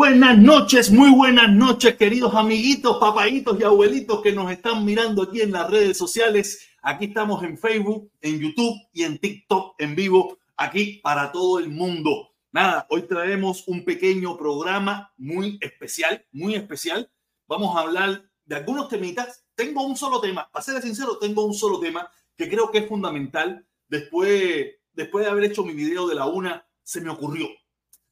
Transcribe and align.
Buenas 0.00 0.38
noches, 0.38 0.90
muy 0.90 1.10
buenas 1.10 1.52
noches, 1.52 1.94
queridos 1.96 2.34
amiguitos, 2.34 2.96
papaitos 2.96 3.60
y 3.60 3.64
abuelitos 3.64 4.22
que 4.22 4.32
nos 4.32 4.50
están 4.50 4.82
mirando 4.82 5.24
aquí 5.24 5.42
en 5.42 5.52
las 5.52 5.68
redes 5.68 5.98
sociales. 5.98 6.70
Aquí 6.80 7.04
estamos 7.04 7.44
en 7.44 7.58
Facebook, 7.58 8.10
en 8.22 8.40
YouTube 8.40 8.76
y 8.94 9.02
en 9.02 9.18
TikTok 9.18 9.74
en 9.76 9.94
vivo, 9.94 10.38
aquí 10.56 11.00
para 11.02 11.30
todo 11.30 11.58
el 11.58 11.68
mundo. 11.68 12.30
Nada, 12.50 12.86
hoy 12.88 13.02
traemos 13.02 13.68
un 13.68 13.84
pequeño 13.84 14.38
programa 14.38 15.12
muy 15.18 15.58
especial, 15.60 16.24
muy 16.32 16.54
especial. 16.54 17.12
Vamos 17.46 17.76
a 17.76 17.80
hablar 17.80 18.24
de 18.46 18.56
algunos 18.56 18.88
temitas. 18.88 19.44
Tengo 19.54 19.84
un 19.84 19.98
solo 19.98 20.18
tema, 20.18 20.48
para 20.50 20.64
ser 20.64 20.80
sincero, 20.80 21.18
tengo 21.18 21.44
un 21.44 21.52
solo 21.52 21.78
tema 21.78 22.10
que 22.38 22.48
creo 22.48 22.70
que 22.70 22.78
es 22.78 22.88
fundamental. 22.88 23.66
Después, 23.86 24.66
después 24.94 25.26
de 25.26 25.30
haber 25.30 25.44
hecho 25.44 25.62
mi 25.62 25.74
video 25.74 26.08
de 26.08 26.14
la 26.14 26.24
una, 26.24 26.66
se 26.82 27.02
me 27.02 27.10
ocurrió. 27.10 27.48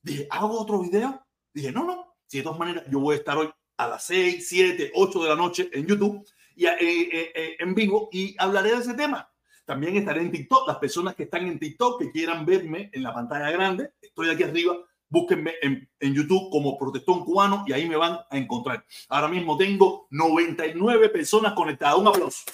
Dije, 0.02 0.26
¿hago 0.30 0.60
otro 0.60 0.80
video? 0.80 1.24
Dije, 1.58 1.72
no, 1.72 1.84
no, 1.84 2.14
si 2.28 2.38
de 2.38 2.44
todas 2.44 2.58
maneras 2.58 2.84
yo 2.88 3.00
voy 3.00 3.14
a 3.14 3.18
estar 3.18 3.36
hoy 3.36 3.50
a 3.78 3.88
las 3.88 4.04
6, 4.04 4.48
7, 4.48 4.92
8 4.94 5.22
de 5.24 5.28
la 5.28 5.34
noche 5.34 5.68
en 5.72 5.86
YouTube 5.88 6.24
y 6.54 6.66
eh, 6.66 6.76
eh, 6.80 7.32
eh, 7.34 7.56
en 7.58 7.74
vivo 7.74 8.08
y 8.12 8.36
hablaré 8.38 8.70
de 8.70 8.76
ese 8.76 8.94
tema. 8.94 9.28
También 9.64 9.96
estaré 9.96 10.20
en 10.20 10.30
TikTok. 10.30 10.68
Las 10.68 10.78
personas 10.78 11.16
que 11.16 11.24
están 11.24 11.48
en 11.48 11.58
TikTok, 11.58 12.00
que 12.00 12.12
quieran 12.12 12.46
verme 12.46 12.90
en 12.92 13.02
la 13.02 13.12
pantalla 13.12 13.50
grande, 13.50 13.90
estoy 14.00 14.30
aquí 14.30 14.44
arriba. 14.44 14.76
Búsquenme 15.08 15.54
en, 15.60 15.90
en 15.98 16.14
YouTube 16.14 16.48
como 16.50 16.78
Protestón 16.78 17.24
Cubano 17.24 17.64
y 17.66 17.72
ahí 17.72 17.88
me 17.88 17.96
van 17.96 18.20
a 18.30 18.38
encontrar. 18.38 18.84
Ahora 19.08 19.26
mismo 19.26 19.56
tengo 19.56 20.06
99 20.10 21.08
personas 21.08 21.54
conectadas. 21.54 21.98
Un 21.98 22.06
aplauso. 22.06 22.44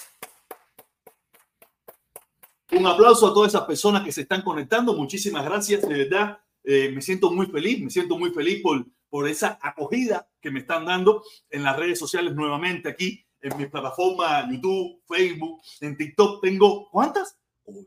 Un 2.71 2.87
aplauso 2.87 3.27
a 3.27 3.33
todas 3.35 3.53
esas 3.53 3.67
personas 3.67 4.03
que 4.03 4.11
se 4.11 4.21
están 4.21 4.41
conectando. 4.41 4.95
Muchísimas 4.95 5.45
gracias, 5.45 5.87
de 5.87 6.05
verdad. 6.05 6.39
me 6.63 7.01
siento 7.03 7.31
muy 7.31 7.45
feliz, 7.45 7.83
me 7.83 7.91
siento 7.91 8.17
muy 8.17 8.31
feliz 8.31 8.63
por, 8.63 8.83
por 9.15 9.29
esa 9.29 9.57
acogida 9.61 10.27
que 10.41 10.51
me 10.51 10.59
están 10.59 10.83
dando 10.83 11.23
en 11.49 11.63
las 11.63 11.77
redes 11.77 11.97
sociales 11.97 12.35
nuevamente 12.35 12.89
aquí, 12.89 13.25
en 13.39 13.57
mi 13.57 13.65
plataforma 13.65 14.45
YouTube, 14.51 15.01
Facebook, 15.07 15.61
en 15.79 15.95
TikTok. 15.95 16.41
Tengo, 16.41 16.89
¿cuántas? 16.89 17.39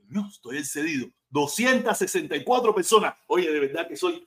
no 0.09 0.27
estoy 0.27 0.57
excedido. 0.57 1.07
264 1.29 2.75
personas. 2.75 3.15
Oye, 3.27 3.53
de 3.53 3.61
verdad 3.61 3.87
que 3.87 3.95
soy 3.95 4.27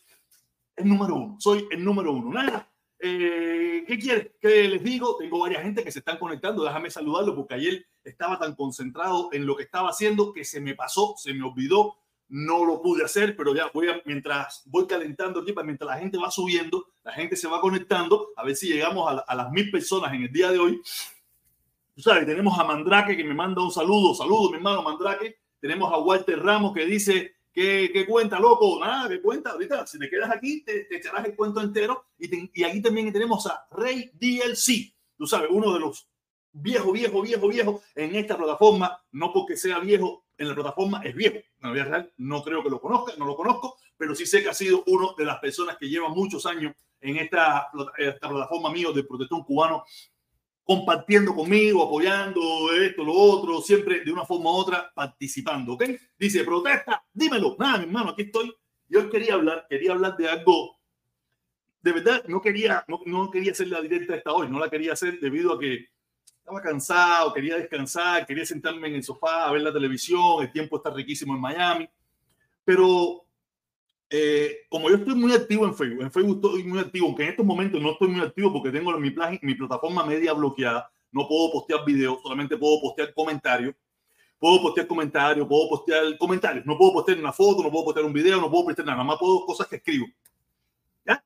el 0.75 0.87
número 0.87 1.15
uno. 1.15 1.37
Soy 1.39 1.67
el 1.71 1.83
número 1.83 2.11
uno. 2.13 2.31
Nada. 2.31 2.71
Eh, 2.99 3.83
¿Qué 3.87 3.97
quiere? 3.97 4.35
¿Qué 4.39 4.67
les 4.67 4.83
digo? 4.83 5.17
Tengo 5.17 5.39
varias 5.39 5.63
gente 5.63 5.83
que 5.83 5.91
se 5.91 5.97
están 5.97 6.19
conectando. 6.19 6.63
Déjame 6.63 6.91
saludarlo 6.91 7.35
porque 7.35 7.55
ayer 7.55 7.83
estaba 8.03 8.37
tan 8.37 8.53
concentrado 8.53 9.29
en 9.33 9.47
lo 9.47 9.55
que 9.55 9.63
estaba 9.63 9.89
haciendo 9.89 10.33
que 10.33 10.45
se 10.45 10.61
me 10.61 10.75
pasó, 10.75 11.15
se 11.17 11.33
me 11.33 11.47
olvidó 11.47 11.95
no 12.31 12.63
lo 12.63 12.81
pude 12.81 13.03
hacer, 13.03 13.35
pero 13.35 13.53
ya 13.53 13.69
voy 13.73 13.89
a, 13.89 14.01
mientras 14.05 14.63
voy 14.65 14.87
calentando 14.87 15.41
aquí, 15.41 15.53
mientras 15.65 15.89
la 15.89 15.97
gente 15.97 16.17
va 16.17 16.31
subiendo, 16.31 16.87
la 17.03 17.11
gente 17.11 17.35
se 17.35 17.45
va 17.45 17.59
conectando, 17.59 18.29
a 18.37 18.45
ver 18.45 18.55
si 18.55 18.69
llegamos 18.69 19.21
a, 19.27 19.35
las 19.35 19.51
mil 19.51 19.69
personas 19.69 20.13
en 20.13 20.23
el 20.23 20.31
día 20.31 20.49
de 20.49 20.57
hoy. 20.57 20.81
Tú 21.93 22.01
sabes, 22.01 22.25
tenemos 22.25 22.57
a 22.57 22.63
Mandrake 22.63 23.17
que 23.17 23.23
me 23.25 23.33
manda 23.33 23.61
un 23.61 23.71
saludo, 23.71 24.15
saludo 24.15 24.49
mi 24.49 24.55
hermano 24.55 24.81
Mandrake. 24.81 25.39
Tenemos 25.59 25.91
a 25.91 25.97
Walter 25.97 26.41
Ramos 26.41 26.73
que 26.73 26.85
dice 26.85 27.35
que, 27.51 28.05
cuenta, 28.07 28.39
loco, 28.39 28.79
nada, 28.79 29.09
que 29.09 29.21
cuenta, 29.21 29.51
ahorita 29.51 29.85
si 29.85 29.99
te 29.99 30.09
quedas 30.09 30.31
aquí 30.31 30.63
te, 30.63 30.87
echarás 30.89 31.25
el 31.25 31.35
cuento 31.35 31.59
entero. 31.59 32.05
Y, 32.17 32.61
y 32.61 32.63
aquí 32.63 32.81
también 32.81 33.11
tenemos 33.11 33.45
a 33.45 33.67
Rey 33.71 34.09
DLC, 34.13 34.95
tú 35.17 35.27
sabes, 35.27 35.49
uno 35.51 35.73
de 35.73 35.81
los 35.81 36.07
viejo, 36.53 36.93
viejo, 36.93 37.21
viejo, 37.21 37.47
viejo 37.49 37.81
en 37.93 38.15
esta 38.15 38.37
plataforma, 38.37 38.97
no 39.11 39.33
porque 39.33 39.57
sea 39.57 39.79
viejo 39.79 40.20
en 40.41 40.49
la 40.49 40.55
plataforma 40.55 41.01
es 41.03 41.15
viejo. 41.15 41.35
En 41.37 41.61
la 41.61 41.71
vida 41.71 41.85
real 41.85 42.13
no 42.17 42.43
creo 42.43 42.63
que 42.63 42.69
lo 42.69 42.81
conozca, 42.81 43.13
no 43.17 43.25
lo 43.25 43.35
conozco, 43.35 43.77
pero 43.95 44.15
sí 44.15 44.25
sé 44.25 44.41
que 44.41 44.49
ha 44.49 44.53
sido 44.53 44.83
uno 44.87 45.13
de 45.17 45.25
las 45.25 45.39
personas 45.39 45.77
que 45.77 45.87
lleva 45.87 46.09
muchos 46.09 46.45
años 46.45 46.73
en 46.99 47.17
esta, 47.17 47.69
esta 47.97 48.29
plataforma 48.29 48.71
mío 48.71 48.91
de 48.91 49.03
protección 49.03 49.43
cubano, 49.43 49.83
compartiendo 50.63 51.35
conmigo, 51.35 51.83
apoyando 51.83 52.71
esto, 52.73 53.03
lo 53.03 53.13
otro, 53.13 53.61
siempre 53.61 54.03
de 54.03 54.11
una 54.11 54.25
forma 54.25 54.51
u 54.51 54.55
otra 54.55 54.91
participando, 54.93 55.73
¿ok? 55.73 55.83
Dice, 56.17 56.43
protesta, 56.43 57.03
dímelo. 57.13 57.55
Nada, 57.59 57.79
mi 57.79 57.85
hermano, 57.85 58.11
aquí 58.11 58.23
estoy. 58.23 58.51
Yo 58.87 59.09
quería 59.09 59.35
hablar, 59.35 59.67
quería 59.69 59.91
hablar 59.91 60.17
de 60.17 60.27
algo, 60.27 60.79
de 61.81 61.91
verdad, 61.93 62.23
no 62.27 62.41
quería, 62.41 62.83
no, 62.87 62.99
no 63.05 63.31
quería 63.31 63.51
hacer 63.51 63.67
la 63.67 63.81
directa 63.81 64.15
esta 64.15 64.33
hoy, 64.33 64.49
no 64.49 64.59
la 64.59 64.69
quería 64.69 64.93
hacer 64.93 65.19
debido 65.19 65.53
a 65.53 65.59
que 65.59 65.87
estaba 66.51 66.61
cansado, 66.61 67.33
quería 67.33 67.55
descansar, 67.55 68.25
quería 68.25 68.45
sentarme 68.45 68.87
en 68.89 68.95
el 68.95 69.03
sofá 69.03 69.47
a 69.47 69.51
ver 69.51 69.61
la 69.61 69.71
televisión, 69.71 70.41
el 70.41 70.51
tiempo 70.51 70.77
está 70.77 70.89
riquísimo 70.89 71.33
en 71.33 71.41
Miami, 71.41 71.89
pero 72.65 73.23
eh, 74.09 74.65
como 74.69 74.89
yo 74.89 74.97
estoy 74.97 75.15
muy 75.15 75.33
activo 75.33 75.65
en 75.65 75.73
Facebook, 75.73 76.01
en 76.01 76.11
Facebook 76.11 76.35
estoy 76.43 76.63
muy 76.63 76.79
activo, 76.79 77.07
aunque 77.07 77.23
en 77.23 77.29
estos 77.29 77.45
momentos 77.45 77.81
no 77.81 77.91
estoy 77.91 78.09
muy 78.09 78.21
activo 78.21 78.51
porque 78.51 78.71
tengo 78.71 78.91
mi, 78.99 79.13
mi 79.41 79.55
plataforma 79.55 80.05
media 80.05 80.33
bloqueada, 80.33 80.91
no 81.11 81.27
puedo 81.27 81.51
postear 81.53 81.85
videos, 81.85 82.19
solamente 82.21 82.57
puedo 82.57 82.81
postear 82.81 83.13
comentarios, 83.13 83.73
puedo 84.37 84.61
postear 84.61 84.87
comentarios, 84.87 85.47
puedo 85.47 85.69
postear 85.69 86.17
comentarios, 86.17 86.65
no 86.65 86.77
puedo 86.77 86.93
postear 86.93 87.17
una 87.17 87.31
foto, 87.31 87.63
no 87.63 87.71
puedo 87.71 87.85
postear 87.85 88.05
un 88.05 88.13
video, 88.13 88.41
no 88.41 88.51
puedo 88.51 88.65
postear 88.65 88.87
nada, 88.87 89.03
más 89.03 89.17
puedo 89.17 89.45
cosas 89.45 89.67
que 89.67 89.77
escribo. 89.77 90.07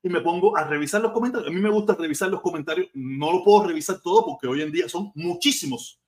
Y 0.02 0.10
me 0.10 0.22
pongo 0.22 0.56
a 0.56 0.64
revisar 0.64 1.02
los 1.02 1.12
comentarios. 1.12 1.50
A 1.50 1.54
mí 1.54 1.60
me 1.60 1.70
gusta 1.70 1.96
revisar 1.96 2.30
los 2.30 2.42
comentarios. 2.42 2.88
No 2.94 3.32
lo 3.32 3.44
puedo 3.44 3.68
revisar 3.68 4.00
todo 4.02 4.26
porque 4.26 4.48
hoy 4.48 4.62
en 4.62 4.72
día 4.72 4.88
son 4.88 5.12
muchísimos, 5.16 6.00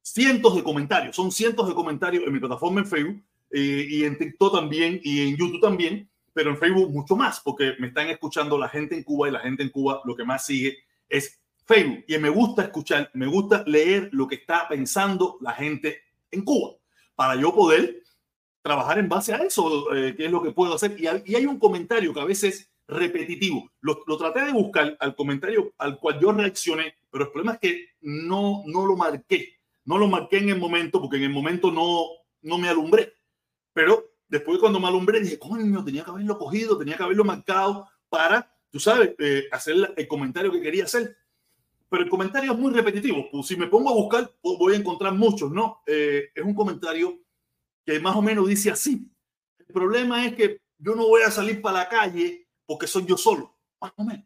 cientos 0.00 0.56
de 0.56 0.62
comentarios. 0.62 1.14
Son 1.14 1.30
cientos 1.30 1.68
de 1.68 1.74
comentarios 1.74 2.24
en 2.24 2.32
mi 2.32 2.40
plataforma 2.40 2.80
en 2.80 2.86
Facebook 2.86 3.22
eh, 3.50 3.86
y 3.88 4.04
en 4.04 4.18
TikTok 4.18 4.54
también 4.54 5.00
y 5.02 5.28
en 5.28 5.36
YouTube 5.36 5.60
también, 5.60 6.10
pero 6.32 6.50
en 6.50 6.56
Facebook 6.56 6.90
mucho 6.90 7.14
más 7.14 7.40
porque 7.40 7.74
me 7.78 7.88
están 7.88 8.08
escuchando 8.08 8.58
la 8.58 8.68
gente 8.68 8.96
en 8.96 9.04
Cuba 9.04 9.28
y 9.28 9.32
la 9.32 9.40
gente 9.40 9.62
en 9.62 9.68
Cuba 9.68 10.00
lo 10.04 10.16
que 10.16 10.24
más 10.24 10.44
sigue 10.44 10.78
es 11.08 11.40
Facebook. 11.64 12.04
Y 12.08 12.18
me 12.18 12.30
gusta 12.30 12.62
escuchar, 12.62 13.10
me 13.14 13.26
gusta 13.26 13.62
leer 13.66 14.08
lo 14.12 14.26
que 14.26 14.36
está 14.36 14.66
pensando 14.68 15.36
la 15.40 15.52
gente 15.52 16.00
en 16.30 16.42
Cuba 16.42 16.72
para 17.14 17.36
yo 17.36 17.54
poder 17.54 18.02
trabajar 18.62 18.98
en 18.98 19.08
base 19.08 19.34
a 19.34 19.38
eso, 19.38 19.94
eh, 19.94 20.14
es 20.18 20.30
lo 20.30 20.42
que 20.42 20.52
puedo 20.52 20.74
hacer. 20.74 20.96
Y 20.98 21.04
y 21.30 21.34
hay 21.36 21.46
un 21.46 21.58
comentario 21.58 22.14
que 22.14 22.20
a 22.20 22.24
veces 22.24 22.71
repetitivo. 22.92 23.70
Lo, 23.80 24.04
traté 24.16 24.44
de 24.44 24.52
buscar 24.52 24.96
al 25.00 25.14
comentario 25.14 25.72
al 25.78 25.98
cual 25.98 26.20
yo 26.20 26.32
reaccioné, 26.32 26.94
pero 27.10 27.24
el 27.24 27.30
problema 27.30 27.54
es 27.54 27.58
que 27.60 27.88
no, 28.00 28.62
no 28.66 28.86
lo 28.86 28.96
marqué. 28.96 29.58
No 29.84 29.98
lo 29.98 30.06
marqué 30.06 30.38
en 30.38 30.50
el 30.50 30.58
momento 30.58 31.00
porque 31.00 31.16
en 31.16 31.24
el 31.24 31.30
momento 31.30 31.70
no, 31.70 32.06
no 32.42 32.58
me 32.58 32.68
alumbré. 32.68 33.14
Pero 33.72 34.12
después 34.28 34.58
cuando 34.58 34.78
me 34.78 34.88
alumbré 34.88 35.20
dije, 35.20 35.38
coño, 35.38 35.84
tenía 35.84 36.04
que 36.04 36.10
haberlo 36.10 36.38
cogido, 36.38 36.78
tenía 36.78 36.96
que 36.96 37.02
haberlo 37.02 37.24
marcado 37.24 37.88
para, 38.08 38.54
tú 38.70 38.78
sabes, 38.78 39.14
eh, 39.18 39.44
hacer 39.50 39.92
el 39.96 40.08
comentario 40.08 40.52
que 40.52 40.60
quería 40.60 40.84
hacer. 40.84 41.16
Pero 41.88 42.04
el 42.04 42.10
comentario 42.10 42.52
es 42.52 42.58
muy 42.58 42.72
repetitivo. 42.72 43.28
Pues 43.30 43.46
si 43.46 43.56
me 43.56 43.66
pongo 43.66 43.90
a 43.90 43.94
buscar, 43.94 44.32
voy 44.42 44.74
a 44.74 44.76
encontrar 44.76 45.14
muchos, 45.14 45.50
¿no? 45.50 45.82
Eh, 45.86 46.30
es 46.34 46.44
un 46.44 46.54
comentario 46.54 47.20
que 47.84 48.00
más 48.00 48.16
o 48.16 48.22
menos 48.22 48.46
dice 48.48 48.70
así. 48.70 49.10
El 49.58 49.66
problema 49.66 50.24
es 50.24 50.34
que 50.34 50.60
yo 50.78 50.94
no 50.94 51.06
voy 51.06 51.22
a 51.22 51.30
salir 51.30 51.60
para 51.60 51.78
la 51.78 51.88
calle 51.88 52.41
porque 52.72 52.86
soy 52.86 53.04
yo 53.04 53.18
solo. 53.18 53.54
Más 53.82 53.92
o 53.96 54.02
menos. 54.02 54.24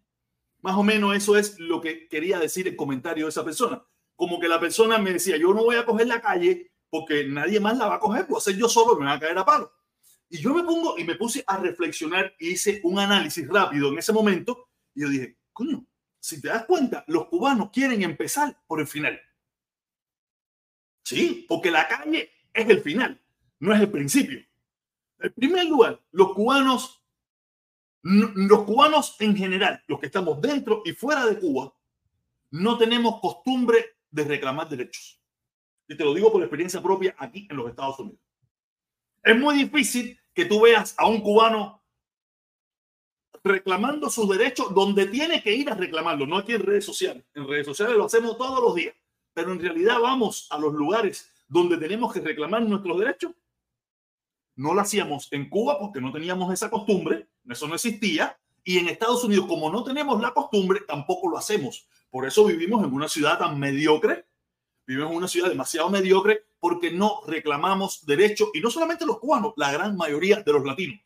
Más 0.61 0.77
o 0.77 0.85
menos 0.85 1.17
eso 1.17 1.37
es 1.37 1.59
lo 1.59 1.81
que 1.81 2.07
quería 2.07 2.39
decir 2.39 2.69
el 2.69 2.77
comentario 2.77 3.25
de 3.25 3.31
esa 3.31 3.45
persona. 3.45 3.85
Como 4.15 4.39
que 4.39 4.47
la 4.47 4.61
persona 4.61 4.99
me 4.99 5.15
decía, 5.15 5.37
yo 5.37 5.53
no 5.53 5.65
voy 5.65 5.75
a 5.75 5.85
coger 5.85 6.07
la 6.07 6.21
calle 6.21 6.71
porque 6.89 7.27
nadie 7.27 7.59
más 7.59 7.77
la 7.77 7.89
va 7.89 7.97
a 7.97 7.99
coger, 7.99 8.27
voy 8.29 8.39
a 8.39 8.41
ser 8.41 8.57
yo 8.57 8.69
solo, 8.69 8.97
me 8.97 9.07
va 9.07 9.15
a 9.15 9.19
caer 9.19 9.37
a 9.37 9.45
palo. 9.45 9.73
Y 10.29 10.39
yo 10.39 10.55
me 10.55 10.63
pongo 10.63 10.97
y 10.97 11.03
me 11.03 11.17
puse 11.17 11.43
a 11.45 11.57
reflexionar 11.57 12.37
y 12.39 12.51
hice 12.51 12.81
un 12.85 13.01
análisis 13.01 13.49
rápido 13.49 13.89
en 13.89 13.99
ese 13.99 14.13
momento 14.13 14.69
y 14.95 15.01
yo 15.01 15.09
dije, 15.09 15.39
coño, 15.53 15.85
si 16.21 16.41
te 16.41 16.47
das 16.47 16.67
cuenta, 16.67 17.05
los 17.09 17.27
cubanos 17.27 17.71
quieren 17.73 18.05
empezar 18.05 18.63
por 18.69 18.79
el 18.79 18.87
final. 18.87 19.21
Sí, 21.03 21.47
porque 21.49 21.73
la 21.73 21.89
calle 21.89 22.31
es 22.55 22.69
el 22.69 22.81
final, 22.81 23.21
no 23.59 23.75
es 23.75 23.81
el 23.81 23.91
principio. 23.91 24.39
En 25.19 25.33
primer 25.33 25.67
lugar, 25.67 26.01
los 26.13 26.33
cubanos 26.33 27.03
los 28.07 28.63
cubanos 28.63 29.17
en 29.21 29.37
general, 29.37 29.83
los 29.89 29.99
que 29.99 30.07
estamos 30.07 30.41
dentro 30.41 30.83
y 30.85 30.93
fuera 30.93 31.27
de 31.27 31.39
Cuba, 31.39 31.75
no 32.51 32.79
tenemos 32.79 33.21
costumbre 33.21 33.97
de 34.11 34.25
reclamar 34.25 34.69
derechos. 34.69 35.21
Y 35.89 35.97
te 35.97 36.05
lo 36.05 36.15
digo 36.15 36.31
por 36.31 36.43
experiencia 36.43 36.81
propia 36.81 37.15
aquí 37.19 37.47
en 37.51 37.57
los 37.57 37.69
Estados 37.69 37.99
Unidos. 37.99 38.21
Es 39.23 39.37
muy 39.39 39.57
difícil 39.57 40.19
que 40.33 40.45
tú 40.45 40.61
veas 40.61 40.95
a 40.99 41.07
un 41.07 41.21
cubano 41.21 41.83
reclamando 43.43 44.09
sus 44.09 44.29
derechos 44.29 44.73
donde 44.75 45.07
tiene 45.07 45.43
que 45.43 45.55
ir 45.55 45.71
a 45.71 45.75
reclamarlo, 45.75 46.27
no 46.27 46.37
aquí 46.37 46.53
en 46.53 46.63
redes 46.63 46.85
sociales. 46.85 47.25
En 47.35 47.47
redes 47.49 47.67
sociales 47.67 47.97
lo 47.97 48.05
hacemos 48.05 48.37
todos 48.37 48.63
los 48.63 48.75
días, 48.75 48.95
pero 49.33 49.53
en 49.53 49.61
realidad 49.61 50.01
vamos 50.01 50.47
a 50.51 50.59
los 50.59 50.73
lugares 50.75 51.33
donde 51.49 51.77
tenemos 51.77 52.13
que 52.13 52.21
reclamar 52.21 52.63
nuestros 52.63 52.99
derechos 52.99 53.33
no 54.57 54.73
lo 54.73 54.81
hacíamos 54.81 55.29
en 55.33 55.49
Cuba 55.49 55.79
porque 55.79 56.01
no 56.01 56.11
teníamos 56.11 56.53
esa 56.53 56.71
costumbre, 56.71 57.29
eso 57.53 57.69
no 57.69 57.75
existía, 57.75 58.39
y 58.65 58.79
en 58.79 58.89
Estados 58.89 59.23
Unidos, 59.25 59.47
como 59.47 59.71
no 59.71 59.85
tenemos 59.85 60.21
la 60.21 60.33
costumbre, 60.33 60.81
tampoco 60.87 61.29
lo 61.29 61.39
hacemos. 61.39 61.89
Por 62.11 62.27
eso 62.27 62.45
vivimos 62.45 62.85
en 62.85 62.93
una 62.93 63.09
ciudad 63.09 63.39
tan 63.39 63.59
mediocre, 63.59 64.27
vivimos 64.87 65.11
en 65.11 65.17
una 65.19 65.29
ciudad 65.29 65.49
demasiado 65.49 65.91
mediocre 65.91 66.45
porque 66.59 66.91
no 66.91 67.21
reclamamos 67.27 68.05
derechos, 68.07 68.49
y 68.55 68.61
no 68.61 68.71
solamente 68.71 69.07
los 69.07 69.19
cubanos, 69.19 69.53
la 69.57 69.73
gran 69.73 69.97
mayoría 69.97 70.43
de 70.43 70.53
los 70.53 70.65
latinos. 70.65 71.01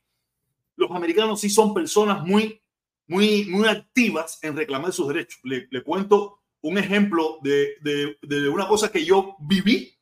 Los 0.76 0.90
americanos 0.90 1.40
sí 1.40 1.50
son 1.50 1.74
personas 1.74 2.24
muy 2.24 2.60
muy, 3.10 3.44
muy 3.46 3.66
activas 3.66 4.38
en 4.40 4.56
reclamar 4.56 4.92
sus 4.92 5.08
derechos. 5.08 5.40
Le, 5.42 5.82
cuento 5.82 6.42
un 6.62 6.78
ejemplo 6.78 7.40
de, 7.42 7.74
de, 7.82 8.48
una 8.48 8.68
cosa 8.68 8.92
que 8.92 9.04
yo 9.04 9.34
viví 9.40 9.92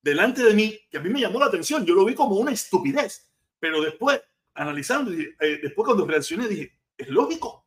delante 0.00 0.42
de 0.42 0.54
mí, 0.54 0.78
que 0.90 0.96
a 0.96 1.00
mí 1.00 1.10
me 1.10 1.20
llamó 1.20 1.38
la 1.38 1.46
atención. 1.46 1.84
Yo 1.84 1.94
lo 1.94 2.06
vi 2.06 2.14
como 2.14 2.36
una 2.36 2.52
estupidez, 2.52 3.30
pero 3.60 3.82
después, 3.82 4.18
analizando, 4.54 5.12
eh, 5.12 5.58
después 5.62 5.86
cuando 5.86 6.06
reaccioné, 6.06 6.48
dije, 6.48 6.78
es 6.96 7.08
lógico. 7.08 7.66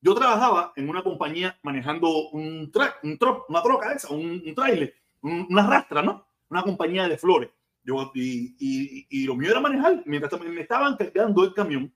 Yo 0.00 0.14
trabajaba 0.14 0.72
en 0.76 0.88
una 0.88 1.02
compañía 1.02 1.58
manejando 1.62 2.30
un, 2.30 2.70
tra 2.72 2.96
un 3.02 3.18
una 3.48 3.62
troca 3.62 3.92
esa, 3.92 4.08
un, 4.08 4.42
un 4.44 4.54
trailer, 4.54 4.94
una 5.20 5.66
rastra, 5.66 6.02
¿no? 6.02 6.26
Una 6.48 6.62
compañía 6.62 7.06
de 7.08 7.18
flores. 7.18 7.50
Yo, 7.82 8.10
y, 8.14 8.56
y, 8.58 9.06
y, 9.08 9.24
lo 9.24 9.34
mío 9.34 9.50
era 9.50 9.60
manejar. 9.60 10.02
Mientras 10.06 10.40
me 10.40 10.60
estaban 10.60 10.96
cargando 10.96 11.44
el 11.44 11.54
camión, 11.54 11.94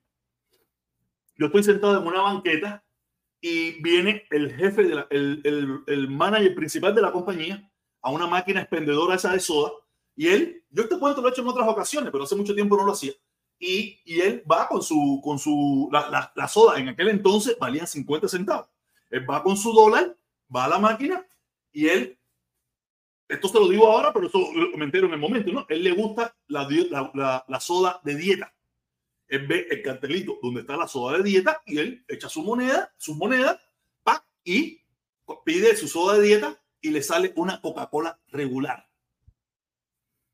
yo 1.37 1.47
estoy 1.47 1.63
sentado 1.63 2.01
en 2.01 2.07
una 2.07 2.23
banqueta 2.23 2.85
y 3.41 3.83
viene 3.83 4.25
el 4.31 4.55
jefe, 4.55 4.85
de 4.85 5.05
el, 5.11 5.41
el, 5.45 5.83
el, 5.87 6.09
manager 6.09 6.55
principal 6.55 6.95
de 6.95 7.03
la 7.03 7.13
compañía 7.13 7.71
a 8.01 8.11
una 8.11 8.27
máquina 8.27 8.61
expendedora 8.61 9.17
esa 9.17 9.33
de 9.33 9.41
soda 9.41 9.73
y 10.17 10.29
él, 10.29 10.65
yo 10.71 10.89
te 10.89 10.99
cuento, 10.99 11.21
lo 11.21 11.29
he 11.29 11.31
hecho 11.31 11.43
en 11.43 11.49
otras 11.49 11.69
ocasiones, 11.69 12.11
pero 12.11 12.25
hace 12.25 12.37
mucho 12.37 12.55
tiempo 12.55 12.77
no 12.77 12.85
lo 12.85 12.93
hacía. 12.93 13.13
Y, 13.59 14.01
y 14.05 14.21
él 14.21 14.43
va 14.51 14.69
con 14.69 14.83
su, 14.83 15.21
con 15.23 15.39
su, 15.39 15.89
la, 15.93 16.11
la, 16.11 16.33
la, 16.35 16.49
soda 16.49 16.79
en 16.79 16.89
aquel 16.89 17.09
entonces 17.09 17.57
valía 17.59 17.87
50 17.87 18.29
centavos. 18.29 18.69
Él 19.11 19.29
va 19.29 19.43
con 19.43 19.57
su 19.57 19.73
dólar, 19.73 20.17
va 20.55 20.65
a 20.65 20.69
la 20.69 20.79
máquina 20.79 21.27
y 21.73 21.89
él, 21.89 22.19
esto 23.29 23.49
se 23.49 23.59
lo 23.59 23.69
digo 23.69 23.87
ahora, 23.87 24.13
pero 24.13 24.27
eso 24.27 24.39
me 24.77 24.85
entero 24.85 25.07
en 25.07 25.15
el 25.15 25.21
momento, 25.21 25.53
¿no? 25.53 25.67
Él 25.69 25.83
le 25.83 25.93
gusta 25.93 26.37
la, 26.49 26.69
la, 27.15 27.45
la 27.47 27.61
soda 27.61 28.01
de 28.05 28.17
dieta 28.17 28.55
él 29.29 29.47
ve 29.47 29.67
el 29.71 29.83
cartelito 29.83 30.39
donde 30.43 30.61
está 30.61 30.77
la 30.77 30.89
soda 30.89 31.17
de 31.19 31.25
dieta 31.25 31.63
y 31.67 31.79
él 31.79 32.05
echa 32.09 32.29
su 32.29 32.43
moneda, 32.43 32.93
su 32.97 33.15
moneda, 33.15 33.61
pa, 34.03 34.25
y 34.45 34.83
pide 35.45 35.77
su 35.77 35.89
soda 35.89 36.19
de 36.19 36.23
dieta 36.23 36.63
y 36.81 36.91
le 36.91 37.03
sale 37.03 37.33
una 37.37 37.61
Coca-Cola 37.61 38.21
regular. 38.29 38.89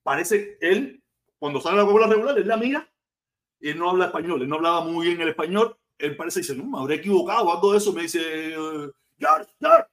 Parece 0.02 0.58
él, 0.60 1.02
cuando 1.38 1.60
sale 1.60 1.76
la 1.76 1.82
Coca-Cola 1.82 2.08
regular, 2.08 2.38
él 2.38 2.48
la 2.48 2.56
mira 2.56 2.89
él 3.60 3.78
no 3.78 3.90
habla 3.90 4.06
español, 4.06 4.42
él 4.42 4.48
no 4.48 4.56
hablaba 4.56 4.82
muy 4.82 5.06
bien 5.06 5.20
el 5.20 5.28
español. 5.28 5.76
Él 5.98 6.16
parece 6.16 6.40
dice, 6.40 6.54
no, 6.54 6.64
me 6.64 6.78
habré 6.78 6.96
equivocado, 6.96 7.52
algo 7.52 7.72
de 7.72 7.78
eso. 7.78 7.92
Me 7.92 8.02
dice, 8.02 8.54
George, 9.18 9.50
George, 9.60 9.86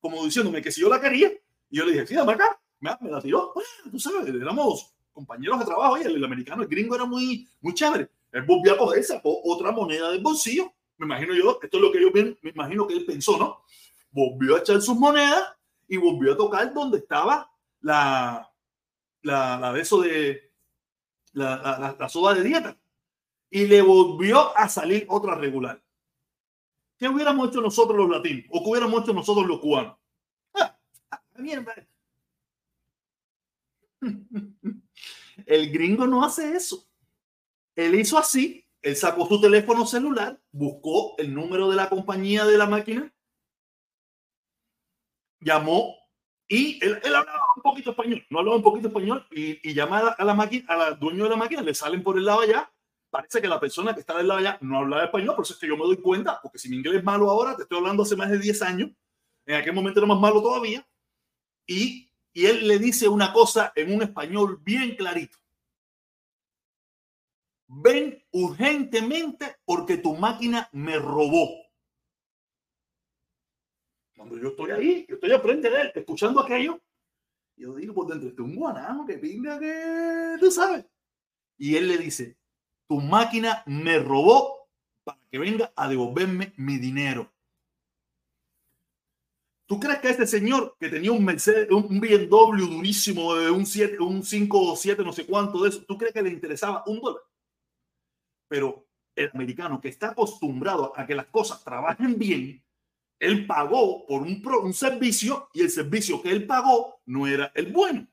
como 0.00 0.24
diciéndome 0.24 0.62
que 0.62 0.72
si 0.72 0.80
yo 0.80 0.88
la 0.88 1.00
quería. 1.00 1.30
Y 1.68 1.76
yo 1.76 1.84
le 1.84 1.92
dije, 1.92 2.06
sí, 2.06 2.14
dame 2.14 2.32
acá. 2.32 2.58
Me, 2.80 2.90
me 3.00 3.10
la 3.10 3.20
tiró. 3.20 3.52
Tú 3.90 3.98
sabes, 3.98 4.26
éramos 4.26 4.94
compañeros 5.12 5.58
de 5.58 5.66
trabajo 5.66 5.98
y 5.98 6.02
el, 6.02 6.16
el 6.16 6.24
americano, 6.24 6.62
el 6.62 6.68
gringo 6.68 6.94
era 6.94 7.04
muy, 7.04 7.46
muy 7.60 7.74
chévere. 7.74 8.10
Él 8.32 8.42
volvió 8.42 8.74
a 8.74 8.78
coger, 8.78 9.04
sacó 9.04 9.40
otra 9.44 9.70
moneda 9.72 10.10
del 10.10 10.22
bolsillo. 10.22 10.72
Me 10.96 11.06
imagino 11.06 11.34
yo, 11.34 11.58
esto 11.62 11.76
es 11.76 11.82
lo 11.82 11.92
que 11.92 12.00
yo 12.00 12.10
me 12.12 12.50
imagino 12.50 12.86
que 12.86 12.94
él 12.94 13.04
pensó, 13.04 13.38
¿no? 13.38 13.62
Volvió 14.10 14.56
a 14.56 14.60
echar 14.60 14.80
sus 14.80 14.96
monedas 14.96 15.42
y 15.88 15.96
volvió 15.96 16.32
a 16.32 16.36
tocar 16.36 16.72
donde 16.72 16.98
estaba 16.98 17.50
la, 17.80 18.50
la, 19.22 19.58
la 19.58 19.72
de 19.72 19.82
de 19.82 20.52
la, 21.32 21.96
la, 21.98 22.08
soda 22.08 22.34
de 22.34 22.42
dieta. 22.42 22.76
Y 23.50 23.66
le 23.66 23.82
volvió 23.82 24.56
a 24.56 24.68
salir 24.68 25.06
otra 25.08 25.34
regular. 25.34 25.82
¿Qué 26.96 27.08
hubiéramos 27.08 27.48
hecho 27.48 27.60
nosotros 27.60 27.96
los 27.96 28.08
latinos? 28.08 28.44
¿O 28.50 28.62
qué 28.62 28.70
hubiéramos 28.70 29.02
hecho 29.02 29.12
nosotros 29.12 29.46
los 29.46 29.58
cubanos? 29.58 29.96
Ah, 30.54 30.78
mierda. 31.36 31.74
El 35.46 35.72
gringo 35.72 36.06
no 36.06 36.24
hace 36.24 36.54
eso. 36.54 36.86
Él 37.74 37.94
hizo 37.94 38.18
así, 38.18 38.66
él 38.82 38.96
sacó 38.96 39.26
su 39.26 39.40
teléfono 39.40 39.86
celular, 39.86 40.40
buscó 40.52 41.14
el 41.18 41.34
número 41.34 41.70
de 41.70 41.76
la 41.76 41.88
compañía 41.88 42.44
de 42.44 42.58
la 42.58 42.66
máquina, 42.66 43.12
llamó 45.40 45.96
y 46.48 46.84
él, 46.84 47.00
hablaba 47.04 47.46
un 47.56 47.62
poquito 47.62 47.90
español, 47.90 48.26
no 48.28 48.40
hablaba 48.40 48.56
un 48.56 48.62
poquito 48.62 48.88
español 48.88 49.26
y, 49.30 49.66
y 49.68 49.72
llama 49.72 50.14
a 50.18 50.24
la, 50.24 50.34
máquina, 50.34 50.66
al 50.68 50.98
dueño 50.98 51.24
de 51.24 51.30
la 51.30 51.36
máquina, 51.36 51.62
le 51.62 51.74
salen 51.74 52.02
por 52.02 52.18
el 52.18 52.24
lado 52.24 52.40
allá. 52.40 52.70
Parece 53.10 53.40
que 53.40 53.48
la 53.48 53.58
persona 53.58 53.92
que 53.92 54.00
está 54.00 54.16
del 54.16 54.28
lado 54.28 54.40
allá 54.40 54.58
no 54.60 54.78
hablaba 54.78 55.04
español, 55.04 55.34
por 55.34 55.44
eso 55.44 55.54
es 55.54 55.58
que 55.58 55.66
yo 55.66 55.76
me 55.76 55.84
doy 55.84 56.00
cuenta, 56.00 56.40
porque 56.40 56.58
si 56.58 56.68
mi 56.68 56.76
inglés 56.76 56.98
es 56.98 57.04
malo 57.04 57.28
ahora, 57.28 57.56
te 57.56 57.62
estoy 57.62 57.78
hablando 57.78 58.04
hace 58.04 58.16
más 58.16 58.30
de 58.30 58.38
10 58.38 58.62
años, 58.62 58.90
en 59.46 59.56
aquel 59.56 59.72
momento 59.72 59.98
era 59.98 60.06
más 60.06 60.20
malo 60.20 60.40
todavía, 60.40 60.86
y, 61.66 62.10
y 62.32 62.46
él 62.46 62.68
le 62.68 62.78
dice 62.78 63.08
una 63.08 63.32
cosa 63.32 63.72
en 63.74 63.92
un 63.92 64.02
español 64.02 64.60
bien 64.62 64.94
clarito 64.94 65.40
ven 67.70 68.22
urgentemente 68.32 69.56
porque 69.64 69.96
tu 69.98 70.16
máquina 70.16 70.68
me 70.72 70.98
robó. 70.98 71.48
Cuando 74.16 74.36
yo 74.36 74.48
estoy 74.48 74.70
ahí, 74.72 75.06
yo 75.08 75.14
estoy 75.14 75.32
al 75.32 75.40
frente 75.40 75.70
de 75.70 75.80
él, 75.80 75.92
escuchando 75.94 76.40
aquello, 76.40 76.80
yo 77.56 77.74
digo 77.74 77.94
por 77.94 78.08
dentro, 78.08 78.28
este 78.28 78.42
un 78.42 78.56
guanajo 78.56 79.06
que 79.06 79.18
pinga 79.18 79.58
que 79.58 80.36
tú 80.40 80.50
sabes. 80.50 80.84
Y 81.58 81.76
él 81.76 81.88
le 81.88 81.98
dice, 81.98 82.38
tu 82.90 83.00
máquina 83.00 83.62
me 83.66 84.00
robó 84.00 84.68
para 85.04 85.20
que 85.30 85.38
venga 85.38 85.72
a 85.76 85.86
devolverme 85.86 86.52
mi 86.56 86.76
dinero. 86.76 87.32
¿Tú 89.64 89.78
crees 89.78 90.00
que 90.00 90.08
este 90.08 90.26
señor 90.26 90.76
que 90.76 90.88
tenía 90.88 91.12
un 91.12 91.24
Mercedes, 91.24 91.70
un 91.70 92.00
BMW 92.00 92.66
durísimo 92.66 93.36
de 93.36 93.48
un 93.48 93.64
7, 93.64 94.00
un 94.00 94.24
5 94.24 94.72
o 94.72 94.74
7, 94.74 95.04
no 95.04 95.12
sé 95.12 95.24
cuánto 95.24 95.62
de 95.62 95.68
eso, 95.68 95.84
¿tú 95.84 95.96
crees 95.96 96.12
que 96.12 96.20
le 96.20 96.30
interesaba 96.30 96.82
un 96.84 97.00
dólar? 97.00 97.22
pero 98.48 98.84
el 99.14 99.30
americano 99.32 99.80
que 99.80 99.86
está 99.86 100.08
acostumbrado 100.08 100.92
a 100.96 101.06
que 101.06 101.14
las 101.14 101.26
cosas 101.26 101.62
trabajen 101.62 102.18
bien, 102.18 102.60
él 103.20 103.46
pagó 103.46 104.04
por 104.04 104.22
un, 104.22 104.42
un 104.64 104.74
servicio 104.74 105.48
y 105.54 105.60
el 105.60 105.70
servicio 105.70 106.20
que 106.20 106.32
él 106.32 106.44
pagó 106.44 107.00
no 107.06 107.28
era 107.28 107.52
el 107.54 107.72
bueno, 107.72 108.08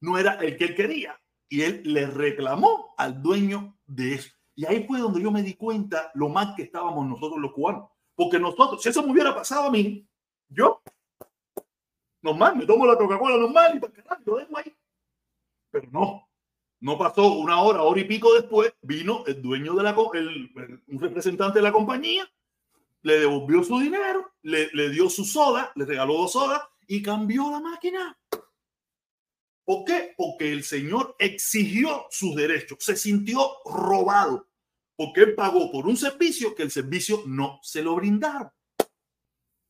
no 0.00 0.18
era 0.18 0.32
el 0.34 0.56
que 0.56 0.64
él 0.64 0.74
quería. 0.74 1.22
Y 1.48 1.62
él 1.62 1.82
le 1.84 2.06
reclamó 2.06 2.94
al 2.98 3.22
dueño 3.22 3.78
de 3.94 4.14
eso. 4.14 4.30
Y 4.54 4.66
ahí 4.66 4.84
fue 4.86 5.00
donde 5.00 5.22
yo 5.22 5.30
me 5.30 5.42
di 5.42 5.54
cuenta 5.54 6.10
lo 6.14 6.28
mal 6.28 6.54
que 6.56 6.62
estábamos 6.62 7.06
nosotros 7.06 7.40
los 7.40 7.52
cubanos. 7.52 7.90
Porque 8.14 8.38
nosotros, 8.38 8.82
si 8.82 8.88
eso 8.88 9.02
me 9.02 9.12
hubiera 9.12 9.34
pasado 9.34 9.68
a 9.68 9.70
mí, 9.70 10.06
yo, 10.48 10.82
normal, 12.20 12.56
me 12.56 12.66
tomo 12.66 12.86
la 12.86 12.96
Coca-Cola 12.96 13.36
normal 13.36 13.76
y 13.76 13.80
para 13.80 13.92
que 13.92 14.02
lo 14.26 14.36
dejo 14.36 14.58
ahí. 14.58 14.74
Pero 15.70 15.88
no, 15.90 16.28
no 16.80 16.98
pasó 16.98 17.32
una 17.32 17.60
hora, 17.62 17.82
hora 17.82 18.00
y 18.00 18.04
pico 18.04 18.34
después, 18.34 18.74
vino 18.82 19.24
el 19.26 19.40
dueño 19.40 19.74
de 19.74 19.82
la, 19.82 19.96
el, 20.14 20.82
un 20.88 21.00
representante 21.00 21.58
de 21.58 21.62
la 21.62 21.72
compañía, 21.72 22.30
le 23.02 23.20
devolvió 23.20 23.64
su 23.64 23.78
dinero, 23.78 24.32
le, 24.42 24.68
le 24.72 24.90
dio 24.90 25.08
su 25.08 25.24
soda, 25.24 25.72
le 25.74 25.86
regaló 25.86 26.14
dos 26.14 26.32
sodas 26.32 26.62
y 26.86 27.02
cambió 27.02 27.50
la 27.50 27.60
máquina. 27.60 28.18
¿Por 29.64 29.84
qué? 29.84 30.14
Porque 30.16 30.52
el 30.52 30.64
señor 30.64 31.14
exigió 31.18 32.06
sus 32.10 32.34
derechos, 32.34 32.78
se 32.80 32.96
sintió 32.96 33.58
robado, 33.64 34.48
porque 34.96 35.20
él 35.22 35.34
pagó 35.34 35.70
por 35.70 35.86
un 35.86 35.96
servicio 35.96 36.54
que 36.54 36.64
el 36.64 36.70
servicio 36.70 37.22
no 37.26 37.60
se 37.62 37.82
lo 37.82 37.94
brindaron. 37.94 38.50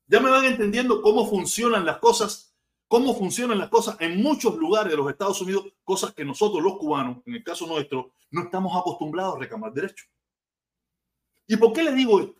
Ya 0.06 0.20
me 0.20 0.30
van 0.30 0.44
entendiendo 0.44 1.02
cómo 1.02 1.28
funcionan 1.28 1.84
las 1.84 1.98
cosas 1.98 2.52
cómo 2.92 3.14
funcionan 3.14 3.56
las 3.56 3.70
cosas 3.70 3.96
en 4.00 4.22
muchos 4.22 4.54
lugares 4.58 4.90
de 4.90 4.98
los 4.98 5.10
Estados 5.10 5.40
Unidos, 5.40 5.64
cosas 5.82 6.12
que 6.12 6.26
nosotros 6.26 6.62
los 6.62 6.76
cubanos, 6.76 7.22
en 7.24 7.36
el 7.36 7.42
caso 7.42 7.66
nuestro, 7.66 8.12
no 8.30 8.42
estamos 8.42 8.76
acostumbrados 8.76 9.36
a 9.36 9.38
reclamar 9.38 9.72
derechos. 9.72 10.10
¿Y 11.46 11.56
por 11.56 11.72
qué 11.72 11.84
le 11.84 11.94
digo 11.94 12.20
esto? 12.20 12.38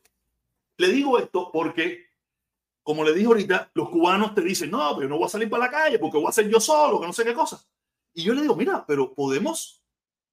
Le 0.77 0.89
digo 0.89 1.19
esto 1.19 1.49
porque, 1.51 2.05
como 2.83 3.05
le 3.05 3.15
dije 3.15 3.27
ahorita, 3.27 3.71
los 3.75 3.89
cubanos 3.89 4.35
te 4.35 4.41
dicen, 4.41 4.71
no, 4.71 4.97
pero 4.97 5.09
no 5.09 5.17
voy 5.17 5.27
a 5.27 5.31
salir 5.31 5.49
para 5.49 5.67
la 5.67 5.71
calle 5.71 5.99
porque 5.99 6.19
voy 6.19 6.27
a 6.29 6.33
ser 6.33 6.49
yo 6.49 6.61
solo, 6.61 7.01
que 7.01 7.07
no 7.07 7.13
sé 7.13 7.25
qué 7.25 7.35
cosa. 7.35 7.65
Y 8.13 8.25
yo 8.25 8.35
le 8.35 8.43
digo, 8.43 8.57
mira, 8.57 8.85
pero 8.87 9.15
podemos 9.15 9.85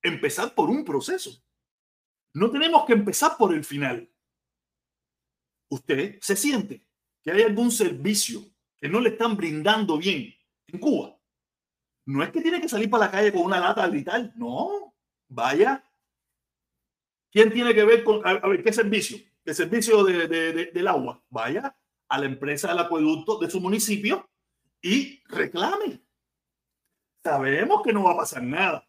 empezar 0.01 0.53
por 0.55 0.69
un 0.69 0.83
proceso. 0.83 1.31
No 2.33 2.49
tenemos 2.49 2.85
que 2.85 2.93
empezar 2.93 3.37
por 3.37 3.53
el 3.53 3.63
final. 3.63 4.11
Usted 5.69 6.17
se 6.21 6.35
siente 6.35 6.87
que 7.21 7.31
hay 7.31 7.43
algún 7.43 7.71
servicio 7.71 8.41
que 8.77 8.89
no 8.89 8.99
le 8.99 9.09
están 9.09 9.37
brindando 9.37 9.97
bien 9.97 10.33
en 10.67 10.79
Cuba, 10.79 11.19
no 12.05 12.23
es 12.23 12.31
que 12.31 12.41
tiene 12.41 12.59
que 12.59 12.67
salir 12.67 12.89
para 12.89 13.05
la 13.05 13.11
calle 13.11 13.31
con 13.31 13.43
una 13.43 13.59
lata 13.59 13.83
a 13.83 13.87
gritar, 13.87 14.33
no, 14.35 14.95
vaya. 15.27 15.83
¿Quién 17.31 17.51
tiene 17.51 17.75
que 17.75 17.83
ver 17.83 18.03
con, 18.03 18.25
a, 18.25 18.47
ver, 18.47 18.63
qué 18.63 18.73
servicio? 18.73 19.19
El 19.45 19.53
servicio 19.53 20.03
de, 20.03 20.27
de, 20.27 20.65
del 20.71 20.87
agua. 20.87 21.23
Vaya 21.29 21.78
a 22.09 22.17
la 22.17 22.25
empresa 22.25 22.69
del 22.69 22.79
acueducto 22.79 23.37
de 23.37 23.49
su 23.49 23.61
municipio 23.61 24.27
y 24.81 25.21
reclame. 25.27 26.01
Sabemos 27.23 27.81
que 27.83 27.93
no 27.93 28.03
va 28.03 28.11
a 28.11 28.17
pasar 28.17 28.43
nada, 28.43 28.87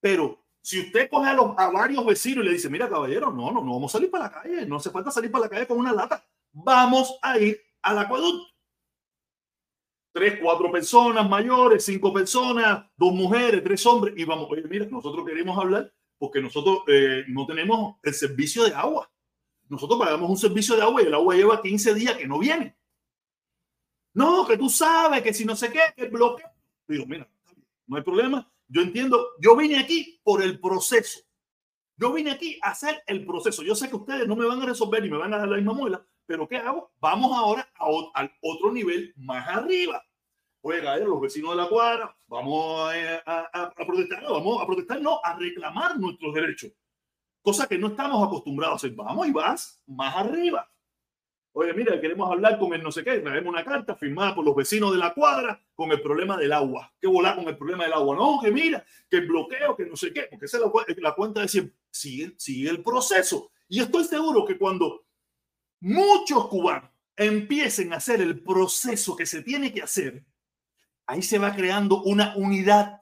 pero 0.00 0.44
si 0.62 0.80
usted 0.80 1.08
coge 1.08 1.30
a, 1.30 1.34
los, 1.34 1.54
a 1.56 1.70
varios 1.70 2.04
vecinos 2.04 2.44
y 2.44 2.48
le 2.48 2.54
dice, 2.54 2.68
mira 2.68 2.88
caballero, 2.88 3.30
no, 3.30 3.50
no, 3.50 3.62
no 3.62 3.72
vamos 3.72 3.92
a 3.92 3.98
salir 3.98 4.10
para 4.10 4.24
la 4.24 4.32
calle, 4.32 4.66
no 4.66 4.76
hace 4.76 4.90
falta 4.90 5.10
salir 5.10 5.30
para 5.30 5.44
la 5.44 5.50
calle 5.50 5.66
con 5.66 5.78
una 5.78 5.92
lata, 5.92 6.24
vamos 6.52 7.18
a 7.22 7.38
ir 7.38 7.60
al 7.82 7.98
acueducto 7.98 8.50
tres, 10.12 10.38
cuatro 10.42 10.70
personas 10.70 11.28
mayores, 11.28 11.84
cinco 11.84 12.12
personas, 12.12 12.84
dos 12.96 13.12
mujeres, 13.12 13.62
tres 13.62 13.84
hombres, 13.86 14.14
y 14.16 14.24
vamos, 14.24 14.48
oye, 14.50 14.62
mira, 14.68 14.86
nosotros 14.86 15.24
queremos 15.26 15.56
hablar 15.58 15.92
porque 16.18 16.40
nosotros 16.40 16.80
eh, 16.88 17.24
no 17.28 17.46
tenemos 17.46 17.96
el 18.02 18.12
servicio 18.12 18.64
de 18.64 18.74
agua. 18.74 19.10
Nosotros 19.70 20.00
pagamos 20.00 20.28
un 20.28 20.36
servicio 20.36 20.74
de 20.74 20.82
agua 20.82 21.00
y 21.00 21.06
el 21.06 21.14
agua 21.14 21.36
lleva 21.36 21.62
15 21.62 21.94
días 21.94 22.16
que 22.16 22.26
no 22.26 22.40
viene. 22.40 22.76
No, 24.12 24.44
que 24.44 24.58
tú 24.58 24.68
sabes 24.68 25.22
que 25.22 25.32
si 25.32 25.44
no 25.44 25.54
sé 25.54 25.70
qué, 25.70 25.80
que 25.96 26.08
bloque. 26.08 26.42
Digo, 26.88 27.06
mira, 27.06 27.30
no 27.86 27.96
hay 27.96 28.02
problema. 28.02 28.52
Yo 28.66 28.82
entiendo, 28.82 29.28
yo 29.40 29.56
vine 29.56 29.78
aquí 29.78 30.20
por 30.24 30.42
el 30.42 30.58
proceso. 30.60 31.20
Yo 31.96 32.12
vine 32.12 32.32
aquí 32.32 32.58
a 32.62 32.70
hacer 32.70 33.00
el 33.06 33.24
proceso. 33.24 33.62
Yo 33.62 33.76
sé 33.76 33.88
que 33.88 33.94
ustedes 33.94 34.26
no 34.26 34.34
me 34.34 34.44
van 34.44 34.60
a 34.60 34.66
resolver 34.66 35.04
y 35.04 35.10
me 35.10 35.18
van 35.18 35.34
a 35.34 35.38
dar 35.38 35.48
la 35.48 35.56
misma 35.56 35.72
muela, 35.72 36.04
pero 36.26 36.48
¿qué 36.48 36.56
hago? 36.56 36.92
Vamos 36.98 37.30
ahora 37.36 37.70
al 38.14 38.32
otro 38.42 38.72
nivel 38.72 39.12
más 39.16 39.46
arriba. 39.48 40.02
Oiga, 40.62 40.96
los 40.96 41.20
vecinos 41.20 41.50
de 41.50 41.56
la 41.56 41.68
cuadra, 41.68 42.16
vamos 42.26 42.92
a, 43.24 43.72
protestar, 43.86 44.24
vamos 44.24 44.60
a 44.60 44.66
protestar, 44.66 45.00
no, 45.00 45.20
a 45.22 45.36
reclamar 45.36 45.96
nuestros 45.98 46.34
derechos. 46.34 46.72
Cosa 47.42 47.66
que 47.66 47.78
no 47.78 47.88
estamos 47.88 48.26
acostumbrados 48.26 48.74
a 48.74 48.76
hacer. 48.76 48.92
Vamos 48.92 49.26
y 49.26 49.32
vas 49.32 49.82
más 49.86 50.16
arriba. 50.16 50.70
Oye, 51.52 51.72
mira, 51.74 52.00
queremos 52.00 52.30
hablar 52.30 52.58
con 52.60 52.72
el 52.74 52.82
no 52.82 52.92
sé 52.92 53.02
qué, 53.02 53.18
traemos 53.18 53.52
una 53.52 53.64
carta 53.64 53.96
firmada 53.96 54.36
por 54.36 54.44
los 54.44 54.54
vecinos 54.54 54.92
de 54.92 54.98
la 54.98 55.12
cuadra 55.12 55.60
con 55.74 55.90
el 55.90 56.00
problema 56.00 56.36
del 56.36 56.52
agua. 56.52 56.92
¿Qué 57.00 57.08
volar 57.08 57.34
con 57.34 57.48
el 57.48 57.56
problema 57.56 57.84
del 57.84 57.92
agua? 57.92 58.14
No, 58.14 58.38
que 58.40 58.52
mira, 58.52 58.84
que 59.10 59.16
el 59.16 59.26
bloqueo, 59.26 59.76
que 59.76 59.84
no 59.84 59.96
sé 59.96 60.12
qué, 60.12 60.28
porque 60.30 60.46
esa 60.46 60.58
es 60.58 60.98
la, 60.98 61.14
cuenta 61.14 61.40
de 61.40 61.48
siempre. 61.48 61.76
Sigue, 61.90 62.34
sigue 62.38 62.70
el 62.70 62.84
proceso. 62.84 63.50
Y 63.68 63.80
estoy 63.80 64.04
seguro 64.04 64.44
que 64.44 64.56
cuando 64.56 65.04
muchos 65.80 66.46
cubanos 66.46 66.90
empiecen 67.16 67.92
a 67.92 67.96
hacer 67.96 68.20
el 68.20 68.40
proceso 68.42 69.16
que 69.16 69.26
se 69.26 69.42
tiene 69.42 69.72
que 69.72 69.82
hacer, 69.82 70.24
ahí 71.06 71.20
se 71.20 71.38
va 71.38 71.54
creando 71.54 72.00
una 72.02 72.36
unidad. 72.36 72.99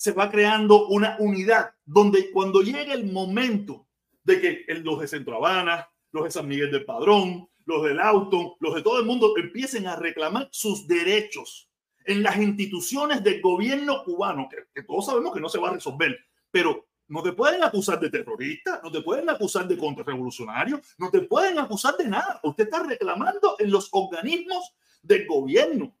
Se 0.00 0.12
va 0.12 0.30
creando 0.30 0.86
una 0.86 1.16
unidad 1.18 1.74
donde 1.84 2.30
cuando 2.30 2.62
llegue 2.62 2.90
el 2.94 3.12
momento 3.12 3.86
de 4.24 4.40
que 4.40 4.64
los 4.76 4.98
de 4.98 5.06
Centro 5.06 5.36
Habana, 5.36 5.90
los 6.10 6.24
de 6.24 6.30
San 6.30 6.48
Miguel 6.48 6.70
del 6.70 6.86
Padrón, 6.86 7.50
los 7.66 7.84
del 7.84 8.00
auto, 8.00 8.56
los 8.60 8.74
de 8.74 8.80
todo 8.80 8.98
el 8.98 9.04
mundo 9.04 9.34
empiecen 9.36 9.86
a 9.86 9.96
reclamar 9.96 10.48
sus 10.52 10.88
derechos 10.88 11.68
en 12.06 12.22
las 12.22 12.38
instituciones 12.38 13.22
del 13.22 13.42
gobierno 13.42 14.02
cubano, 14.02 14.48
que, 14.72 14.82
todos 14.84 15.04
sabemos 15.04 15.34
que 15.34 15.40
no 15.40 15.50
se 15.50 15.58
va 15.58 15.68
a 15.68 15.74
resolver, 15.74 16.18
pero 16.50 16.88
no 17.08 17.22
te 17.22 17.34
pueden 17.34 17.62
acusar 17.62 18.00
de 18.00 18.08
terrorista, 18.08 18.80
no 18.82 18.90
te 18.90 19.02
pueden 19.02 19.28
acusar 19.28 19.68
de 19.68 19.76
contrarrevolucionario, 19.76 20.80
no 20.96 21.10
te 21.10 21.20
pueden 21.20 21.58
acusar 21.58 21.98
de 21.98 22.08
nada. 22.08 22.40
Usted 22.42 22.64
está 22.64 22.84
reclamando 22.84 23.56
en 23.58 23.70
los 23.70 23.90
organismos 23.92 24.74
del 25.02 25.26
gobierno, 25.26 25.94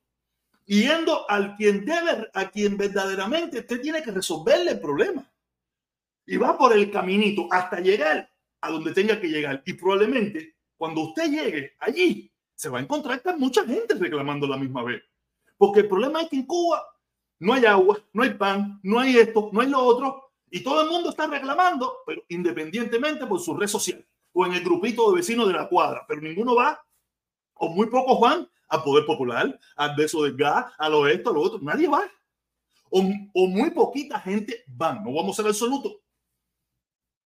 yendo 0.78 1.28
al 1.28 1.56
quien 1.56 1.84
debe, 1.84 2.28
a 2.32 2.48
quien 2.48 2.76
verdaderamente 2.76 3.58
usted 3.58 3.80
tiene 3.80 4.02
que 4.02 4.12
resolverle 4.12 4.72
el 4.72 4.80
problema. 4.80 5.28
Y 6.26 6.36
va 6.36 6.56
por 6.56 6.72
el 6.72 6.92
caminito 6.92 7.48
hasta 7.50 7.80
llegar 7.80 8.30
a 8.60 8.70
donde 8.70 8.92
tenga 8.92 9.20
que 9.20 9.28
llegar. 9.28 9.62
Y 9.66 9.72
probablemente 9.72 10.54
cuando 10.76 11.00
usted 11.00 11.28
llegue 11.28 11.72
allí, 11.80 12.32
se 12.54 12.68
va 12.68 12.78
a 12.78 12.82
encontrar 12.82 13.20
con 13.20 13.40
mucha 13.40 13.64
gente 13.64 13.94
reclamando 13.94 14.46
la 14.46 14.56
misma 14.56 14.84
vez. 14.84 15.02
Porque 15.56 15.80
el 15.80 15.88
problema 15.88 16.22
es 16.22 16.28
que 16.28 16.36
en 16.36 16.46
Cuba 16.46 16.86
no 17.40 17.54
hay 17.54 17.64
agua, 17.64 17.98
no 18.12 18.22
hay 18.22 18.34
pan, 18.34 18.78
no 18.84 19.00
hay 19.00 19.16
esto, 19.16 19.50
no 19.52 19.60
hay 19.60 19.68
lo 19.68 19.80
otro. 19.80 20.30
Y 20.50 20.62
todo 20.62 20.82
el 20.82 20.88
mundo 20.88 21.10
está 21.10 21.26
reclamando, 21.26 21.98
pero 22.06 22.22
independientemente 22.28 23.26
por 23.26 23.40
su 23.40 23.56
red 23.56 23.66
social 23.66 24.06
o 24.32 24.46
en 24.46 24.52
el 24.52 24.62
grupito 24.62 25.10
de 25.10 25.16
vecinos 25.16 25.48
de 25.48 25.54
la 25.54 25.68
cuadra. 25.68 26.04
Pero 26.06 26.20
ninguno 26.20 26.54
va, 26.54 26.80
o 27.54 27.70
muy 27.70 27.88
pocos 27.88 28.20
van, 28.20 28.48
al 28.70 28.82
Poder 28.82 29.04
Popular, 29.04 29.60
al 29.76 29.96
beso 29.96 30.22
del 30.22 30.36
gas, 30.36 30.72
a 30.78 30.88
lo 30.88 31.06
esto, 31.06 31.30
a 31.30 31.32
lo 31.34 31.42
otro. 31.42 31.58
Nadie 31.60 31.88
va. 31.88 32.10
O, 32.88 33.02
o 33.34 33.46
muy 33.46 33.70
poquita 33.70 34.18
gente 34.18 34.64
van. 34.66 35.04
No 35.04 35.12
vamos 35.12 35.38
a 35.38 35.42
ser 35.42 35.50
absolutos. 35.50 35.96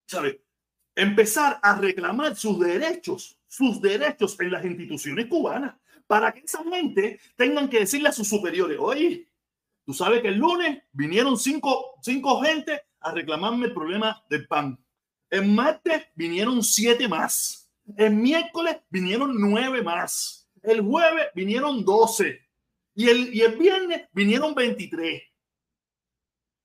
¿Sabes? 0.06 0.36
empezar 0.98 1.60
a 1.62 1.76
reclamar 1.76 2.34
sus 2.34 2.58
derechos, 2.58 3.38
sus 3.46 3.80
derechos 3.80 4.38
en 4.40 4.50
las 4.50 4.64
instituciones 4.64 5.26
cubanas, 5.26 5.76
para 6.08 6.32
que 6.32 6.40
esa 6.40 6.64
gente 6.64 7.20
tengan 7.36 7.68
que 7.68 7.80
decirle 7.80 8.08
a 8.08 8.12
sus 8.12 8.28
superiores, 8.28 8.76
oye, 8.80 9.28
tú 9.86 9.94
sabes 9.94 10.20
que 10.20 10.28
el 10.28 10.38
lunes 10.38 10.82
vinieron 10.90 11.36
cinco, 11.38 11.94
cinco 12.02 12.42
gente 12.42 12.82
a 12.98 13.12
reclamarme 13.12 13.66
el 13.66 13.74
problema 13.74 14.24
del 14.28 14.48
pan. 14.48 14.76
El 15.30 15.46
martes 15.46 16.06
vinieron 16.16 16.64
siete 16.64 17.06
más. 17.06 17.70
El 17.96 18.14
miércoles 18.14 18.78
vinieron 18.90 19.40
nueve 19.40 19.82
más. 19.82 20.37
El 20.62 20.80
jueves 20.80 21.28
vinieron 21.34 21.84
doce. 21.84 22.46
Y 22.94 23.08
el, 23.08 23.34
y 23.34 23.42
el 23.42 23.56
viernes 23.56 24.08
vinieron 24.12 24.54
veintitrés. 24.54 25.22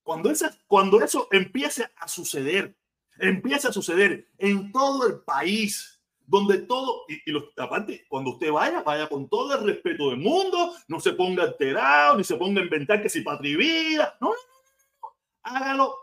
Cuando, 0.02 0.32
esa, 0.32 0.58
cuando 0.68 1.02
eso 1.02 1.28
empiece 1.32 1.88
a 1.96 2.08
suceder, 2.08 2.76
empieza 3.20 3.70
a 3.70 3.74
suceder 3.74 4.28
en 4.38 4.72
todo 4.72 5.08
el 5.08 5.22
país, 5.22 6.02
donde 6.26 6.58
todo, 6.60 7.06
y, 7.08 7.32
y 7.32 7.38
aparte, 7.58 8.06
cuando 8.10 8.32
usted 8.32 8.52
vaya, 8.52 8.82
vaya 8.82 9.08
con 9.08 9.30
todo 9.30 9.58
el 9.58 9.66
respeto 9.66 10.10
del 10.10 10.20
mundo, 10.20 10.74
no 10.88 11.00
se 11.00 11.14
ponga 11.14 11.44
alterado, 11.44 12.18
ni 12.18 12.24
se 12.24 12.36
ponga 12.36 12.62
a 12.62 12.64
inventar 12.64 13.02
que 13.02 13.10
si 13.10 13.22
patria 13.22 14.14
no, 14.20 14.30
no, 14.30 15.10
hágalo 15.44 15.96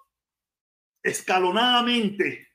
escalonadamente 1.03 2.50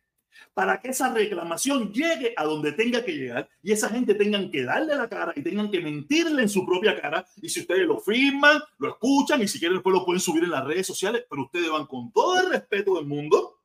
para 0.53 0.79
que 0.79 0.89
esa 0.89 1.13
reclamación 1.13 1.91
llegue 1.91 2.33
a 2.35 2.43
donde 2.43 2.71
tenga 2.71 3.03
que 3.03 3.13
llegar 3.13 3.49
y 3.61 3.71
esa 3.71 3.89
gente 3.89 4.15
tengan 4.15 4.51
que 4.51 4.63
darle 4.63 4.95
la 4.95 5.09
cara 5.09 5.33
y 5.35 5.41
tengan 5.41 5.69
que 5.69 5.81
mentirle 5.81 6.41
en 6.41 6.49
su 6.49 6.65
propia 6.65 6.99
cara. 6.99 7.25
Y 7.41 7.49
si 7.49 7.61
ustedes 7.61 7.85
lo 7.87 7.99
firman, 7.99 8.59
lo 8.77 8.89
escuchan 8.89 9.41
y 9.41 9.47
si 9.47 9.59
quieren 9.59 9.77
después 9.77 9.93
lo 9.93 10.05
pueden 10.05 10.19
subir 10.19 10.43
en 10.43 10.51
las 10.51 10.65
redes 10.65 10.87
sociales, 10.87 11.25
pero 11.29 11.43
ustedes 11.43 11.69
van 11.69 11.85
con 11.85 12.11
todo 12.11 12.39
el 12.39 12.49
respeto 12.49 12.95
del 12.95 13.05
mundo 13.05 13.55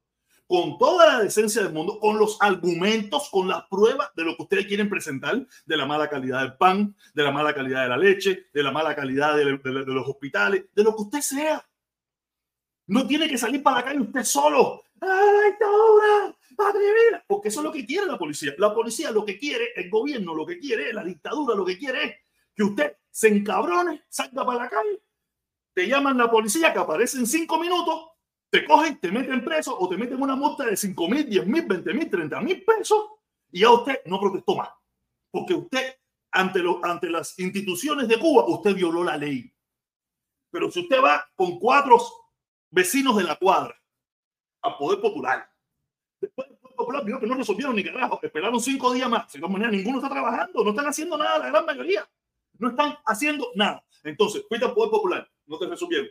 con 0.50 0.78
toda 0.78 1.06
la 1.06 1.20
decencia 1.22 1.62
del 1.62 1.72
mundo, 1.72 2.00
con 2.00 2.18
los 2.18 2.36
argumentos, 2.40 3.30
con 3.30 3.46
las 3.46 3.68
pruebas 3.68 4.10
de 4.16 4.24
lo 4.24 4.34
que 4.34 4.42
ustedes 4.42 4.66
quieren 4.66 4.90
presentar, 4.90 5.46
de 5.64 5.76
la 5.76 5.86
mala 5.86 6.10
calidad 6.10 6.40
del 6.40 6.54
pan, 6.54 6.96
de 7.14 7.22
la 7.22 7.30
mala 7.30 7.54
calidad 7.54 7.84
de 7.84 7.88
la 7.88 7.96
leche, 7.96 8.46
de 8.52 8.62
la 8.64 8.72
mala 8.72 8.96
calidad 8.96 9.36
de, 9.36 9.44
los 9.44 10.08
hospitales, 10.08 10.64
de 10.74 10.82
lo 10.82 10.96
que 10.96 11.02
usted 11.02 11.20
sea. 11.20 11.64
No 12.88 13.06
tiene 13.06 13.28
que 13.28 13.38
salir 13.38 13.62
para 13.62 13.76
la 13.76 13.84
calle 13.84 14.00
usted 14.00 14.24
solo. 14.24 14.82
¡Ay, 15.00 15.50
dictadura! 15.50 16.36
¡Padre 16.56 16.82
Porque 17.26 17.48
eso 17.48 17.60
es 17.60 17.64
lo 17.64 17.72
que 17.72 17.86
quiere 17.86 18.06
la 18.06 18.18
policía. 18.18 18.54
La 18.58 18.74
policía 18.74 19.10
lo 19.10 19.24
que 19.24 19.38
quiere, 19.38 19.72
el 19.76 19.88
gobierno 19.88 20.34
lo 20.34 20.44
que 20.44 20.58
quiere, 20.58 20.92
la 20.92 21.04
dictadura 21.04 21.54
lo 21.54 21.64
que 21.64 21.78
quiere 21.78 22.04
es 22.04 22.14
que 22.54 22.62
usted 22.62 22.96
se 23.10 23.28
encabrone, 23.28 24.04
salga 24.08 24.44
para 24.44 24.64
la 24.64 24.68
calle, 24.68 25.02
te 25.72 25.86
llaman 25.88 26.18
la 26.18 26.30
policía 26.30 26.72
que 26.72 26.78
aparece 26.78 27.18
en 27.18 27.26
cinco 27.26 27.58
minutos 27.58 28.10
te 28.50 28.64
cogen, 28.64 28.98
te 28.98 29.12
meten 29.12 29.44
preso 29.44 29.78
o 29.78 29.88
te 29.88 29.96
meten 29.96 30.20
una 30.20 30.34
multa 30.34 30.66
de 30.66 30.76
5 30.76 31.08
mil, 31.08 31.28
10 31.28 31.46
mil, 31.46 31.66
20 31.66 31.94
mil, 31.94 32.10
30 32.10 32.40
mil 32.40 32.64
pesos 32.64 33.10
y 33.52 33.60
ya 33.60 33.70
usted 33.70 34.00
no 34.06 34.20
protestó 34.20 34.56
más. 34.56 34.70
Porque 35.30 35.54
usted, 35.54 35.96
ante, 36.32 36.58
lo, 36.58 36.84
ante 36.84 37.08
las 37.08 37.38
instituciones 37.38 38.08
de 38.08 38.18
Cuba, 38.18 38.44
usted 38.48 38.74
violó 38.74 39.04
la 39.04 39.16
ley. 39.16 39.52
Pero 40.50 40.68
si 40.68 40.80
usted 40.80 41.00
va 41.00 41.24
con 41.36 41.60
cuatro 41.60 41.96
vecinos 42.70 43.16
de 43.16 43.22
la 43.22 43.36
cuadra 43.36 43.79
a 44.62 44.76
Poder 44.76 45.00
Popular, 45.00 45.48
después 46.20 46.48
del 46.48 46.58
Poder 46.58 46.76
Popular 46.76 47.04
vio 47.04 47.20
que 47.20 47.26
no 47.26 47.34
resolvieron 47.34 47.76
ni 47.76 47.84
carajo, 47.84 48.18
esperaron 48.22 48.60
cinco 48.60 48.92
días 48.92 49.08
más. 49.08 49.32
De 49.32 49.38
todas 49.38 49.52
maneras, 49.52 49.72
ninguno 49.72 49.98
está 49.98 50.08
trabajando, 50.08 50.64
no 50.64 50.70
están 50.70 50.86
haciendo 50.86 51.16
nada, 51.18 51.38
la 51.38 51.48
gran 51.48 51.66
mayoría. 51.66 52.08
No 52.58 52.70
están 52.70 52.96
haciendo 53.06 53.48
nada. 53.54 53.84
Entonces, 54.04 54.44
fuiste 54.48 54.66
al 54.66 54.74
Poder 54.74 54.90
Popular, 54.90 55.30
no 55.46 55.58
te 55.58 55.66
resolvieron 55.66 56.08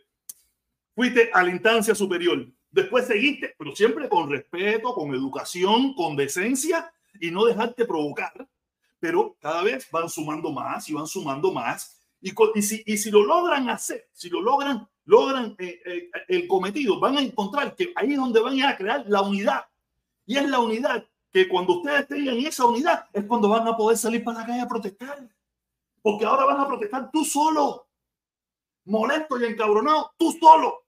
fuiste 1.00 1.30
a 1.34 1.44
la 1.44 1.52
instancia 1.52 1.96
superior, 1.96 2.46
después 2.70 3.08
seguiste, 3.08 3.56
pero 3.58 3.74
siempre 3.74 4.10
con 4.10 4.30
respeto, 4.30 4.94
con 4.94 5.16
educación, 5.16 5.94
con 5.94 6.18
decencia 6.18 6.92
y 7.22 7.32
no 7.32 7.46
dejarte 7.46 7.86
provocar, 7.86 8.34
pero 9.00 9.38
cada 9.40 9.64
vez 9.64 9.88
van 9.92 10.10
sumando 10.10 10.52
más 10.52 10.90
y 10.90 10.94
van 10.94 11.08
sumando 11.08 11.54
más. 11.54 11.99
Y, 12.22 12.62
si, 12.62 13.12
lo 13.12 13.24
logran 13.24 13.70
hacer, 13.70 14.10
si 14.12 14.30
lo 14.30 14.42
logran, 14.42 14.88
logran 15.06 15.56
eh, 15.58 15.82
eh, 15.86 16.12
el 16.28 16.48
cometido, 16.48 17.00
van 17.00 17.18
a 17.18 17.22
encontrar 17.22 17.76
que 17.76 17.94
ahí 17.96 18.12
es 18.12 18.18
donde 18.18 18.40
van 18.42 18.62
a 18.62 18.76
crear 18.76 19.06
la 19.08 19.22
unidad. 19.22 19.66
Y 20.26 20.38
es 20.38 20.50
la 20.50 20.60
unidad 20.60 21.06
que 21.32 21.48
cuando 21.48 21.78
ustedes 21.78 22.08
tengan 22.08 22.38
esa 22.38 22.66
unidad 22.66 23.06
es 23.14 23.24
cuando 23.26 23.48
van 23.48 23.68
a 23.68 23.78
poder 23.78 23.98
salir 23.98 24.24
para 24.24 24.40
la 24.40 24.46
calle 24.46 24.62
a 24.62 24.68
protestar. 24.68 25.30
Porque 26.02 26.26
ahora 26.26 26.46
van 26.46 26.60
a 26.60 26.68
protestar 26.68 27.10
tú 27.12 27.24
solo, 27.24 27.88
molesto 28.86 29.40
y 29.40 29.46
encabronado, 29.46 30.14
tú 30.18 30.32
solo 30.40 30.84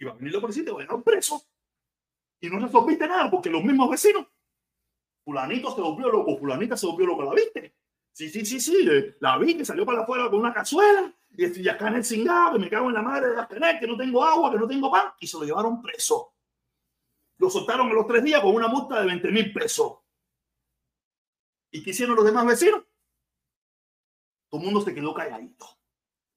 y 0.00 0.04
va 0.06 0.12
a 0.12 0.14
venir 0.14 0.32
la 0.32 0.40
policía 0.40 0.64
te 0.64 0.72
va 0.72 0.80
a 0.80 0.82
llevar 0.82 1.02
preso. 1.02 1.42
Y 2.40 2.48
no 2.48 2.58
resolviste 2.58 3.06
nada 3.06 3.30
porque 3.30 3.50
los 3.50 3.62
mismos 3.62 3.90
vecinos, 3.90 4.26
fulanito 5.22 5.74
se 5.74 5.82
volvió 5.82 6.08
loco, 6.08 6.38
fulanita 6.38 6.76
se 6.76 6.86
volvió 6.86 7.06
loco, 7.06 7.22
¿la 7.22 7.34
viste? 7.34 7.74
Sí, 8.12 8.28
sí, 8.28 8.44
sí, 8.44 8.60
sí, 8.60 8.88
la 9.20 9.38
vi 9.38 9.56
que 9.56 9.64
salió 9.64 9.86
para 9.86 10.02
afuera 10.02 10.28
con 10.28 10.40
una 10.40 10.52
cazuela 10.52 11.12
y 11.36 11.44
estoy 11.44 11.68
acá 11.68 11.88
en 11.88 11.96
el 11.96 12.04
cingado, 12.04 12.54
que 12.54 12.58
me 12.58 12.68
cago 12.68 12.88
en 12.88 12.94
la 12.94 13.02
madre 13.02 13.28
de 13.28 13.36
la 13.36 13.46
tener, 13.46 13.78
que 13.78 13.86
no 13.86 13.96
tengo 13.96 14.24
agua, 14.24 14.50
que 14.50 14.58
no 14.58 14.66
tengo 14.66 14.90
pan, 14.90 15.12
y 15.20 15.26
se 15.26 15.38
lo 15.38 15.44
llevaron 15.44 15.80
preso. 15.80 16.34
Lo 17.38 17.48
soltaron 17.48 17.88
a 17.88 17.94
los 17.94 18.06
tres 18.06 18.22
días 18.22 18.42
con 18.42 18.54
una 18.54 18.68
multa 18.68 19.00
de 19.00 19.06
20 19.06 19.30
mil 19.30 19.52
pesos. 19.52 19.98
¿Y 21.70 21.82
qué 21.82 21.90
hicieron 21.90 22.16
los 22.16 22.24
demás 22.24 22.44
vecinos? 22.44 22.82
Todo 24.48 24.60
el 24.60 24.66
mundo 24.66 24.80
se 24.82 24.92
quedó 24.92 25.14
calladito. 25.14 25.66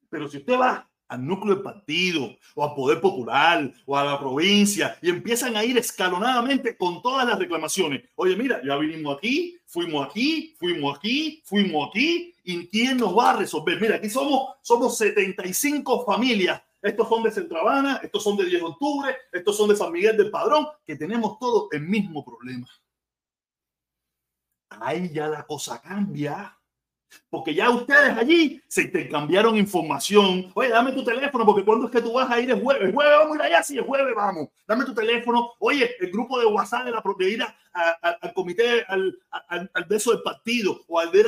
Pero 0.09 0.29
si 0.29 0.37
usted 0.37 0.57
va 0.57 0.89
al 1.13 1.25
núcleo 1.25 1.53
del 1.53 1.63
partido 1.63 2.35
o 2.55 2.63
al 2.63 2.73
poder 2.73 2.99
popular 2.99 3.71
o 3.85 3.95
a 3.95 4.03
la 4.03 4.19
provincia 4.19 4.97
y 4.99 5.09
empiezan 5.09 5.55
a 5.55 5.63
ir 5.63 5.77
escalonadamente 5.77 6.75
con 6.75 7.03
todas 7.03 7.27
las 7.27 7.37
reclamaciones. 7.37 8.03
Oye, 8.15 8.35
mira, 8.35 8.61
ya 8.65 8.75
vinimos 8.77 9.17
aquí, 9.17 9.55
fuimos 9.67 10.07
aquí, 10.07 10.55
fuimos 10.57 10.97
aquí, 10.97 11.43
fuimos 11.45 11.89
aquí 11.89 12.33
y 12.43 12.67
quién 12.67 12.97
nos 12.97 13.15
va 13.15 13.31
a 13.31 13.37
resolver. 13.37 13.79
Mira, 13.79 13.97
aquí 13.97 14.09
somos 14.09 14.55
somos 14.63 14.97
75 14.97 16.03
familias. 16.03 16.61
Estos 16.81 17.07
son 17.07 17.23
de 17.23 17.31
Centravana, 17.31 18.01
estos 18.03 18.23
son 18.23 18.35
de 18.35 18.45
10 18.45 18.61
de 18.61 18.67
octubre, 18.67 19.15
estos 19.31 19.55
son 19.55 19.69
de 19.69 19.75
San 19.75 19.91
Miguel 19.91 20.17
del 20.17 20.31
Padrón, 20.31 20.67
que 20.85 20.95
tenemos 20.95 21.37
todos 21.39 21.67
el 21.71 21.81
mismo 21.81 22.25
problema. 22.25 22.67
Ahí 24.69 25.11
ya 25.13 25.27
la 25.27 25.45
cosa 25.45 25.79
cambia 25.79 26.57
porque 27.29 27.53
ya 27.53 27.69
ustedes 27.69 28.17
allí 28.17 28.61
se 28.67 28.83
intercambiaron 28.83 29.57
información. 29.57 30.51
Oye, 30.53 30.69
dame 30.69 30.91
tu 30.91 31.03
teléfono, 31.03 31.45
porque 31.45 31.65
cuando 31.65 31.85
es 31.85 31.91
que 31.91 32.01
tú 32.01 32.13
vas 32.13 32.29
a 32.29 32.39
ir 32.39 32.51
el 32.51 32.61
jueves, 32.61 32.83
el 32.83 32.93
jueves 32.93 33.17
vamos 33.17 33.33
a 33.33 33.35
ir 33.35 33.41
allá, 33.41 33.63
sí, 33.63 33.77
el 33.77 33.83
jueves 33.83 34.13
vamos. 34.15 34.49
Dame 34.67 34.85
tu 34.85 34.93
teléfono. 34.93 35.53
Oye, 35.59 35.95
el 35.99 36.11
grupo 36.11 36.39
de 36.39 36.45
WhatsApp 36.45 36.85
de 36.85 36.91
la 36.91 37.01
propiedad 37.01 37.53
al 37.73 38.33
comité, 38.33 38.85
al, 38.87 39.17
al, 39.47 39.71
al, 39.73 39.85
beso 39.85 40.11
del 40.11 40.21
partido 40.21 40.83
o 40.87 40.99
al 40.99 41.09
ver 41.09 41.25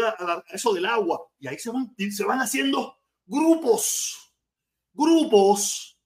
eso 0.52 0.74
del 0.74 0.86
agua. 0.86 1.28
Y 1.40 1.48
ahí 1.48 1.58
se 1.58 1.72
van, 1.72 1.94
se 1.98 2.24
van 2.24 2.40
haciendo 2.40 2.98
grupos, 3.26 4.32
grupos. 4.94 5.98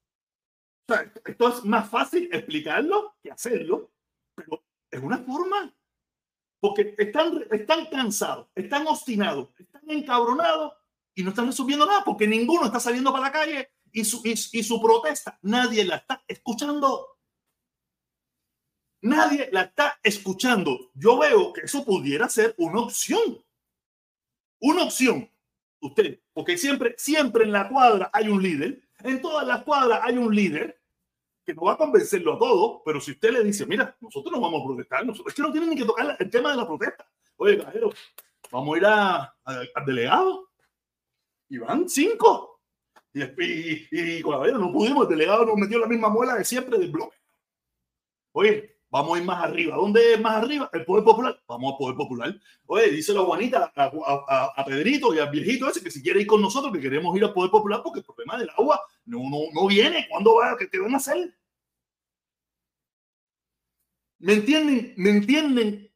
O 0.87 0.93
sea, 0.93 1.11
esto 1.25 1.49
es 1.49 1.65
más 1.65 1.89
fácil 1.89 2.29
explicarlo 2.31 3.15
que 3.21 3.31
hacerlo, 3.31 3.91
pero 4.33 4.63
es 4.89 5.01
una 5.01 5.17
forma 5.19 5.73
porque 6.59 6.95
están, 6.97 7.45
están 7.51 7.85
cansados, 7.85 8.47
están 8.55 8.85
obstinados, 8.87 9.49
están 9.57 9.89
encabronados 9.89 10.73
y 11.15 11.23
no 11.23 11.29
están 11.29 11.47
resolviendo 11.47 11.85
nada 11.85 12.03
porque 12.03 12.27
ninguno 12.27 12.65
está 12.65 12.79
saliendo 12.79 13.11
para 13.11 13.25
la 13.25 13.31
calle 13.31 13.69
y 13.91 14.03
su, 14.05 14.21
y, 14.23 14.63
su 14.63 14.81
protesta 14.81 15.39
nadie 15.41 15.83
la 15.83 15.97
está 15.97 16.23
escuchando. 16.27 17.17
Nadie 19.01 19.49
la 19.51 19.61
está 19.63 19.99
escuchando. 20.03 20.91
Yo 20.93 21.17
veo 21.17 21.53
que 21.53 21.61
eso 21.61 21.85
pudiera 21.85 22.27
ser 22.27 22.53
una 22.57 22.81
opción. 22.81 23.43
Una 24.59 24.83
opción. 24.83 25.31
Usted, 25.81 26.19
porque 26.33 26.57
siempre, 26.57 26.95
siempre 26.97 27.45
en 27.45 27.53
la 27.53 27.69
cuadra 27.69 28.09
hay 28.11 28.27
un 28.27 28.43
líder. 28.43 28.81
En 28.99 29.21
todas 29.21 29.47
las 29.47 29.63
cuadras 29.63 30.01
hay 30.03 30.17
un 30.17 30.35
líder 30.35 30.78
que 31.49 31.55
no 31.55 31.63
va 31.63 31.73
a 31.73 31.77
convencerlo 31.77 32.35
a 32.35 32.37
todos, 32.37 32.81
pero 32.85 33.01
si 33.01 33.11
usted 33.11 33.31
le 33.31 33.43
dice, 33.43 33.65
mira, 33.65 33.95
nosotros 33.99 34.31
no 34.31 34.39
vamos 34.39 34.61
a 34.61 34.65
protestar, 34.67 35.03
nosotros, 35.03 35.31
es 35.31 35.35
que 35.35 35.41
no 35.41 35.51
tienen 35.51 35.71
ni 35.71 35.75
que 35.75 35.85
tocar 35.85 36.15
el 36.19 36.29
tema 36.29 36.51
de 36.51 36.57
la 36.57 36.67
protesta. 36.67 37.09
Oye, 37.37 37.57
cajero, 37.57 37.91
vamos 38.51 38.75
a 38.75 38.77
ir 38.77 38.85
al 38.85 39.85
delegado. 39.85 40.49
Y 41.49 41.57
van 41.57 41.89
cinco. 41.89 42.61
Y, 43.11 43.23
y, 43.23 43.87
y, 44.19 44.21
no 44.21 44.71
pudimos, 44.71 45.05
el 45.05 45.09
delegado 45.09 45.43
nos 45.43 45.55
metió 45.55 45.79
la 45.79 45.87
misma 45.87 46.09
muela 46.09 46.35
de 46.35 46.45
siempre 46.45 46.77
del 46.77 46.91
bloque. 46.91 47.17
Oye, 48.33 48.77
vamos 48.91 49.17
a 49.17 49.21
ir 49.21 49.25
más 49.25 49.43
arriba. 49.43 49.75
¿Dónde 49.75 50.13
es 50.13 50.21
más 50.21 50.43
arriba? 50.43 50.69
El 50.71 50.85
Poder 50.85 51.03
Popular. 51.03 51.41
Vamos 51.47 51.73
a 51.73 51.77
Poder 51.79 51.95
Popular. 51.95 52.35
Oye, 52.67 52.91
dice 52.91 53.11
la 53.13 53.21
Juanita 53.21 53.73
a, 53.75 54.63
Pedrito 54.65 55.15
y 55.15 55.17
al 55.17 55.31
viejito 55.31 55.67
ese 55.67 55.81
que 55.81 55.89
si 55.89 56.03
quiere 56.03 56.21
ir 56.21 56.27
con 56.27 56.43
nosotros, 56.43 56.71
que 56.71 56.79
queremos 56.79 57.17
ir 57.17 57.23
al 57.23 57.33
Poder 57.33 57.49
Popular 57.49 57.81
porque 57.83 58.01
el 58.01 58.05
problema 58.05 58.37
del 58.37 58.51
agua 58.51 58.79
no, 59.05 59.17
no, 59.29 59.39
no 59.53 59.67
viene. 59.67 60.05
¿Cuándo 60.11 60.35
va? 60.35 60.55
¿Qué, 60.55 60.69
qué 60.69 60.77
van 60.77 60.93
a 60.93 60.97
hacer? 60.97 61.38
¿Me 64.19 64.33
entienden? 64.33 64.93
¿Me 64.97 65.09
entienden? 65.11 65.91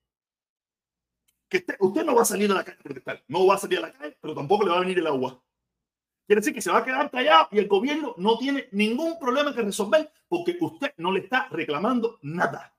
Que 1.49 1.65
usted, 1.79 2.03
no 2.03 2.15
va 2.15 2.23
a 2.23 2.25
salir 2.25 2.49
a 2.51 2.55
la 2.55 2.63
calle 2.63 2.79
a 2.79 2.83
protestar, 2.83 3.23
no 3.27 3.45
va 3.45 3.55
a 3.55 3.59
salir 3.59 3.77
a 3.77 3.81
la 3.81 3.91
calle, 3.91 4.17
pero 4.19 4.33
tampoco 4.33 4.63
le 4.63 4.71
va 4.71 4.77
a 4.77 4.79
venir 4.79 4.97
el 4.97 5.07
agua. 5.07 5.39
Quiere 6.25 6.39
decir 6.39 6.53
que 6.53 6.61
se 6.61 6.71
va 6.71 6.79
a 6.79 6.85
quedar 6.85 7.11
callado 7.11 7.49
y 7.51 7.59
el 7.59 7.67
gobierno 7.67 8.15
no 8.17 8.37
tiene 8.39 8.69
ningún 8.71 9.19
problema 9.19 9.53
que 9.53 9.61
resolver 9.61 10.11
porque 10.27 10.57
usted 10.59 10.93
no 10.97 11.11
le 11.11 11.19
está 11.19 11.47
reclamando 11.49 12.17
nada. 12.23 12.75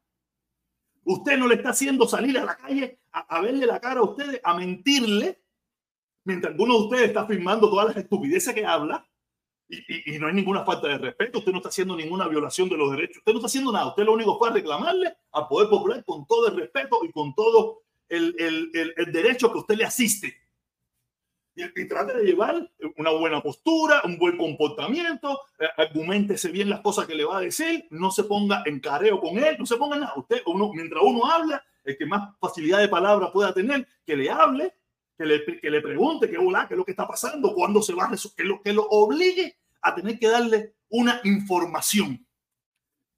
Usted 1.04 1.36
no 1.36 1.46
le 1.46 1.56
está 1.56 1.70
haciendo 1.70 2.08
salir 2.08 2.38
a 2.38 2.44
la 2.44 2.56
calle 2.56 3.00
a, 3.12 3.20
a 3.36 3.40
verle 3.42 3.66
la 3.66 3.78
cara 3.80 4.00
a 4.00 4.04
ustedes, 4.04 4.40
a 4.42 4.54
mentirle, 4.54 5.44
mientras 6.24 6.52
alguno 6.52 6.74
de 6.74 6.84
ustedes 6.84 7.08
está 7.08 7.26
firmando 7.26 7.68
todas 7.68 7.88
las 7.88 7.96
estupideces 7.98 8.54
que 8.54 8.64
habla 8.64 9.06
y, 9.68 10.18
no 10.18 10.26
hay 10.26 10.34
ninguna 10.34 10.64
falta 10.64 10.88
de 10.88 10.98
respeto, 10.98 11.38
usted 11.38 11.52
no 11.52 11.58
está 11.58 11.70
haciendo 11.70 11.96
ninguna 11.96 12.28
violación 12.28 12.68
de 12.68 12.76
los 12.76 12.90
derechos, 12.90 13.18
usted 13.18 13.32
no 13.32 13.38
está 13.38 13.46
haciendo 13.46 13.72
nada, 13.72 13.88
usted 13.88 14.04
lo 14.04 14.12
único 14.12 14.38
fue 14.38 14.50
reclamarle 14.50 15.16
al 15.32 15.48
Poder 15.48 15.68
Popular 15.68 16.04
con 16.04 16.26
todo 16.26 16.48
el 16.48 16.56
respeto 16.56 17.00
y 17.02 17.10
con 17.10 17.34
todo 17.34 17.82
el, 18.08 18.34
el, 18.38 18.94
el, 18.96 19.12
derecho 19.12 19.50
que 19.52 19.58
usted 19.58 19.76
le 19.76 19.84
asiste. 19.84 20.34
Y, 21.56 21.62
y, 21.62 21.88
trate 21.88 22.18
de 22.18 22.24
llevar 22.24 22.68
una 22.96 23.10
buena 23.10 23.40
postura, 23.40 24.02
un 24.04 24.18
buen 24.18 24.36
comportamiento, 24.36 25.40
eh, 25.58 25.66
argumentese 25.76 26.50
bien 26.50 26.68
las 26.68 26.80
cosas 26.80 27.06
que 27.06 27.14
le 27.14 27.24
va 27.24 27.38
a 27.38 27.42
decir, 27.42 27.86
no 27.90 28.10
se 28.10 28.24
ponga 28.24 28.62
en 28.66 28.80
careo 28.80 29.20
con 29.20 29.38
él, 29.38 29.56
no 29.58 29.64
se 29.64 29.76
ponga 29.76 29.96
nada. 29.96 30.14
Usted, 30.16 30.42
uno, 30.46 30.72
mientras 30.74 31.02
uno 31.02 31.26
habla, 31.30 31.64
el 31.84 31.96
que 31.96 32.06
más 32.06 32.36
facilidad 32.40 32.80
de 32.80 32.88
palabra 32.88 33.32
pueda 33.32 33.54
tener, 33.54 33.86
que 34.04 34.16
le 34.16 34.30
hable 34.30 34.74
que 35.16 35.24
le, 35.24 35.60
que 35.60 35.70
le 35.70 35.80
pregunte 35.80 36.28
qué, 36.28 36.38
hola, 36.38 36.66
qué 36.66 36.74
es 36.74 36.78
lo 36.78 36.84
que 36.84 36.92
está 36.92 37.06
pasando, 37.06 37.54
cuándo 37.54 37.82
se 37.82 37.94
va 37.94 38.04
a 38.04 38.16
que 38.36 38.44
lo, 38.44 38.60
que 38.62 38.72
lo 38.72 38.84
obligue 38.88 39.56
a 39.82 39.94
tener 39.94 40.18
que 40.18 40.28
darle 40.28 40.74
una 40.88 41.20
información. 41.24 42.26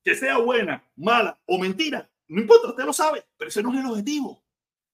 Que 0.04 0.14
sea 0.14 0.38
buena, 0.38 0.84
mala 0.96 1.38
o 1.46 1.58
mentira, 1.58 2.08
no 2.28 2.40
importa, 2.40 2.68
usted 2.68 2.84
lo 2.84 2.92
sabe, 2.92 3.24
pero 3.36 3.48
ese 3.48 3.62
no 3.62 3.72
es 3.72 3.80
el 3.80 3.86
objetivo. 3.86 4.42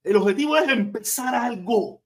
El 0.03 0.17
objetivo 0.17 0.57
es 0.57 0.69
empezar 0.69 1.35
algo. 1.35 2.03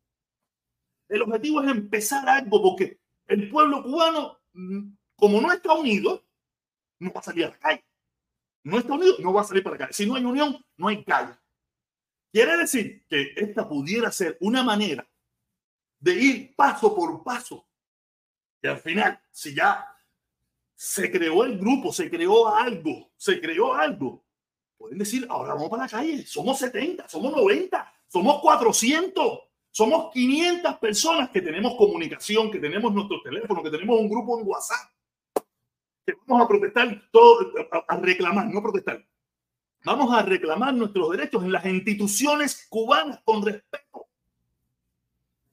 El 1.09 1.23
objetivo 1.23 1.63
es 1.63 1.71
empezar 1.71 2.29
algo 2.29 2.63
porque 2.63 3.01
el 3.27 3.49
pueblo 3.49 3.83
cubano, 3.83 4.39
mm, 4.53 4.93
como 5.17 5.41
no 5.41 5.53
está 5.53 5.73
unido, 5.73 6.25
no 7.01 7.13
va 7.13 7.21
a 7.21 7.25
salir 7.25 7.47
a 7.47 7.51
la 7.51 7.59
calle. 7.59 7.85
No 8.65 8.79
está 8.79 8.95
unido, 8.95 9.17
no 9.21 9.33
va 9.33 9.43
a 9.43 9.45
salir 9.45 9.63
para 9.63 9.75
la 9.75 9.79
calle. 9.79 9.93
Si 9.93 10.07
no 10.07 10.17
hay 10.17 10.25
unión, 10.25 10.65
no 10.77 10.89
hay 10.89 11.05
calle. 11.05 11.35
Quiere 12.33 12.57
decir 12.57 13.07
que 13.09 13.33
esta 13.37 13.69
pudiera 13.69 14.11
ser 14.13 14.37
una 14.41 14.63
manera 14.63 15.09
de 15.99 16.13
ir 16.15 16.55
paso 16.55 16.95
por 16.95 17.23
paso. 17.23 17.67
Y 18.63 18.69
al 18.69 18.79
final, 18.79 19.21
si 19.31 19.55
ya 19.55 19.87
se 20.75 21.11
creó 21.11 21.45
el 21.45 21.59
grupo, 21.59 21.93
se 21.93 22.11
creó 22.11 22.49
algo, 22.55 23.11
se 23.17 23.41
creó 23.41 23.75
algo, 23.75 24.25
pueden 24.77 24.99
decir, 24.99 25.27
ahora 25.31 25.55
vamos 25.55 25.71
para 25.71 25.85
la 25.85 25.89
calle, 25.89 26.27
somos 26.27 26.59
70, 26.59 27.09
somos 27.09 27.35
90, 27.35 27.93
somos 28.07 28.41
400, 28.41 29.41
somos 29.71 30.13
500 30.13 30.77
personas 30.79 31.31
que 31.31 31.41
tenemos 31.41 31.77
comunicación, 31.77 32.51
que 32.51 32.59
tenemos 32.59 32.93
nuestro 32.93 33.23
teléfono, 33.23 33.63
que 33.63 33.71
tenemos 33.71 33.99
un 33.99 34.09
grupo 34.09 34.39
en 34.39 34.47
WhatsApp, 34.47 34.91
que 36.05 36.15
vamos 36.27 36.45
a 36.45 36.49
protestar, 36.49 37.09
todo, 37.11 37.53
a 37.89 37.97
reclamar, 37.97 38.47
no 38.47 38.63
protestar, 38.63 39.05
Vamos 39.87 40.13
a 40.13 40.21
reclamar 40.21 40.75
nuestros 40.75 41.13
derechos 41.13 41.45
en 41.45 41.53
las 41.53 41.65
instituciones 41.65 42.67
cubanas 42.69 43.21
con 43.25 43.41
respeto. 43.41 44.09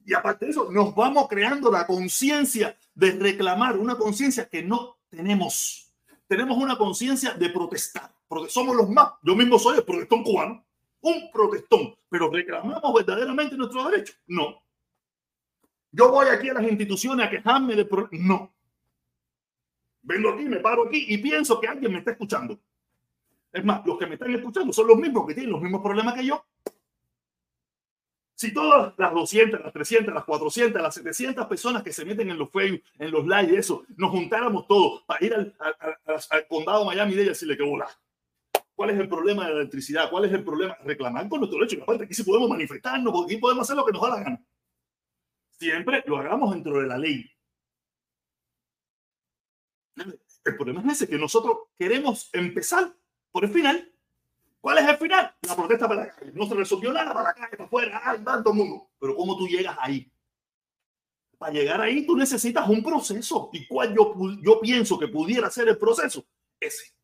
Y 0.04 0.12
aparte 0.12 0.46
de 0.46 0.50
eso, 0.50 0.72
nos 0.72 0.92
vamos 0.92 1.28
creando 1.28 1.70
la 1.70 1.86
conciencia 1.86 2.76
de 2.96 3.12
reclamar, 3.12 3.78
una 3.78 3.94
conciencia 3.94 4.48
que 4.48 4.60
no 4.60 4.98
tenemos. 5.08 5.88
Tenemos 6.26 6.58
una 6.58 6.76
conciencia 6.76 7.34
de 7.34 7.48
protestar, 7.48 8.12
porque 8.26 8.50
somos 8.50 8.74
los 8.74 8.90
más. 8.90 9.12
Yo 9.22 9.36
mismo 9.36 9.56
soy 9.56 9.76
el 9.78 9.84
protestón 9.84 10.24
cubano, 10.24 10.64
un 11.02 11.30
protestón, 11.30 11.94
pero 12.08 12.28
reclamamos 12.28 12.92
verdaderamente 12.92 13.56
nuestros 13.56 13.88
derechos. 13.88 14.16
No. 14.26 14.60
Yo 15.92 16.10
voy 16.10 16.26
aquí 16.26 16.48
a 16.48 16.54
las 16.54 16.64
instituciones 16.64 17.24
a 17.24 17.30
quejarme 17.30 17.76
de. 17.76 17.88
No. 18.10 18.52
Vengo 20.02 20.30
aquí, 20.30 20.42
me 20.46 20.58
paro 20.58 20.88
aquí 20.88 21.06
y 21.08 21.18
pienso 21.18 21.60
que 21.60 21.68
alguien 21.68 21.92
me 21.92 22.00
está 22.00 22.10
escuchando. 22.10 22.58
Es 23.54 23.64
más, 23.64 23.86
los 23.86 23.96
que 23.96 24.06
me 24.08 24.14
están 24.14 24.34
escuchando 24.34 24.72
son 24.72 24.88
los 24.88 24.98
mismos 24.98 25.28
que 25.28 25.34
tienen 25.34 25.52
los 25.52 25.62
mismos 25.62 25.80
problemas 25.80 26.14
que 26.14 26.26
yo. 26.26 26.44
Si 28.34 28.52
todas 28.52 28.92
las 28.98 29.14
200, 29.14 29.60
las 29.60 29.72
300, 29.72 30.12
las 30.12 30.24
400, 30.24 30.82
las 30.82 30.94
700 30.96 31.46
personas 31.46 31.84
que 31.84 31.92
se 31.92 32.04
meten 32.04 32.28
en 32.30 32.36
los 32.36 32.50
Facebook, 32.50 32.82
en 32.98 33.12
los 33.12 33.24
live, 33.24 33.56
eso, 33.56 33.84
nos 33.96 34.10
juntáramos 34.10 34.66
todos 34.66 35.04
para 35.04 35.24
ir 35.24 35.34
al, 35.34 35.54
condado 36.48 36.84
Miami-Dade 36.84 37.26
y 37.26 37.28
decirle 37.28 37.56
que 37.56 37.62
hola. 37.62 37.88
¿Cuál 38.74 38.90
es 38.90 38.98
el 38.98 39.08
problema 39.08 39.46
de 39.46 39.54
la 39.54 39.60
electricidad? 39.60 40.10
¿Cuál 40.10 40.24
es 40.24 40.32
el 40.32 40.42
problema? 40.42 40.76
Reclamar 40.82 41.28
con 41.28 41.38
nuestro 41.38 41.60
derecho. 41.60 41.80
Aparte, 41.80 42.06
aquí 42.06 42.14
sí 42.14 42.24
podemos 42.24 42.50
manifestarnos, 42.50 43.24
aquí 43.24 43.36
podemos 43.36 43.62
hacer 43.62 43.76
lo 43.76 43.86
que 43.86 43.92
nos 43.92 44.02
da 44.02 44.08
la 44.08 44.24
gana. 44.24 44.44
Siempre 45.52 46.02
lo 46.08 46.16
hagamos 46.16 46.52
dentro 46.52 46.80
de 46.80 46.88
la 46.88 46.98
ley. 46.98 47.24
El 50.44 50.56
problema 50.56 50.80
es 50.80 51.02
ese, 51.02 51.08
que 51.08 51.18
nosotros 51.18 51.56
queremos 51.78 52.30
empezar 52.32 52.92
por 53.34 53.44
el 53.44 53.50
final. 53.50 53.92
¿Cuál 54.60 54.78
es 54.78 54.88
el 54.88 54.96
final? 54.96 55.34
La 55.42 55.56
protesta 55.56 55.88
para 55.88 56.06
la 56.06 56.14
calle. 56.14 56.30
No 56.32 56.46
se 56.46 56.54
resolvió 56.54 56.92
nada 56.92 57.12
para 57.12 57.30
la 57.30 57.34
calle, 57.34 57.56
para 57.56 57.64
afuera, 57.64 58.00
ay, 58.04 58.20
tanto 58.24 58.54
mundo. 58.54 58.90
Pero 59.00 59.16
¿cómo 59.16 59.36
tú 59.36 59.48
llegas 59.48 59.76
ahí? 59.80 60.08
Para 61.36 61.52
llegar 61.52 61.80
ahí 61.80 62.06
tú 62.06 62.16
necesitas 62.16 62.68
un 62.68 62.80
proceso. 62.84 63.50
¿Y 63.52 63.66
cuál 63.66 63.92
yo, 63.92 64.14
yo 64.40 64.60
pienso 64.60 64.96
que 65.00 65.08
pudiera 65.08 65.50
ser 65.50 65.66
el 65.66 65.76
proceso? 65.76 66.24
Ese. 66.60 66.94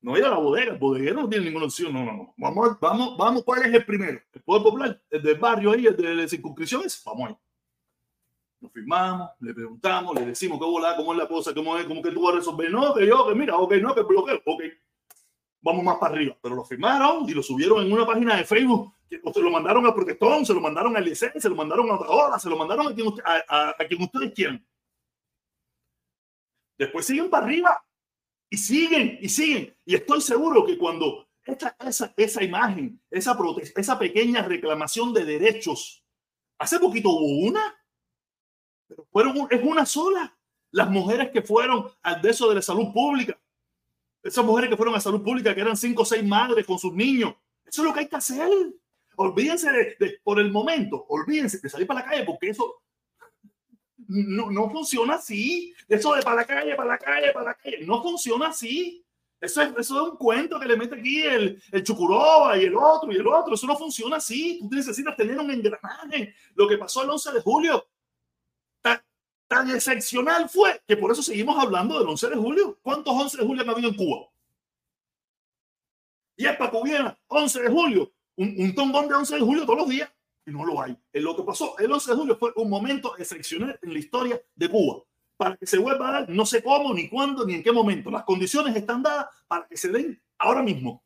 No 0.00 0.16
ir 0.16 0.24
a 0.24 0.30
la 0.30 0.38
bodega, 0.38 0.74
el 0.74 0.78
bodeguero 0.78 1.22
no 1.22 1.28
tiene 1.28 1.46
ninguna 1.46 1.64
opción. 1.64 1.92
No, 1.92 2.04
no, 2.04 2.12
no. 2.12 2.34
Vamos, 2.36 2.78
vamos, 2.80 3.16
vamos. 3.18 3.42
¿Cuál 3.42 3.64
es 3.64 3.74
el 3.74 3.84
primero? 3.84 4.20
El 4.32 4.42
Poder 4.42 4.62
Popular, 4.62 5.02
el 5.10 5.22
del 5.22 5.38
barrio 5.38 5.72
ahí, 5.72 5.86
el 5.86 5.96
de 5.96 6.14
las 6.14 6.30
circunscripciones. 6.30 7.02
Vamos 7.04 7.30
ahí. 7.30 7.36
Nos 8.62 8.72
firmamos, 8.72 9.30
le 9.40 9.52
preguntamos, 9.52 10.14
le 10.14 10.26
decimos 10.26 10.58
qué 10.58 10.64
volá, 10.64 10.96
cómo 10.96 11.12
es 11.12 11.18
la 11.18 11.26
cosa, 11.26 11.52
cómo 11.52 11.76
es, 11.76 11.84
cómo 11.84 12.00
que 12.00 12.12
tú 12.12 12.22
vas 12.22 12.34
a 12.34 12.36
resolver. 12.36 12.70
No, 12.70 12.94
que 12.94 13.06
yo, 13.06 13.26
que 13.28 13.34
mira, 13.34 13.56
ok, 13.56 13.74
no, 13.74 13.94
que 13.94 14.02
bloqueo, 14.02 14.40
ok. 14.46 14.62
Vamos 15.60 15.84
más 15.84 15.96
para 15.96 16.14
arriba. 16.14 16.36
Pero 16.40 16.54
lo 16.54 16.64
firmaron 16.64 17.28
y 17.28 17.34
lo 17.34 17.42
subieron 17.42 17.84
en 17.84 17.92
una 17.92 18.06
página 18.06 18.36
de 18.36 18.44
Facebook. 18.44 18.94
Que, 19.08 19.20
se 19.34 19.40
lo 19.40 19.50
mandaron 19.50 19.84
a 19.86 19.94
Protestón, 19.94 20.46
se 20.46 20.54
lo 20.54 20.60
mandaron 20.60 20.96
a 20.96 21.00
Licen, 21.00 21.32
se 21.40 21.48
lo 21.48 21.56
mandaron 21.56 21.90
a 21.90 21.94
otra 21.94 22.38
se 22.38 22.48
lo 22.48 22.56
mandaron 22.56 22.86
a 22.86 22.94
quien, 22.94 23.08
a, 23.24 23.68
a, 23.70 23.86
quien 23.86 24.02
ustedes 24.02 24.32
quieran. 24.32 24.64
Después 26.78 27.04
siguen 27.04 27.28
para 27.28 27.44
arriba 27.44 27.84
y 28.48 28.56
siguen 28.56 29.18
y 29.20 29.28
siguen. 29.28 29.76
Y 29.84 29.96
estoy 29.96 30.20
seguro 30.20 30.64
que 30.64 30.78
cuando 30.78 31.28
esta, 31.44 31.76
esa, 31.84 32.14
esa 32.16 32.42
imagen, 32.44 33.00
esa, 33.10 33.36
esa 33.76 33.98
pequeña 33.98 34.42
reclamación 34.42 35.12
de 35.12 35.24
derechos, 35.24 36.04
hace 36.58 36.78
poquito 36.78 37.10
hubo 37.10 37.48
una 37.48 37.74
pero 38.92 39.06
fueron, 39.10 39.48
es 39.50 39.62
una 39.62 39.86
sola. 39.86 40.36
Las 40.70 40.88
mujeres 40.88 41.30
que 41.30 41.42
fueron 41.42 41.86
al 42.02 42.22
de 42.22 42.30
eso 42.30 42.48
de 42.48 42.54
la 42.54 42.62
salud 42.62 42.92
pública, 42.92 43.38
esas 44.22 44.44
mujeres 44.44 44.70
que 44.70 44.76
fueron 44.76 44.94
a 44.94 45.00
salud 45.00 45.22
pública, 45.22 45.54
que 45.54 45.60
eran 45.60 45.76
cinco 45.76 46.02
o 46.02 46.04
seis 46.06 46.24
madres 46.24 46.64
con 46.64 46.78
sus 46.78 46.94
niños, 46.94 47.34
eso 47.64 47.82
es 47.82 47.88
lo 47.88 47.92
que 47.92 48.00
hay 48.00 48.08
que 48.08 48.16
hacer. 48.16 48.48
Olvídense 49.16 49.70
de, 49.70 50.20
por 50.22 50.40
el 50.40 50.50
momento, 50.50 51.04
olvídense 51.08 51.58
de 51.58 51.68
salir 51.68 51.86
para 51.86 52.00
la 52.00 52.06
calle, 52.06 52.24
porque 52.24 52.50
eso 52.50 52.82
no, 54.08 54.50
no 54.50 54.70
funciona 54.70 55.14
así. 55.14 55.74
Eso 55.88 56.14
de 56.14 56.22
para 56.22 56.36
la 56.36 56.44
calle, 56.44 56.74
para 56.74 56.88
la 56.90 56.98
calle, 56.98 57.32
para 57.32 57.46
la 57.46 57.54
calle, 57.54 57.84
no 57.84 58.02
funciona 58.02 58.48
así. 58.48 59.04
Eso 59.40 59.60
es, 59.60 59.70
eso 59.76 60.02
es 60.02 60.12
un 60.12 60.16
cuento 60.16 60.60
que 60.60 60.66
le 60.66 60.76
mete 60.76 60.94
aquí 60.94 61.20
el, 61.20 61.60
el 61.72 61.82
Chucuroba 61.82 62.56
y 62.56 62.64
el 62.64 62.76
otro 62.76 63.10
y 63.10 63.16
el 63.16 63.26
otro. 63.26 63.54
Eso 63.54 63.66
no 63.66 63.76
funciona 63.76 64.16
así. 64.18 64.60
Tú 64.60 64.68
necesitas 64.76 65.16
tener 65.16 65.36
un 65.38 65.50
engranaje. 65.50 66.32
Lo 66.54 66.68
que 66.68 66.78
pasó 66.78 67.02
el 67.02 67.10
11 67.10 67.32
de 67.32 67.40
julio, 67.40 67.84
tan 69.52 69.70
excepcional 69.70 70.48
fue 70.48 70.80
que 70.88 70.96
por 70.96 71.12
eso 71.12 71.22
seguimos 71.22 71.58
hablando 71.58 71.98
del 71.98 72.08
11 72.08 72.30
de 72.30 72.36
julio. 72.36 72.78
¿Cuántos 72.80 73.12
11 73.12 73.36
de 73.36 73.44
julio 73.46 73.62
han 73.62 73.68
habido 73.68 73.90
en 73.90 73.96
Cuba? 73.96 74.28
Y 76.36 76.46
es 76.46 76.56
para 76.56 76.70
que 76.70 76.76
hubiera 76.78 77.18
11 77.26 77.60
de 77.60 77.68
julio, 77.68 78.12
un, 78.36 78.54
un 78.56 78.74
tombón 78.74 79.08
de 79.08 79.14
11 79.14 79.34
de 79.34 79.40
julio 79.42 79.66
todos 79.66 79.80
los 79.80 79.88
días, 79.90 80.10
y 80.46 80.50
no 80.50 80.64
lo 80.64 80.80
hay. 80.80 80.96
Lo 81.12 81.36
que 81.36 81.42
pasó 81.42 81.76
el 81.78 81.92
11 81.92 82.10
de 82.10 82.16
julio 82.16 82.36
fue 82.38 82.50
un 82.56 82.70
momento 82.70 83.14
excepcional 83.18 83.78
en 83.82 83.92
la 83.92 83.98
historia 83.98 84.40
de 84.54 84.70
Cuba. 84.70 85.02
Para 85.36 85.56
que 85.58 85.66
se 85.66 85.76
vuelva 85.76 86.08
a 86.08 86.12
dar, 86.12 86.28
no 86.30 86.46
sé 86.46 86.62
cómo, 86.62 86.94
ni 86.94 87.10
cuándo, 87.10 87.44
ni 87.44 87.54
en 87.54 87.62
qué 87.62 87.72
momento. 87.72 88.10
Las 88.10 88.24
condiciones 88.24 88.74
están 88.74 89.02
dadas 89.02 89.26
para 89.46 89.68
que 89.68 89.76
se 89.76 89.90
den 89.90 90.18
ahora 90.38 90.62
mismo. 90.62 91.04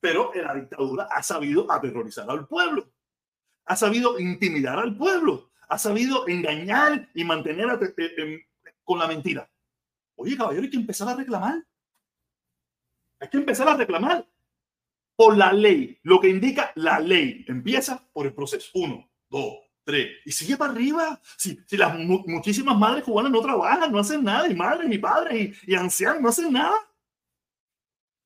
Pero 0.00 0.32
la 0.34 0.54
dictadura 0.56 1.04
ha 1.04 1.22
sabido 1.22 1.70
aterrorizar 1.70 2.28
al 2.28 2.48
pueblo, 2.48 2.90
ha 3.66 3.76
sabido 3.76 4.18
intimidar 4.18 4.80
al 4.80 4.96
pueblo, 4.96 5.51
ha 5.72 5.78
sabido 5.78 6.28
engañar 6.28 7.08
y 7.14 7.24
mantener 7.24 7.66
con 8.84 8.98
la 8.98 9.06
mentira. 9.06 9.50
Oye, 10.16 10.36
caballero, 10.36 10.64
hay 10.64 10.70
que 10.70 10.76
empezar 10.76 11.08
a 11.08 11.16
reclamar. 11.16 11.64
Hay 13.18 13.28
que 13.30 13.38
empezar 13.38 13.66
a 13.66 13.76
reclamar 13.76 14.28
por 15.16 15.34
la 15.34 15.50
ley, 15.50 15.98
lo 16.02 16.20
que 16.20 16.28
indica 16.28 16.72
la 16.74 17.00
ley. 17.00 17.46
Empieza 17.48 18.06
por 18.12 18.26
el 18.26 18.34
proceso. 18.34 18.70
Uno, 18.74 19.10
dos, 19.30 19.60
tres. 19.82 20.18
Y 20.26 20.32
sigue 20.32 20.58
para 20.58 20.72
arriba. 20.72 21.18
Si, 21.38 21.58
si 21.66 21.78
las 21.78 21.98
muchísimas 21.98 22.76
madres 22.76 23.04
cubanas 23.04 23.32
no 23.32 23.40
trabajan, 23.40 23.90
no 23.90 23.98
hacen 23.98 24.22
nada, 24.22 24.46
y 24.48 24.54
madres, 24.54 24.92
y 24.92 24.98
padres, 24.98 25.56
y 25.66 25.74
ancianos 25.74 26.20
no 26.20 26.28
hacen 26.28 26.52
nada. 26.52 26.76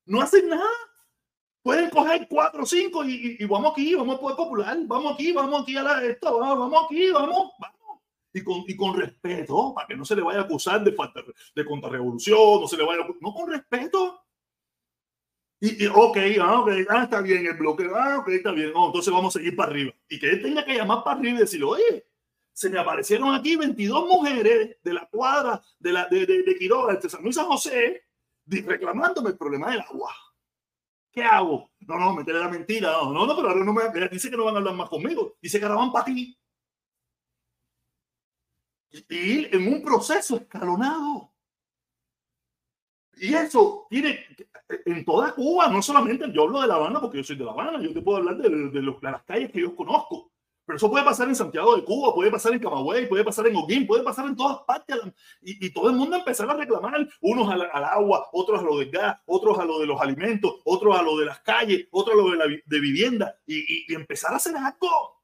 No 0.05 0.21
hacen 0.21 0.49
nada. 0.49 0.67
Pueden 1.67 1.89
coger 1.89 2.27
cuatro 2.29 2.63
o 2.63 2.65
cinco 2.65 3.03
y, 3.03 3.43
vamos 3.43 3.73
aquí, 3.73 3.93
vamos 3.93 4.15
al 4.15 4.21
Poder 4.21 4.37
Popular, 4.37 4.77
vamos 4.85 5.13
aquí, 5.15 5.33
vamos 5.33 5.63
aquí 5.63 5.75
a 5.75 5.83
la, 5.83 6.01
esto, 6.05 6.39
vamos, 6.39 6.85
aquí, 6.85 7.11
vamos, 7.11 7.51
vamos. 7.59 8.01
Y 8.31 8.41
con, 8.41 8.63
y 8.65 8.73
con 8.77 8.97
respeto, 8.97 9.73
para 9.75 9.85
que 9.85 9.97
no 9.97 10.05
se 10.05 10.15
le 10.15 10.21
vaya 10.21 10.39
a 10.39 10.43
acusar 10.43 10.81
de 10.81 10.93
falta 10.93 11.21
de 11.53 11.65
contrarrevolución, 11.65 12.61
no 12.61 12.69
se 12.69 12.77
le 12.77 12.85
vaya 12.85 13.01
a, 13.01 13.07
no 13.19 13.33
con 13.33 13.51
respeto. 13.51 14.23
Y, 15.59 15.83
y 15.83 15.87
ok, 15.87 16.17
ah, 16.39 16.65
ah, 16.87 17.03
está 17.03 17.19
bien 17.19 17.45
el 17.45 17.57
bloque, 17.57 17.85
ah, 17.93 18.19
ok, 18.19 18.29
está 18.29 18.51
bien, 18.53 18.71
entonces 18.73 19.11
vamos 19.11 19.35
a 19.35 19.39
seguir 19.39 19.53
para 19.53 19.69
arriba. 19.69 19.93
Y 20.07 20.19
que 20.19 20.29
él 20.29 20.41
tenga 20.41 20.63
que 20.63 20.73
llamar 20.73 21.03
para 21.03 21.19
arriba 21.19 21.35
y 21.35 21.41
decirle, 21.41 21.65
oye, 21.65 22.07
se 22.53 22.69
me 22.69 22.79
aparecieron 22.79 23.35
aquí 23.35 23.57
22 23.57 24.07
mujeres 24.07 24.77
de 24.81 24.93
la 24.93 25.05
cuadra 25.09 25.61
de, 25.79 25.91
la, 25.91 26.07
de, 26.07 26.25
de, 26.25 26.43
de 26.43 26.57
Quiroga, 26.57 26.95
de 26.95 27.09
San 27.09 27.21
Luis 27.23 27.35
San 27.35 27.47
José, 27.47 28.05
reclamándome 28.45 29.31
el 29.31 29.37
problema 29.37 29.71
del 29.71 29.81
agua. 29.81 30.15
¿Qué 31.17 31.23
hago? 31.23 31.71
No, 31.79 31.97
no, 31.97 32.13
meterle 32.13 32.41
la 32.41 32.47
mentira. 32.47 32.91
No, 32.91 33.11
no, 33.11 33.25
no 33.25 33.35
pero 33.35 33.49
ahora 33.49 33.65
no 33.65 33.73
me 33.73 33.81
dice 34.07 34.29
que 34.29 34.37
no 34.37 34.45
van 34.45 34.53
a 34.53 34.57
hablar 34.59 34.75
más 34.75 34.87
conmigo. 34.87 35.35
Dice 35.41 35.57
que 35.57 35.65
ahora 35.65 35.79
van 35.79 35.91
para 35.91 36.05
ti. 36.05 36.37
Y 39.09 39.45
en 39.55 39.67
un 39.67 39.81
proceso 39.81 40.35
escalonado. 40.35 41.33
Y 43.15 43.33
eso 43.33 43.87
tiene 43.89 44.27
en 44.85 45.03
toda 45.03 45.33
Cuba, 45.33 45.69
no 45.69 45.81
solamente 45.81 46.31
yo 46.31 46.43
hablo 46.43 46.61
de 46.61 46.67
La 46.67 46.75
Habana 46.75 47.01
porque 47.01 47.17
yo 47.17 47.23
soy 47.23 47.35
de 47.35 47.45
La 47.45 47.51
Habana, 47.51 47.81
yo 47.81 47.91
te 47.91 48.01
puedo 48.03 48.19
hablar 48.19 48.37
de, 48.37 48.49
de, 48.51 48.69
de 48.69 48.97
las 49.01 49.23
calles 49.23 49.51
que 49.51 49.61
yo 49.61 49.75
conozco. 49.75 50.31
Pero 50.67 50.75
eso 50.75 50.91
puede 50.91 51.05
pasar 51.05 51.29
en 51.29 51.35
Santiago 51.35 51.77
de 51.77 51.85
Cuba, 51.85 52.13
puede 52.13 52.29
pasar 52.29 52.51
en 52.51 52.59
Camagüey, 52.59 53.07
puede 53.07 53.23
pasar 53.23 53.47
en 53.47 53.55
Oguín, 53.55 53.87
puede 53.87 54.03
pasar 54.03 54.25
en 54.25 54.35
todas 54.35 54.59
partes. 54.67 54.97
Y, 55.41 55.69
todo 55.69 55.89
el 55.89 55.95
mundo 55.95 56.17
empezar 56.17 56.49
a 56.49 56.55
reclamar, 56.55 57.07
unos 57.21 57.49
al, 57.49 57.61
agua, 57.85 58.27
otros 58.33 58.59
a 58.59 58.63
lo 58.63 58.77
del 58.77 58.91
gas, 58.91 59.17
otros 59.27 59.57
a 59.59 59.63
lo 59.63 59.79
de 59.79 59.85
los 59.85 60.01
alimentos, 60.01 60.55
otros 60.65 60.99
a 60.99 61.01
lo 61.01 61.17
de 61.17 61.25
las 61.25 61.39
calles, 61.39 61.87
otros 61.89 62.15
a 62.15 62.21
lo 62.21 62.31
de, 62.31 62.37
la, 62.37 62.79
vivienda, 62.81 63.39
y, 63.45 63.59
y, 63.59 63.85
y, 63.87 63.95
empezar 63.95 64.33
a 64.33 64.35
hacer 64.35 64.57
algo. 64.57 65.23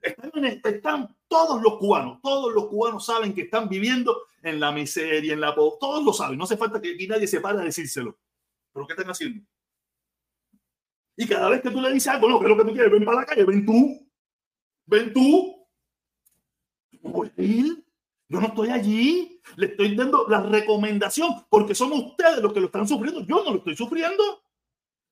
Están, 0.00 0.44
están, 0.44 1.16
todos 1.28 1.62
los 1.62 1.78
cubanos, 1.78 2.20
todos 2.20 2.52
los 2.52 2.66
cubanos 2.66 3.06
saben 3.06 3.34
que 3.34 3.42
están 3.42 3.68
viviendo 3.68 4.22
en 4.42 4.58
la 4.58 4.72
miseria, 4.72 5.32
en 5.32 5.40
la 5.40 5.54
pobreza, 5.54 5.78
todos 5.78 6.04
lo 6.04 6.12
saben, 6.12 6.38
no 6.38 6.42
hace 6.42 6.56
falta 6.56 6.82
que 6.82 6.94
aquí 6.94 7.06
nadie 7.06 7.28
se 7.28 7.40
pare 7.40 7.60
a 7.60 7.64
decírselo. 7.64 8.18
¿Pero 8.72 8.84
qué 8.88 8.94
están 8.94 9.10
haciendo? 9.10 9.44
Y 11.16 11.28
cada 11.28 11.48
vez 11.48 11.62
que 11.62 11.70
tú 11.70 11.80
le 11.80 11.92
dices 11.92 12.08
algo, 12.08 12.28
no, 12.28 12.40
que 12.40 12.46
es 12.46 12.50
lo 12.50 12.56
que 12.56 12.64
tú 12.64 12.72
quieres, 12.72 12.90
ven 12.90 13.04
para 13.04 13.20
la 13.20 13.26
calle, 13.26 13.44
ven 13.44 13.64
tú, 13.64 14.03
ven 14.86 15.12
tú. 15.12 15.66
Yo 18.28 18.40
no 18.40 18.46
estoy 18.46 18.70
allí. 18.70 19.40
Le 19.56 19.66
estoy 19.66 19.94
dando 19.94 20.26
la 20.28 20.40
recomendación 20.40 21.44
porque 21.48 21.74
son 21.74 21.92
ustedes 21.92 22.38
los 22.40 22.52
que 22.52 22.60
lo 22.60 22.66
están 22.66 22.88
sufriendo. 22.88 23.20
Yo 23.20 23.44
no 23.44 23.50
lo 23.50 23.56
estoy 23.58 23.76
sufriendo. 23.76 24.42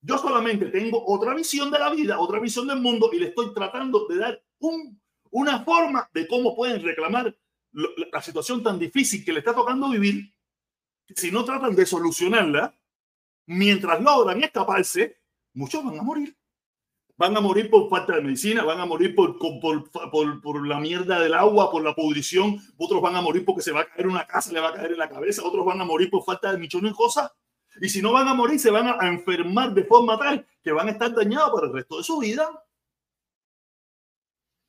Yo 0.00 0.18
solamente 0.18 0.66
tengo 0.66 1.04
otra 1.06 1.35
visión 1.35 1.70
de 1.70 1.78
la 1.78 1.90
vida, 1.90 2.18
otra 2.18 2.40
visión 2.40 2.66
del 2.66 2.80
mundo 2.80 3.11
y 3.12 3.20
le 3.20 3.26
estoy 3.28 3.54
tratando 3.54 4.06
de 4.08 4.16
dar 4.16 4.44
un, 4.58 5.00
una 5.30 5.62
forma 5.62 6.11
de 6.12 6.26
cómo 6.26 6.56
pueden 6.56 6.82
reclamar 6.82 7.37
la 7.72 8.20
situación 8.20 8.62
tan 8.62 8.78
difícil 8.78 9.24
que 9.24 9.32
le 9.32 9.38
está 9.38 9.54
tocando 9.54 9.90
vivir. 9.90 10.35
Si 11.14 11.30
no 11.30 11.44
tratan 11.44 11.76
de 11.76 11.87
solucionarla, 11.87 12.76
mientras 13.46 14.02
logran 14.02 14.42
escaparse, 14.42 15.20
muchos 15.54 15.85
van 15.85 15.98
a 15.98 16.02
morir 16.02 16.37
van 17.22 17.37
a 17.37 17.40
morir 17.40 17.70
por 17.70 17.88
falta 17.88 18.16
de 18.16 18.20
medicina, 18.20 18.64
van 18.64 18.80
a 18.80 18.85
morir 18.85 19.14
por, 19.14 19.38
por, 19.38 19.61
por, 19.61 20.40
por, 20.40 20.66
la 20.66 20.80
mierda 20.80 21.20
del 21.20 21.35
agua, 21.35 21.70
por 21.70 21.85
la 21.85 21.94
pudrición, 21.94 22.58
otros 22.76 23.00
van 23.00 23.14
a 23.14 23.20
morir 23.20 23.44
porque 23.44 23.62
se 23.62 23.70
va 23.70 23.82
a 23.82 23.87
caer 23.87 24.08
una 24.08 24.26
casa, 24.26 24.52
le 24.52 24.58
va 24.58 24.70
a 24.70 24.74
caer 24.74 24.90
en 24.90 24.98
la 24.98 25.08
cabeza, 25.08 25.44
otros 25.44 25.64
van 25.64 25.80
a 25.80 25.85
morir 25.85 26.11
por 26.11 26.24
falta 26.24 26.50
de 26.50 26.58
millones 26.58 26.90
de 26.90 26.96
cosas. 26.96 27.30
Y 27.80 27.88
si 27.88 28.02
no 28.02 28.12
van 28.12 28.26
a 28.26 28.35
morir, 28.35 28.58
se 28.58 28.72
van 28.72 28.88
a 28.88 29.06
enfermar 29.06 29.72
de 29.72 29.85
forma 29.85 30.18
tal 30.18 30.44
que 30.64 30.72
van 30.72 30.88
a 30.88 30.90
estar 30.90 31.14
dañados 31.14 31.52
para 31.54 31.68
el 31.68 31.72
resto 31.74 31.98
de 31.98 32.02
su 32.02 32.18
vida. 32.18 32.50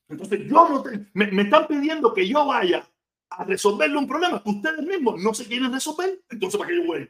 Entonces, 0.07 0.41
yo 0.47 0.69
no 0.69 0.83
te, 0.83 1.07
me, 1.15 1.31
me, 1.31 1.41
están 1.41 1.65
pidiendo 1.65 2.13
que 2.13 2.27
yo 2.27 2.45
vaya 2.45 2.87
a 3.31 3.45
resolverle 3.45 3.97
un 3.97 4.07
problema 4.07 4.43
que 4.43 4.49
ustedes 4.51 4.85
mismos 4.85 5.19
no 5.23 5.33
se 5.33 5.47
quieren 5.47 5.73
resolver. 5.73 6.21
Entonces, 6.29 6.59
¿para 6.59 6.69
qué 6.69 6.75
yo 6.75 6.85
voy? 6.85 7.09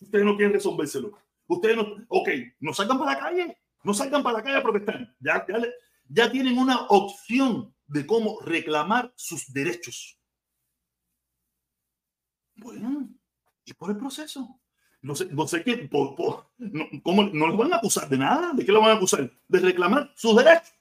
Ustedes 0.00 0.24
no 0.24 0.34
quieren 0.34 0.54
resolvérselo. 0.54 1.12
Ustedes 1.46 1.76
no, 1.76 2.06
ok, 2.08 2.28
no 2.60 2.72
salgan 2.72 2.98
para 2.98 3.12
la 3.12 3.18
calle 3.18 3.58
no 3.82 3.94
salgan 3.94 4.22
para 4.22 4.38
la 4.38 4.42
calle 4.42 4.56
a 4.56 4.62
protestar. 4.62 5.14
Ya, 5.20 5.46
ya, 5.48 5.62
ya 6.08 6.30
tienen 6.30 6.58
una 6.58 6.86
opción 6.88 7.74
de 7.86 8.06
cómo 8.06 8.40
reclamar 8.40 9.12
sus 9.16 9.52
derechos. 9.52 10.18
Bueno, 12.56 13.08
y 13.64 13.72
por 13.74 13.90
el 13.90 13.96
proceso. 13.96 14.60
No 15.00 15.14
sé, 15.14 15.26
no 15.26 15.46
sé 15.46 15.62
qué, 15.62 15.88
¿cómo, 15.88 16.50
no 17.32 17.46
los 17.46 17.56
van 17.56 17.72
a 17.72 17.76
acusar 17.76 18.08
de 18.08 18.18
nada. 18.18 18.52
¿De 18.52 18.64
qué 18.64 18.72
lo 18.72 18.80
van 18.80 18.90
a 18.90 18.94
acusar? 18.94 19.30
De 19.46 19.60
reclamar 19.60 20.12
sus 20.16 20.36
derechos. 20.36 20.74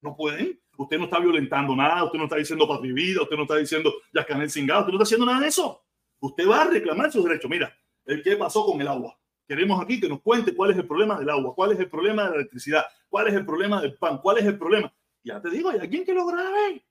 No 0.00 0.16
pueden. 0.16 0.60
Usted 0.78 0.98
no 0.98 1.04
está 1.04 1.18
violentando 1.18 1.74
nada, 1.74 2.04
usted 2.04 2.18
no 2.18 2.24
está 2.24 2.36
diciendo 2.36 2.68
patria 2.68 2.92
vida, 2.92 3.22
usted 3.22 3.36
no 3.36 3.42
está 3.42 3.56
diciendo 3.56 3.92
Yascanel 4.12 4.50
Singado, 4.50 4.80
usted 4.80 4.92
no 4.92 4.98
está 4.98 5.04
haciendo 5.04 5.26
nada 5.26 5.40
de 5.40 5.48
eso. 5.48 5.82
Usted 6.20 6.48
va 6.48 6.62
a 6.62 6.70
reclamar 6.70 7.10
sus 7.10 7.24
derechos. 7.24 7.50
Mira, 7.50 7.76
¿qué 8.04 8.36
pasó 8.36 8.64
con 8.64 8.80
el 8.80 8.86
agua? 8.86 9.18
Queremos 9.46 9.80
aquí 9.80 10.00
que 10.00 10.08
nos 10.08 10.20
cuente 10.22 10.54
cuál 10.54 10.72
es 10.72 10.76
el 10.76 10.86
problema 10.86 11.18
del 11.18 11.30
agua, 11.30 11.54
cuál 11.54 11.72
es 11.72 11.78
el 11.78 11.88
problema 11.88 12.24
de 12.24 12.30
la 12.30 12.36
electricidad, 12.36 12.84
cuál 13.08 13.28
es 13.28 13.34
el 13.34 13.46
problema 13.46 13.80
del 13.80 13.94
pan, 13.94 14.18
cuál 14.18 14.38
es 14.38 14.44
el 14.44 14.58
problema. 14.58 14.92
Ya 15.22 15.40
te 15.40 15.50
digo, 15.50 15.70
hay 15.70 15.78
alguien 15.78 16.04
que 16.04 16.14
lo 16.14 16.26
grabe. 16.26 16.84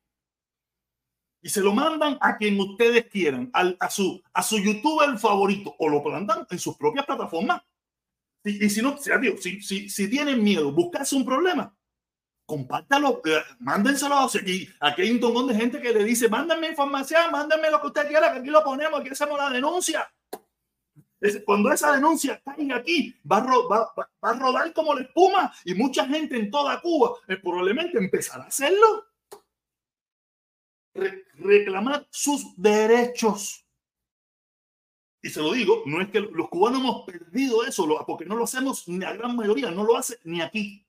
Y 1.42 1.50
se 1.50 1.62
lo 1.62 1.74
mandan 1.74 2.18
a 2.22 2.38
quien 2.38 2.60
ustedes 2.60 3.06
quieran, 3.06 3.50
al, 3.54 3.78
a, 3.80 3.90
su, 3.90 4.22
a 4.34 4.42
su 4.42 4.58
youtuber 4.58 5.18
favorito, 5.20 5.76
o 5.78 5.90
lo 5.90 6.02
plantan 6.02 6.48
en 6.50 6.58
sus 6.58 6.76
propias 6.76 7.06
plataformas. 7.06 7.62
Y, 8.44 8.66
y 8.66 8.70
si 8.70 8.82
no, 8.82 8.98
si, 8.98 9.62
si, 9.62 9.90
si 9.90 10.10
tienen 10.10 10.44
miedo, 10.44 10.72
buscarse 10.72 11.16
un 11.16 11.26
problema, 11.26 11.76
compártalo, 12.46 13.22
eh, 13.26 13.44
mándenselo. 13.60 14.16
Aquí, 14.16 14.70
aquí 14.80 15.02
hay 15.02 15.12
un 15.12 15.20
tongón 15.20 15.48
de 15.48 15.56
gente 15.56 15.82
que 15.82 15.94
le 15.94 16.04
dice, 16.04 16.30
mándenme 16.30 16.68
información, 16.70 17.32
mándenme 17.32 17.70
lo 17.70 17.82
que 17.82 17.88
usted 17.88 18.08
quiera, 18.08 18.32
que 18.32 18.40
aquí 18.40 18.50
lo 18.50 18.64
ponemos, 18.64 19.00
aquí 19.00 19.10
hacemos 19.10 19.38
la 19.38 19.50
denuncia. 19.50 20.12
Cuando 21.46 21.72
esa 21.72 21.94
denuncia 21.94 22.42
caiga 22.44 22.78
aquí, 22.78 23.16
va 23.30 23.38
a, 24.22 24.34
rodar 24.34 24.74
como 24.74 24.94
la 24.94 25.02
espuma 25.02 25.54
y 25.64 25.74
mucha 25.74 26.06
gente 26.08 26.38
en 26.38 26.52
toda 26.52 26.82
Cuba 26.82 27.14
eh, 27.28 27.38
probablemente 27.38 27.98
empezará 27.98 28.44
a 28.44 28.48
hacerlo. 28.48 29.06
reclamar 30.94 32.08
sus 32.10 32.56
derechos. 32.56 33.66
Y 35.22 35.30
se 35.30 35.42
lo 35.42 35.54
digo, 35.54 35.82
no 35.88 36.02
es 36.02 36.10
que 36.10 36.20
los 36.20 36.50
cubanos 36.50 36.82
hemos 36.82 37.06
perdido 37.06 37.66
eso, 37.66 37.88
porque 38.06 38.26
no 38.26 38.36
lo 38.36 38.44
hacemos, 38.44 38.88
ni 38.88 39.00
la 39.00 39.14
gran 39.14 39.36
mayoría 39.36 39.72
no 39.72 39.84
lo 39.84 39.98
hace 39.98 40.20
ni 40.24 40.40
aquí. 40.40 40.86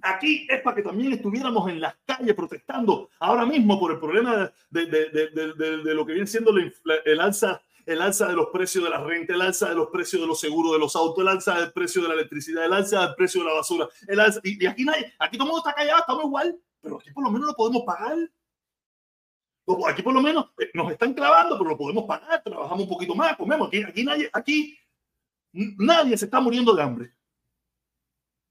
Aquí 0.00 0.46
es 0.48 0.62
para 0.62 0.76
que 0.76 0.82
también 0.82 1.12
estuviéramos 1.12 1.68
en 1.70 1.80
las 1.80 1.94
calles 2.06 2.34
protestando 2.34 3.10
ahora 3.20 3.44
mismo 3.44 3.78
por 3.78 3.92
el 3.92 3.98
problema 3.98 4.50
de 4.70 5.94
lo 5.94 6.06
que 6.06 6.12
viene 6.14 6.26
siendo 6.26 6.52
el 6.56 7.20
alza 7.20 7.62
el 7.86 8.02
alza 8.02 8.28
de 8.28 8.34
los 8.34 8.48
precios 8.48 8.84
de 8.84 8.90
la 8.90 9.02
renta, 9.02 9.34
el 9.34 9.42
alza 9.42 9.68
de 9.68 9.74
los 9.74 9.88
precios 9.88 10.22
de 10.22 10.28
los 10.28 10.38
seguros 10.40 10.72
de 10.72 10.78
los 10.78 10.94
autos, 10.96 11.22
el 11.22 11.28
alza 11.28 11.60
del 11.60 11.72
precio 11.72 12.02
de 12.02 12.08
la 12.08 12.14
electricidad, 12.14 12.64
el 12.64 12.72
alza 12.72 13.06
del 13.06 13.14
precio 13.14 13.42
de 13.42 13.48
la 13.48 13.54
basura, 13.54 13.88
el 14.06 14.20
alza, 14.20 14.40
y, 14.44 14.64
aquí 14.66 14.84
nadie, 14.84 15.12
aquí 15.18 15.36
todo 15.36 15.46
el 15.46 15.52
mundo 15.52 15.66
está 15.66 15.74
callado, 15.74 16.00
estamos 16.00 16.24
igual, 16.24 16.60
pero 16.80 16.98
aquí 16.98 17.10
por 17.12 17.24
lo 17.24 17.30
menos 17.30 17.48
lo 17.48 17.54
podemos 17.54 17.82
pagar. 17.84 18.18
Aquí 19.88 20.02
por 20.02 20.12
lo 20.12 20.20
menos 20.20 20.50
eh, 20.58 20.70
nos 20.74 20.90
están 20.90 21.14
clavando, 21.14 21.56
pero 21.56 21.70
lo 21.70 21.76
podemos 21.76 22.04
pagar, 22.04 22.42
trabajamos 22.42 22.82
un 22.82 22.88
poquito 22.88 23.14
más, 23.14 23.36
comemos. 23.36 23.68
Aquí, 23.68 23.82
aquí 23.82 24.04
nadie, 24.04 24.28
aquí 24.32 24.78
nadie 25.52 26.18
se 26.18 26.24
está 26.24 26.40
muriendo 26.40 26.74
de 26.74 26.82
hambre. 26.82 27.14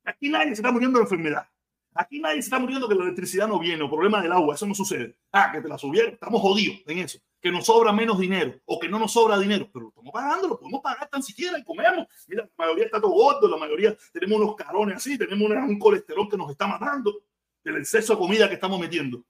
Aquí 0.04 0.30
nadie 0.30 0.48
se 0.48 0.62
está 0.62 0.72
muriendo 0.72 1.00
de 1.00 1.04
enfermedad. 1.04 1.48
Aquí 1.94 2.20
nadie 2.20 2.42
se 2.42 2.48
está 2.48 2.60
muriendo 2.60 2.88
que 2.88 2.96
la 2.96 3.04
electricidad 3.04 3.48
no 3.48 3.60
viene 3.60 3.84
o 3.84 3.90
problema 3.90 4.22
del 4.22 4.32
agua, 4.32 4.56
eso 4.56 4.66
no 4.66 4.74
sucede. 4.74 5.18
Ah, 5.32 5.52
que 5.52 5.62
te 5.62 5.68
la 5.68 5.78
subieron, 5.78 6.14
estamos 6.14 6.42
jodidos 6.42 6.82
en 6.88 7.00
eso 7.00 7.20
que 7.42 7.52
nos 7.52 7.66
sobra 7.66 7.92
menos 7.92 8.20
dinero 8.20 8.62
o 8.66 8.80
que 8.80 8.88
no 8.88 9.00
nos 9.00 9.12
sobra 9.12 9.38
dinero, 9.40 9.68
pero 9.74 9.86
lo 9.86 9.90
estamos 9.90 10.14
pagando, 10.14 10.48
lo 10.48 10.60
podemos 10.60 10.80
pagar 10.82 11.10
tan 11.10 11.24
siquiera 11.24 11.58
y 11.58 11.64
comemos. 11.64 12.08
Mira, 12.28 12.44
la 12.44 12.52
mayoría 12.56 12.86
está 12.86 13.02
todo 13.02 13.12
gordo, 13.12 13.48
la 13.50 13.58
mayoría 13.58 13.98
tenemos 14.14 14.40
unos 14.40 14.56
carones 14.56 14.98
así, 14.98 15.18
tenemos 15.18 15.50
un 15.50 15.80
colesterol 15.80 16.30
que 16.30 16.38
nos 16.38 16.52
está 16.52 16.68
matando 16.68 17.24
del 17.64 17.78
exceso 17.78 18.14
de 18.14 18.20
comida 18.20 18.48
que 18.48 18.54
estamos 18.54 18.80
metiendo. 18.80 19.26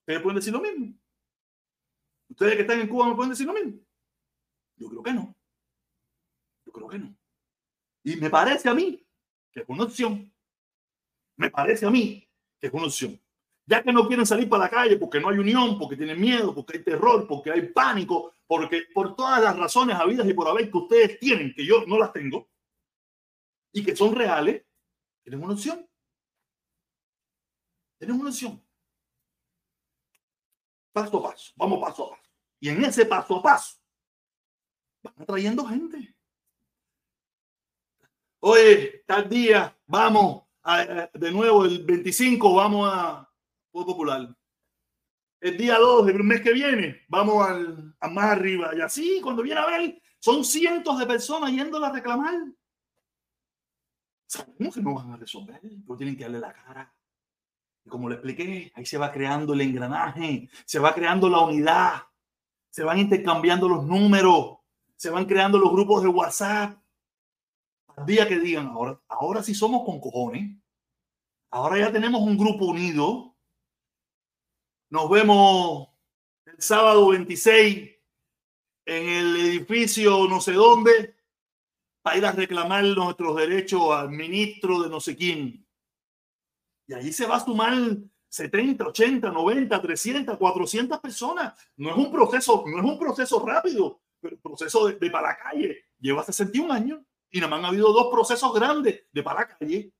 ¿Ustedes 0.00 0.20
pueden 0.20 0.36
decir 0.36 0.52
lo 0.52 0.60
mismo? 0.60 0.94
¿Ustedes 2.28 2.56
que 2.56 2.60
están 2.60 2.80
en 2.80 2.88
Cuba 2.88 3.08
me 3.08 3.14
pueden 3.14 3.30
decir 3.30 3.46
lo 3.46 3.54
mismo? 3.54 3.80
Yo 4.76 4.88
creo 4.90 5.02
que 5.02 5.12
no. 5.14 5.34
Yo 6.66 6.72
creo 6.72 6.88
que 6.88 6.98
no. 6.98 7.16
Y 8.02 8.16
me 8.16 8.28
parece 8.28 8.68
a 8.68 8.74
mí 8.74 9.02
que 9.50 9.64
una 9.66 9.84
opción. 9.84 10.30
Me 11.36 11.50
parece 11.50 11.86
a 11.86 11.90
mí 11.90 12.28
que 12.60 12.68
es 12.68 12.72
una 12.72 12.86
opción 12.86 13.20
ya 13.66 13.82
que 13.82 13.92
no 13.92 14.06
quieren 14.06 14.26
salir 14.26 14.48
para 14.48 14.64
la 14.64 14.70
calle 14.70 14.96
porque 14.96 15.20
no 15.20 15.30
hay 15.30 15.38
unión, 15.38 15.78
porque 15.78 15.96
tienen 15.96 16.20
miedo, 16.20 16.54
porque 16.54 16.78
hay 16.78 16.84
terror, 16.84 17.26
porque 17.26 17.50
hay 17.50 17.62
pánico, 17.68 18.34
porque 18.46 18.82
por 18.92 19.16
todas 19.16 19.42
las 19.42 19.56
razones 19.56 19.96
habidas 19.96 20.28
y 20.28 20.34
por 20.34 20.48
haber 20.48 20.70
que 20.70 20.76
ustedes 20.76 21.18
tienen, 21.18 21.54
que 21.54 21.64
yo 21.64 21.84
no 21.86 21.98
las 21.98 22.12
tengo, 22.12 22.50
y 23.72 23.84
que 23.84 23.96
son 23.96 24.14
reales, 24.14 24.64
tienen 25.22 25.42
una 25.42 25.54
opción. 25.54 25.88
Tienen 27.98 28.20
una 28.20 28.30
opción. 28.30 28.62
Paso 30.92 31.18
a 31.18 31.22
paso, 31.30 31.52
vamos 31.56 31.80
paso 31.80 32.06
a 32.06 32.10
paso. 32.10 32.30
Y 32.60 32.68
en 32.68 32.84
ese 32.84 33.06
paso 33.06 33.38
a 33.38 33.42
paso, 33.42 33.78
van 35.02 35.14
atrayendo 35.18 35.66
gente. 35.66 36.14
Oye, 38.40 39.02
tal 39.06 39.28
día, 39.28 39.76
vamos, 39.86 40.43
de 40.64 41.30
nuevo 41.30 41.64
el 41.64 41.84
25, 41.84 42.54
vamos 42.54 42.90
a, 42.92 43.28
Popular. 43.82 44.34
El 45.40 45.56
día 45.58 45.78
2 45.78 46.06
del 46.06 46.22
mes 46.22 46.40
que 46.40 46.52
viene, 46.52 47.02
vamos 47.08 47.44
al, 47.46 47.94
a 47.98 48.08
más 48.08 48.24
arriba. 48.26 48.70
Y 48.74 48.80
así, 48.80 49.20
cuando 49.20 49.42
viene 49.42 49.60
a 49.60 49.66
ver, 49.66 50.00
son 50.20 50.44
cientos 50.44 50.98
de 50.98 51.06
personas 51.06 51.50
yéndola 51.50 51.88
a 51.88 51.92
reclamar. 51.92 52.34
Sabemos 54.26 54.74
que 54.74 54.80
no 54.80 54.94
van 54.94 55.10
a 55.10 55.16
resolver, 55.16 55.60
pero 55.60 55.96
tienen 55.96 56.16
que 56.16 56.22
darle 56.22 56.38
la 56.38 56.52
cara. 56.52 56.94
Y 57.84 57.90
como 57.90 58.08
le 58.08 58.14
expliqué, 58.14 58.72
ahí 58.74 58.86
se 58.86 58.96
va 58.96 59.12
creando 59.12 59.52
el 59.52 59.60
engranaje, 59.60 60.48
se 60.64 60.78
va 60.78 60.94
creando 60.94 61.28
la 61.28 61.40
unidad, 61.40 62.02
se 62.70 62.84
van 62.84 62.98
intercambiando 62.98 63.68
los 63.68 63.84
números, 63.84 64.58
se 64.96 65.10
van 65.10 65.26
creando 65.26 65.58
los 65.58 65.72
grupos 65.72 66.02
de 66.02 66.08
WhatsApp. 66.08 66.78
Al 67.96 68.06
día 68.06 68.26
que 68.26 68.38
digan, 68.38 68.68
ahora, 68.68 69.00
ahora 69.08 69.42
sí 69.42 69.54
somos 69.54 69.84
con 69.84 70.00
cojones, 70.00 70.56
ahora 71.50 71.78
ya 71.78 71.92
tenemos 71.92 72.22
un 72.22 72.36
grupo 72.36 72.66
unido, 72.66 73.36
nos 74.90 75.10
vemos 75.10 75.88
el 76.46 76.60
sábado 76.60 77.08
26 77.08 77.94
en 78.86 79.08
el 79.08 79.36
edificio 79.36 80.26
no 80.28 80.40
sé 80.40 80.52
dónde 80.52 81.16
para 82.02 82.18
ir 82.18 82.26
a 82.26 82.32
reclamar 82.32 82.84
nuestros 82.84 83.36
derechos 83.36 83.90
al 83.92 84.10
ministro 84.10 84.82
de 84.82 84.90
no 84.90 85.00
sé 85.00 85.16
quién. 85.16 85.66
Y 86.86 86.92
allí 86.92 87.12
se 87.12 87.26
va 87.26 87.36
a 87.36 87.44
sumar 87.44 87.72
70, 88.28 88.88
80, 88.88 89.30
90, 89.30 89.80
300, 89.80 90.36
400 90.36 91.00
personas. 91.00 91.54
No 91.76 91.90
es 91.90 91.96
un 91.96 92.12
proceso, 92.12 92.62
no 92.66 92.78
es 92.78 92.84
un 92.84 92.98
proceso 92.98 93.44
rápido, 93.46 94.02
pero 94.20 94.34
el 94.34 94.40
proceso 94.40 94.86
de, 94.86 95.10
para 95.10 95.28
la 95.28 95.38
calle 95.38 95.86
lleva 95.98 96.22
61 96.22 96.72
años 96.72 97.00
y 97.34 97.40
nada 97.40 97.50
más 97.50 97.58
han 97.58 97.64
habido 97.64 97.92
dos 97.92 98.12
procesos 98.12 98.54
grandes 98.54 99.08
de 99.10 99.22
para 99.24 99.48
calle. 99.48 99.92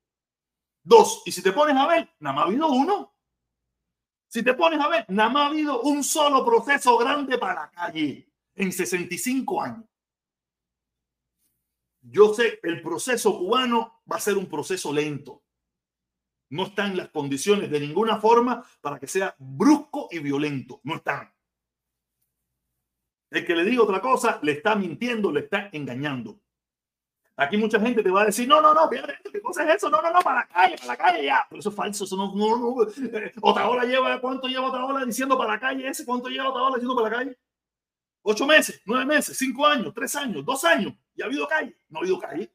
Dos. 0.84 1.24
Y 1.26 1.32
si 1.32 1.42
te 1.42 1.50
pones 1.50 1.76
a 1.76 1.84
ver, 1.88 2.08
nada 2.20 2.36
más 2.36 2.44
ha 2.44 2.46
habido 2.46 2.68
uno. 2.68 3.12
Si 4.28 4.44
te 4.44 4.54
pones 4.54 4.78
a 4.78 4.86
ver, 4.86 5.04
nada 5.08 5.30
más 5.30 5.42
ha 5.42 5.46
habido 5.46 5.82
un 5.82 6.04
solo 6.04 6.44
proceso 6.44 6.96
grande 6.96 7.36
para 7.36 7.68
calle 7.72 8.30
en 8.54 8.70
65 8.70 9.60
años. 9.60 9.84
Yo 12.02 12.32
sé, 12.32 12.60
el 12.62 12.80
proceso 12.80 13.36
cubano 13.36 14.04
va 14.10 14.14
a 14.14 14.20
ser 14.20 14.38
un 14.38 14.46
proceso 14.46 14.92
lento. 14.92 15.42
No 16.50 16.66
están 16.66 16.96
las 16.96 17.08
condiciones 17.08 17.68
de 17.68 17.80
ninguna 17.80 18.20
forma 18.20 18.64
para 18.80 19.00
que 19.00 19.08
sea 19.08 19.34
brusco 19.40 20.06
y 20.12 20.20
violento. 20.20 20.80
No 20.84 20.94
están. 20.94 21.34
El 23.28 23.44
que 23.44 23.56
le 23.56 23.64
diga 23.64 23.82
otra 23.82 24.00
cosa 24.00 24.38
le 24.40 24.52
está 24.52 24.76
mintiendo, 24.76 25.32
le 25.32 25.40
está 25.40 25.68
engañando. 25.72 26.38
Aquí 27.36 27.56
mucha 27.56 27.80
gente 27.80 28.02
te 28.02 28.10
va 28.10 28.22
a 28.22 28.26
decir, 28.26 28.46
no, 28.46 28.60
no, 28.60 28.72
no, 28.72 28.88
¿qué 28.88 29.42
cosa 29.42 29.64
es 29.64 29.76
eso? 29.76 29.90
No, 29.90 30.00
no, 30.00 30.12
no, 30.12 30.20
para 30.20 30.40
la 30.40 30.46
calle, 30.46 30.76
para 30.76 30.86
la 30.86 30.96
calle 30.96 31.24
ya. 31.24 31.44
Pero 31.48 31.58
eso 31.58 31.70
es 31.70 31.74
falso, 31.74 32.04
eso 32.04 32.16
no, 32.16 32.32
no, 32.32 32.56
no. 32.56 32.82
Eh, 32.82 33.32
otra 33.40 33.68
ola 33.68 33.84
lleva, 33.84 34.20
¿cuánto 34.20 34.46
lleva 34.46 34.68
otra 34.68 34.84
ola 34.84 35.04
diciendo 35.04 35.36
para 35.36 35.54
la 35.54 35.60
calle 35.60 35.88
ese? 35.88 36.04
¿Cuánto 36.04 36.28
lleva 36.28 36.50
otra 36.50 36.62
ola 36.62 36.76
diciendo 36.76 36.94
para 36.94 37.10
la 37.10 37.16
calle? 37.16 37.38
Ocho 38.22 38.46
meses, 38.46 38.80
nueve 38.86 39.04
meses, 39.04 39.36
cinco 39.36 39.66
años, 39.66 39.92
tres 39.92 40.14
años, 40.14 40.44
dos 40.44 40.64
años. 40.64 40.94
¿Y 41.16 41.22
ha 41.22 41.26
habido 41.26 41.48
calle? 41.48 41.76
No 41.88 41.98
ha 41.98 42.02
habido 42.02 42.18
calle. 42.20 42.52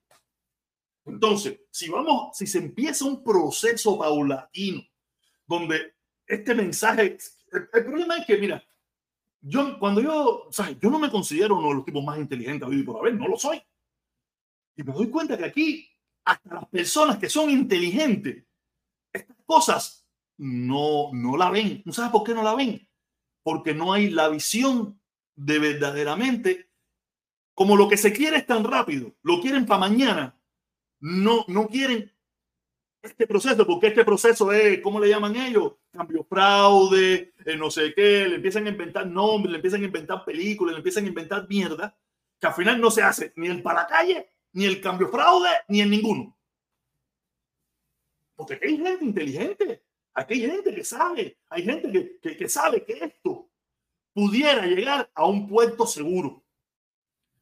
Entonces, 1.06 1.60
si 1.70 1.90
vamos, 1.90 2.38
si 2.38 2.48
se 2.48 2.60
empieza 2.60 3.04
un 3.04 3.22
proceso 3.24 3.98
paulatino 4.00 4.82
donde 5.46 5.96
este 6.26 6.56
mensaje, 6.56 7.18
el, 7.52 7.70
el 7.74 7.86
problema 7.86 8.18
es 8.18 8.26
que, 8.26 8.38
mira, 8.38 8.64
yo 9.42 9.78
cuando 9.78 10.02
yo, 10.02 10.48
¿sabes? 10.52 10.78
Yo 10.80 10.90
no 10.90 11.00
me 11.00 11.10
considero 11.12 11.58
uno 11.58 11.70
de 11.70 11.76
los 11.76 11.86
tipos 11.86 12.04
más 12.04 12.18
inteligentes 12.18 12.68
vivir 12.70 12.86
por 12.86 13.00
haber, 13.00 13.16
no 13.16 13.28
lo 13.28 13.38
soy. 13.38 13.62
Y 14.80 14.84
me 14.84 14.94
doy 14.94 15.10
cuenta 15.10 15.38
que 15.38 15.44
aquí, 15.44 15.90
hasta 16.24 16.54
las 16.54 16.66
personas 16.70 17.18
que 17.18 17.28
son 17.28 17.50
inteligentes, 17.50 18.46
estas 19.12 19.36
cosas 19.46 20.08
no, 20.38 21.10
no 21.12 21.36
la 21.36 21.50
ven. 21.52 21.82
¿No 21.84 21.92
sabes 21.92 22.12
por 22.12 22.24
qué 22.24 22.34
no 22.34 22.44
la 22.44 22.56
ven? 22.56 22.88
Porque 23.44 23.74
no 23.74 23.92
hay 23.92 24.10
la 24.10 24.30
visión 24.30 24.98
de 25.36 25.60
verdaderamente, 25.60 26.72
como 27.54 27.76
lo 27.76 27.90
que 27.90 27.98
se 27.98 28.14
quiere 28.14 28.38
es 28.38 28.46
tan 28.46 28.64
rápido, 28.64 29.14
lo 29.22 29.42
quieren 29.42 29.66
para 29.66 29.82
mañana, 29.82 30.42
no, 31.02 31.44
no 31.50 31.68
quieren 31.68 32.14
este 33.02 33.28
proceso, 33.28 33.68
porque 33.68 33.88
este 33.88 34.06
proceso 34.06 34.50
es, 34.54 34.80
¿cómo 34.80 35.02
le 35.02 35.10
llaman 35.10 35.36
ellos? 35.36 35.74
Cambio 35.92 36.24
fraude, 36.24 37.34
eh, 37.46 37.58
no 37.58 37.70
sé 37.70 37.94
qué, 37.94 38.30
le 38.30 38.36
empiezan 38.36 38.66
a 38.66 38.70
inventar 38.70 39.06
nombres, 39.08 39.52
le 39.52 39.58
empiezan 39.58 39.82
a 39.82 39.88
inventar 39.88 40.24
películas, 40.24 40.72
le 40.72 40.80
empiezan 40.80 41.04
a 41.04 41.10
inventar 41.10 41.50
mierda, 41.50 41.98
que 42.40 42.48
al 42.48 42.54
final 42.54 42.80
no 42.80 42.90
se 42.90 43.04
hace 43.04 43.34
ni 43.36 43.48
en 43.48 43.62
para 43.62 43.82
la 43.82 43.88
calle 43.88 44.30
ni 44.54 44.66
el 44.66 44.82
cambio 44.82 45.10
fraude, 45.10 45.50
ni 45.68 45.82
en 45.82 45.90
ninguno. 45.90 46.38
Porque 48.36 48.60
hay 48.62 48.78
gente 48.78 49.04
inteligente, 49.04 49.84
hay 50.14 50.40
gente 50.40 50.74
que 50.74 50.84
sabe, 50.84 51.38
hay 51.50 51.64
gente 51.64 52.20
que, 52.22 52.38
que, 52.38 52.50
sabe 52.50 52.86
que 52.86 52.94
esto 52.94 53.50
pudiera 54.14 54.66
llegar 54.66 55.10
a 55.14 55.26
un 55.26 55.48
puerto 55.48 55.86
seguro. 55.86 56.44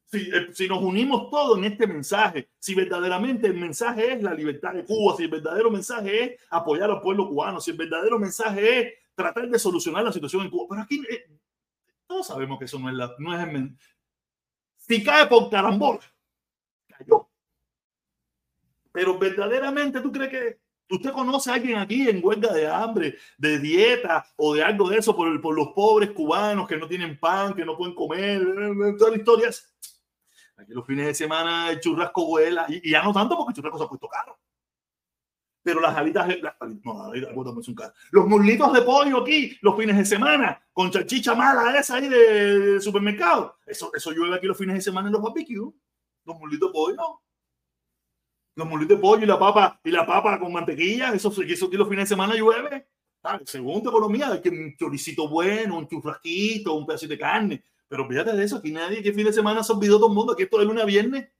Si, 0.06 0.18
eh, 0.30 0.48
si, 0.52 0.66
nos 0.66 0.82
unimos 0.82 1.30
todos 1.30 1.58
en 1.58 1.64
este 1.64 1.86
mensaje, 1.86 2.48
si 2.58 2.74
verdaderamente 2.74 3.46
el 3.46 3.54
mensaje 3.54 4.14
es 4.14 4.22
la 4.22 4.32
libertad 4.32 4.72
de 4.72 4.84
Cuba, 4.84 5.16
si 5.16 5.24
el 5.24 5.30
verdadero 5.30 5.70
mensaje 5.70 6.24
es 6.24 6.40
apoyar 6.50 6.90
al 6.90 7.02
pueblo 7.02 7.28
cubano, 7.28 7.60
si 7.60 7.72
el 7.72 7.76
verdadero 7.76 8.18
mensaje 8.18 8.80
es 8.80 8.94
tratar 9.14 9.48
de 9.48 9.58
solucionar 9.58 10.02
la 10.04 10.12
situación 10.12 10.42
en 10.42 10.50
Cuba. 10.50 10.66
Pero 10.70 10.82
aquí 10.82 11.02
eh, 11.10 11.28
todos 12.06 12.26
sabemos 12.26 12.58
que 12.58 12.64
eso 12.64 12.78
no 12.78 12.88
es, 12.88 12.94
la, 12.94 13.14
no 13.18 13.38
es 13.38 13.48
el, 13.48 13.76
Si 14.78 15.04
cae 15.04 15.26
por 15.26 15.50
carambola, 15.50 16.00
pero 18.92 19.18
verdaderamente 19.18 20.00
tú 20.00 20.10
crees 20.10 20.30
que 20.30 20.68
¿Usted 20.90 21.12
conoce 21.12 21.50
a 21.50 21.54
alguien 21.54 21.78
aquí 21.78 22.08
en 22.08 22.24
huelga 22.24 22.52
de 22.52 22.66
hambre, 22.66 23.18
de 23.36 23.58
dieta 23.58 24.26
o 24.36 24.54
de 24.54 24.62
algo 24.62 24.88
de 24.88 24.98
eso 24.98 25.14
por, 25.14 25.40
por 25.40 25.54
los 25.54 25.68
pobres 25.68 26.10
cubanos 26.12 26.66
que 26.66 26.78
no 26.78 26.88
tienen 26.88 27.18
pan, 27.18 27.54
que 27.54 27.64
no 27.64 27.76
pueden 27.76 27.94
comer? 27.94 28.42
Todas 28.96 29.12
las 29.12 29.18
historias. 29.18 29.74
Aquí 30.56 30.72
los 30.72 30.86
fines 30.86 31.06
de 31.06 31.14
semana 31.14 31.70
el 31.70 31.80
churrasco 31.80 32.26
vuela 32.26 32.66
y, 32.68 32.90
ya 32.90 33.02
no 33.02 33.12
tanto 33.12 33.36
porque 33.36 33.50
el 33.50 33.56
churrasco 33.56 33.78
se 33.78 33.84
ha 33.84 33.88
puesto 33.88 34.08
caro. 34.08 34.38
Pero 35.62 35.80
las 35.80 35.94
alitas, 35.94 36.26
las, 36.40 36.54
no, 36.82 37.12
los 37.12 38.26
muslitos 38.26 38.72
de 38.72 38.80
pollo 38.80 39.22
aquí 39.22 39.58
los 39.60 39.76
fines 39.76 39.98
de 39.98 40.06
semana 40.06 40.58
con 40.72 40.90
chachicha 40.90 41.34
mala 41.34 41.78
esa 41.78 41.96
ahí 41.96 42.08
de, 42.08 42.80
supermercado. 42.80 43.58
Eso, 43.66 43.90
eso 43.94 44.10
llueve 44.12 44.36
aquí 44.36 44.46
los 44.46 44.56
fines 44.56 44.76
de 44.76 44.80
semana 44.80 45.08
en 45.08 45.12
los 45.12 45.22
barbecues. 45.22 45.74
Los 46.28 46.38
muslitos 46.38 46.68
de 46.68 46.72
pollo 46.72 47.22
los 48.58 48.68
molitos 48.68 48.96
de 48.96 49.00
pollo 49.00 49.22
y 49.22 49.26
la 49.26 49.38
papa 49.38 49.80
y 49.84 49.90
la 49.92 50.04
papa 50.04 50.38
con 50.40 50.52
mantequilla, 50.52 51.14
eso, 51.14 51.32
eso 51.42 51.70
que 51.70 51.76
los 51.76 51.88
fines 51.88 52.04
de 52.04 52.14
semana 52.14 52.34
llueve. 52.34 52.88
Ah, 53.22 53.40
según 53.44 53.82
tu 53.82 53.88
economía, 53.88 54.42
que 54.42 54.48
un 54.48 54.76
choricito 54.76 55.28
bueno, 55.28 55.78
un 55.78 55.86
churrasquito, 55.86 56.74
un 56.74 56.84
pedacito 56.84 57.12
de 57.12 57.18
carne. 57.18 57.64
Pero 57.86 58.08
fíjate 58.08 58.32
de 58.32 58.44
eso, 58.44 58.56
aquí 58.56 58.72
nadie 58.72 59.00
que 59.00 59.12
fin 59.12 59.26
de 59.26 59.32
semana 59.32 59.62
se 59.62 59.72
olvidó 59.72 59.98
todo 59.98 60.08
el 60.08 60.14
mundo, 60.14 60.32
aquí 60.32 60.42
esto 60.42 60.58
de 60.58 60.64
lunes 60.64 60.82
a 60.82 60.86
viernes. 60.86 61.30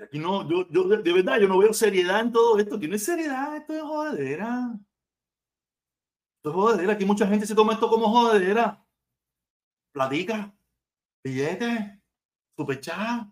Aquí 0.00 0.18
no, 0.20 0.48
yo, 0.48 0.68
yo 0.70 0.84
de, 0.84 1.12
verdad, 1.12 1.40
yo 1.40 1.48
no 1.48 1.58
veo 1.58 1.72
seriedad 1.72 2.20
en 2.20 2.30
todo 2.30 2.58
esto. 2.60 2.76
Aquí 2.76 2.92
es 2.92 3.04
seriedad, 3.04 3.56
esto 3.56 3.72
es 3.72 3.82
jodedera. 3.82 4.78
Esto 6.36 6.50
es 6.50 6.54
jodedera. 6.54 6.92
Aquí 6.92 7.04
mucha 7.04 7.26
gente 7.26 7.44
se 7.46 7.54
toma 7.56 7.72
esto 7.72 7.88
como 7.88 8.08
jodedera. 8.08 8.83
Platica, 9.94 10.52
billetes 11.22 12.04
super 12.56 12.80
chat, 12.80 13.26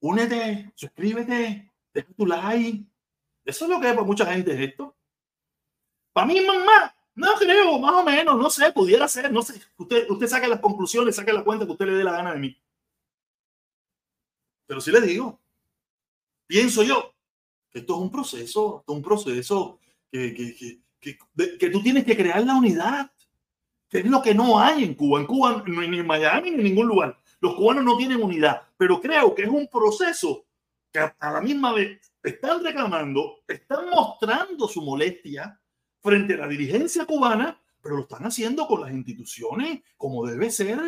únete, 0.00 0.72
suscríbete, 0.74 1.70
deja 1.92 2.12
tu 2.14 2.26
like. 2.26 2.86
Eso 3.44 3.64
es 3.64 3.70
lo 3.70 3.80
que 3.80 3.88
es 3.88 3.94
para 3.94 4.06
mucha 4.06 4.26
gente 4.26 4.64
esto. 4.64 4.96
Para 6.12 6.26
mí, 6.26 6.40
mamá, 6.40 6.94
no 7.14 7.34
creo, 7.38 7.78
más 7.78 7.94
o 7.94 8.04
menos, 8.04 8.38
no 8.38 8.50
sé, 8.50 8.72
pudiera 8.72 9.06
ser, 9.08 9.32
no 9.32 9.42
sé. 9.42 9.60
Usted, 9.76 10.08
usted 10.08 10.26
saca 10.26 10.48
las 10.48 10.60
conclusiones, 10.60 11.16
saca 11.16 11.32
la 11.32 11.44
cuenta 11.44 11.66
que 11.66 11.72
usted 11.72 11.86
le 11.86 11.94
dé 11.94 12.04
la 12.04 12.12
gana 12.12 12.32
de 12.32 12.38
mí. 12.38 12.62
Pero 14.66 14.80
sí 14.80 14.90
le 14.90 15.00
digo, 15.02 15.40
pienso 16.46 16.82
yo 16.82 17.14
que 17.70 17.80
esto 17.80 17.94
es 17.94 18.00
un 18.00 18.10
proceso, 18.10 18.84
es 18.86 18.94
un 18.94 19.02
proceso 19.02 19.78
que, 20.10 20.34
que, 20.34 20.78
que, 21.00 21.18
que, 21.58 21.70
tú 21.70 21.82
tienes 21.82 22.04
que 22.04 22.16
crear 22.16 22.44
la 22.44 22.54
unidad, 22.54 23.11
es 24.00 24.06
lo 24.06 24.22
que 24.22 24.34
no 24.34 24.58
hay 24.58 24.84
en 24.84 24.94
Cuba. 24.94 25.20
En 25.20 25.26
Cuba, 25.26 25.62
ni 25.66 25.98
en 25.98 26.06
Miami, 26.06 26.50
ni 26.50 26.58
en 26.58 26.64
ningún 26.64 26.86
lugar. 26.86 27.18
Los 27.40 27.54
cubanos 27.54 27.84
no 27.84 27.96
tienen 27.96 28.22
unidad, 28.22 28.62
pero 28.76 29.00
creo 29.00 29.34
que 29.34 29.42
es 29.42 29.48
un 29.48 29.68
proceso 29.68 30.46
que 30.92 31.00
a 31.00 31.32
la 31.32 31.40
misma 31.40 31.72
vez 31.72 32.12
están 32.22 32.62
reclamando, 32.62 33.40
están 33.48 33.90
mostrando 33.90 34.68
su 34.68 34.80
molestia 34.80 35.60
frente 36.00 36.34
a 36.34 36.38
la 36.38 36.48
dirigencia 36.48 37.04
cubana, 37.04 37.60
pero 37.80 37.96
lo 37.96 38.02
están 38.02 38.24
haciendo 38.24 38.66
con 38.66 38.82
las 38.82 38.92
instituciones 38.92 39.82
como 39.96 40.24
debe 40.24 40.50
ser. 40.50 40.78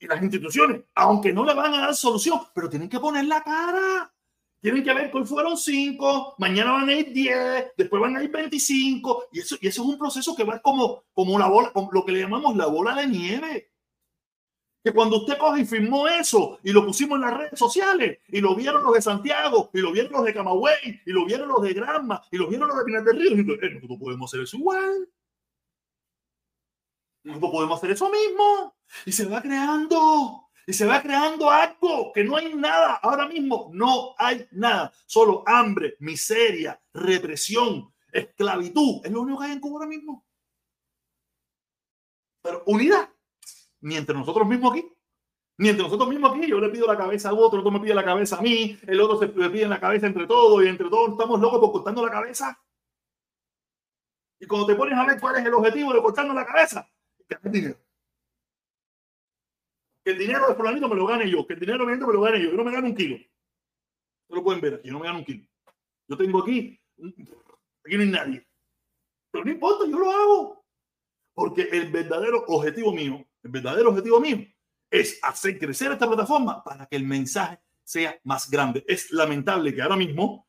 Y 0.00 0.06
las 0.06 0.22
instituciones, 0.22 0.82
aunque 0.94 1.32
no 1.32 1.44
le 1.44 1.54
van 1.54 1.74
a 1.74 1.80
dar 1.80 1.94
solución, 1.94 2.40
pero 2.54 2.68
tienen 2.68 2.88
que 2.88 3.00
poner 3.00 3.24
la 3.24 3.42
cara. 3.42 4.12
Tienen 4.60 4.82
que 4.82 4.92
ver 4.92 5.10
que 5.10 5.18
hoy 5.18 5.24
fueron 5.24 5.56
cinco, 5.56 6.34
mañana 6.38 6.72
van 6.72 6.88
a 6.88 6.92
ir 6.92 7.12
diez, 7.12 7.66
después 7.76 8.02
van 8.02 8.16
a 8.16 8.22
ir 8.22 8.30
veinticinco. 8.30 9.26
Y 9.32 9.40
eso, 9.40 9.56
y 9.60 9.68
eso 9.68 9.82
es 9.82 9.88
un 9.88 9.98
proceso 9.98 10.34
que 10.34 10.44
va 10.44 10.60
como, 10.60 11.04
como 11.14 11.34
una 11.34 11.46
bola, 11.46 11.70
como 11.72 11.92
lo 11.92 12.04
que 12.04 12.12
le 12.12 12.20
llamamos 12.20 12.56
la 12.56 12.66
bola 12.66 12.94
de 12.96 13.06
nieve 13.06 13.70
que 14.82 14.92
cuando 14.92 15.18
usted 15.18 15.38
coge 15.38 15.62
y 15.62 15.66
firmó 15.66 16.06
eso 16.06 16.58
y 16.62 16.72
lo 16.72 16.86
pusimos 16.86 17.16
en 17.16 17.22
las 17.22 17.36
redes 17.36 17.58
sociales 17.58 18.20
y 18.28 18.40
lo 18.40 18.54
vieron 18.54 18.82
los 18.82 18.94
de 18.94 19.02
Santiago 19.02 19.70
y 19.72 19.78
lo 19.78 19.92
vieron 19.92 20.12
los 20.12 20.24
de 20.24 20.34
Camagüey 20.34 21.02
y 21.04 21.10
lo 21.10 21.24
vieron 21.24 21.48
los 21.48 21.62
de 21.62 21.74
Granma 21.74 22.22
y 22.30 22.36
lo 22.36 22.48
vieron 22.48 22.68
los 22.68 22.78
de 22.78 22.84
Pinar 22.84 23.04
del 23.04 23.18
Río, 23.18 23.30
y 23.36 23.40
eh, 23.40 23.70
nosotros 23.74 23.98
podemos 23.98 24.30
hacer 24.30 24.44
eso 24.44 24.56
igual. 24.56 25.08
Nosotros 27.24 27.50
podemos 27.50 27.78
hacer 27.78 27.90
eso 27.90 28.10
mismo. 28.10 28.74
Y 29.04 29.12
se 29.12 29.26
va 29.26 29.42
creando. 29.42 30.47
Y 30.68 30.74
se 30.74 30.84
va 30.84 31.00
creando 31.00 31.50
algo 31.50 32.12
que 32.12 32.22
no 32.22 32.36
hay 32.36 32.52
nada. 32.54 32.96
Ahora 32.96 33.26
mismo 33.26 33.70
no 33.72 34.14
hay 34.18 34.46
nada. 34.50 34.92
Solo 35.06 35.42
hambre, 35.46 35.96
miseria, 35.98 36.78
represión, 36.92 37.90
esclavitud. 38.12 39.00
Es 39.02 39.10
lo 39.10 39.22
único 39.22 39.38
que 39.38 39.46
hay 39.46 39.52
en 39.52 39.60
Cuba 39.60 39.76
ahora 39.76 39.88
mismo. 39.88 40.26
Pero 42.42 42.64
unidad 42.66 43.08
ni 43.80 43.96
entre 43.96 44.14
nosotros 44.14 44.46
mismos 44.46 44.72
aquí. 44.72 44.86
Ni 45.56 45.70
entre 45.70 45.84
nosotros 45.84 46.06
mismos 46.06 46.36
aquí. 46.36 46.46
Yo 46.46 46.60
le 46.60 46.68
pido 46.68 46.86
la 46.86 46.98
cabeza 46.98 47.30
a 47.30 47.32
otro, 47.32 47.60
otro 47.60 47.70
me 47.70 47.80
pide 47.80 47.94
la 47.94 48.04
cabeza 48.04 48.36
a 48.36 48.42
mí, 48.42 48.78
el 48.86 49.00
otro 49.00 49.18
se 49.18 49.28
pide 49.28 49.66
la 49.66 49.80
cabeza 49.80 50.06
entre 50.06 50.26
todos 50.26 50.62
y 50.62 50.68
entre 50.68 50.90
todos 50.90 51.12
estamos 51.12 51.40
locos 51.40 51.60
por 51.60 51.72
cortando 51.72 52.04
la 52.04 52.12
cabeza. 52.12 52.62
Y 54.38 54.46
cuando 54.46 54.66
te 54.66 54.74
pones 54.74 54.98
a 54.98 55.06
ver 55.06 55.18
cuál 55.18 55.36
es 55.36 55.46
el 55.46 55.54
objetivo 55.54 55.94
de 55.94 56.02
cortando 56.02 56.34
la 56.34 56.44
cabeza, 56.44 56.86
el 57.42 57.50
dinero. 57.50 57.87
Que 60.08 60.12
el 60.12 60.20
dinero 60.20 60.48
de 60.48 60.54
fulanito 60.54 60.88
me 60.88 60.96
lo 60.96 61.06
gane 61.06 61.28
yo, 61.28 61.46
que 61.46 61.52
el 61.52 61.60
dinero 61.60 61.84
de 61.84 61.94
me 61.94 62.12
lo 62.14 62.22
gane 62.22 62.42
yo. 62.42 62.50
Yo 62.50 62.56
no 62.56 62.64
me 62.64 62.72
gano 62.72 62.86
un 62.86 62.94
kilo. 62.94 63.16
Ustedes 63.16 63.28
lo 64.30 64.42
pueden 64.42 64.62
ver 64.62 64.74
aquí, 64.76 64.88
yo 64.88 64.94
no 64.94 65.00
me 65.00 65.04
gano 65.04 65.18
un 65.18 65.24
kilo. 65.26 65.46
Yo 66.08 66.16
tengo 66.16 66.42
aquí, 66.42 66.80
aquí 67.84 67.94
no 67.94 68.02
hay 68.04 68.08
nadie. 68.08 68.48
Pero 69.30 69.44
no 69.44 69.50
importa, 69.50 69.84
yo 69.84 69.98
lo 69.98 70.10
hago. 70.10 70.64
Porque 71.34 71.68
el 71.70 71.92
verdadero 71.92 72.42
objetivo 72.46 72.90
mío 72.90 73.22
el 73.42 73.50
verdadero 73.50 73.90
objetivo 73.90 74.18
mío 74.18 74.46
es 74.90 75.18
hacer 75.22 75.58
crecer 75.58 75.92
esta 75.92 76.06
plataforma 76.06 76.64
para 76.64 76.86
que 76.86 76.96
el 76.96 77.04
mensaje 77.04 77.58
sea 77.84 78.18
más 78.24 78.48
grande. 78.48 78.82
Es 78.88 79.10
lamentable 79.10 79.74
que 79.74 79.82
ahora 79.82 79.96
mismo, 79.96 80.48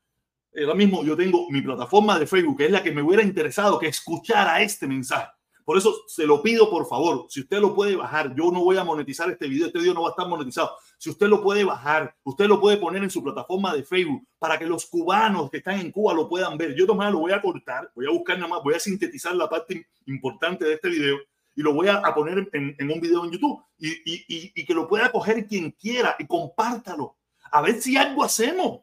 ahora 0.56 0.76
mismo 0.76 1.04
yo 1.04 1.18
tengo 1.18 1.52
mi 1.52 1.62
plataforma 1.62 2.18
de 2.18 2.28
Facebook, 2.28 2.60
que 2.60 2.68
es 2.68 2.72
la 2.72 2.82
que 2.82 2.94
me 2.94 3.02
hubiera 3.02 3.24
interesado 3.24 3.78
que 3.78 3.88
escuchara 3.88 4.62
este 4.62 4.88
mensaje. 4.88 5.34
Por 5.70 5.78
eso 5.78 6.04
se 6.08 6.26
lo 6.26 6.42
pido, 6.42 6.68
por 6.68 6.88
favor, 6.88 7.28
si 7.30 7.42
usted 7.42 7.60
lo 7.60 7.76
puede 7.76 7.96
bajar, 7.96 8.34
yo 8.34 8.50
no 8.52 8.64
voy 8.64 8.76
a 8.78 8.84
monetizar 8.84 9.30
este 9.30 9.48
video, 9.48 9.68
este 9.68 9.78
video 9.78 9.94
no 9.94 10.02
va 10.02 10.08
a 10.08 10.12
estar 10.14 10.28
monetizado. 10.28 10.72
Si 10.98 11.12
usted 11.12 11.28
lo 11.28 11.44
puede 11.44 11.64
bajar, 11.64 12.16
usted 12.24 12.48
lo 12.48 12.60
puede 12.60 12.78
poner 12.78 13.04
en 13.04 13.12
su 13.12 13.24
plataforma 13.24 13.76
de 13.76 13.84
Facebook 13.84 14.28
para 14.40 14.58
que 14.58 14.66
los 14.66 14.88
cubanos 14.88 15.52
que 15.52 15.58
están 15.58 15.80
en 15.80 15.92
Cuba 15.92 16.16
lo 16.16 16.28
puedan 16.28 16.58
ver. 16.58 16.74
Yo 16.74 16.88
tomás 16.88 17.12
lo 17.12 17.20
voy 17.20 17.34
a 17.34 17.40
cortar, 17.40 17.92
voy 17.94 18.08
a 18.08 18.10
buscar 18.10 18.38
nada 18.40 18.50
más, 18.50 18.64
voy 18.64 18.74
a 18.74 18.80
sintetizar 18.80 19.36
la 19.36 19.48
parte 19.48 19.86
importante 20.08 20.66
de 20.66 20.74
este 20.74 20.90
video 20.90 21.20
y 21.56 21.62
lo 21.62 21.76
voy 21.76 21.88
a, 21.88 22.02
poner 22.16 22.50
en, 22.52 22.92
un 22.92 23.00
video 23.00 23.26
en 23.26 23.30
YouTube 23.30 23.64
y, 23.78 24.66
que 24.66 24.74
lo 24.74 24.88
pueda 24.88 25.12
coger 25.12 25.46
quien 25.46 25.70
quiera 25.70 26.16
y 26.18 26.26
compártalo. 26.26 27.16
A 27.52 27.62
ver 27.62 27.80
si 27.80 27.96
algo 27.96 28.24
hacemos. 28.24 28.80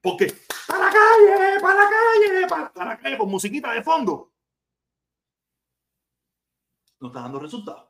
Porque 0.00 0.32
para 0.66 0.86
la 0.86 0.90
calle, 0.90 1.60
para 1.60 1.84
la 1.84 1.90
calle, 1.90 2.46
para, 2.48 2.86
la 2.86 2.96
calle, 2.96 3.18
con 3.18 3.28
musiquita 3.28 3.74
de 3.74 3.82
fondo. 3.82 4.32
No 7.06 7.10
está 7.10 7.20
dando 7.20 7.38
resultados. 7.38 7.88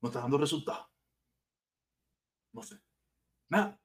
No 0.00 0.08
está 0.08 0.20
dando 0.20 0.38
resultados. 0.38 0.86
No 2.52 2.62
sé. 2.62 2.80
Nada. 3.48 3.80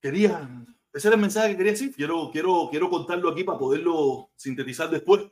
Quería, 0.00 0.64
ese 0.94 1.08
era 1.08 1.16
el 1.16 1.20
mensaje 1.20 1.50
que 1.50 1.56
quería 1.58 1.72
decir. 1.72 1.94
Quiero, 1.94 2.30
quiero, 2.32 2.68
quiero 2.70 2.88
contarlo 2.88 3.28
aquí 3.28 3.44
para 3.44 3.58
poderlo 3.58 4.30
sintetizar 4.34 4.88
después. 4.88 5.30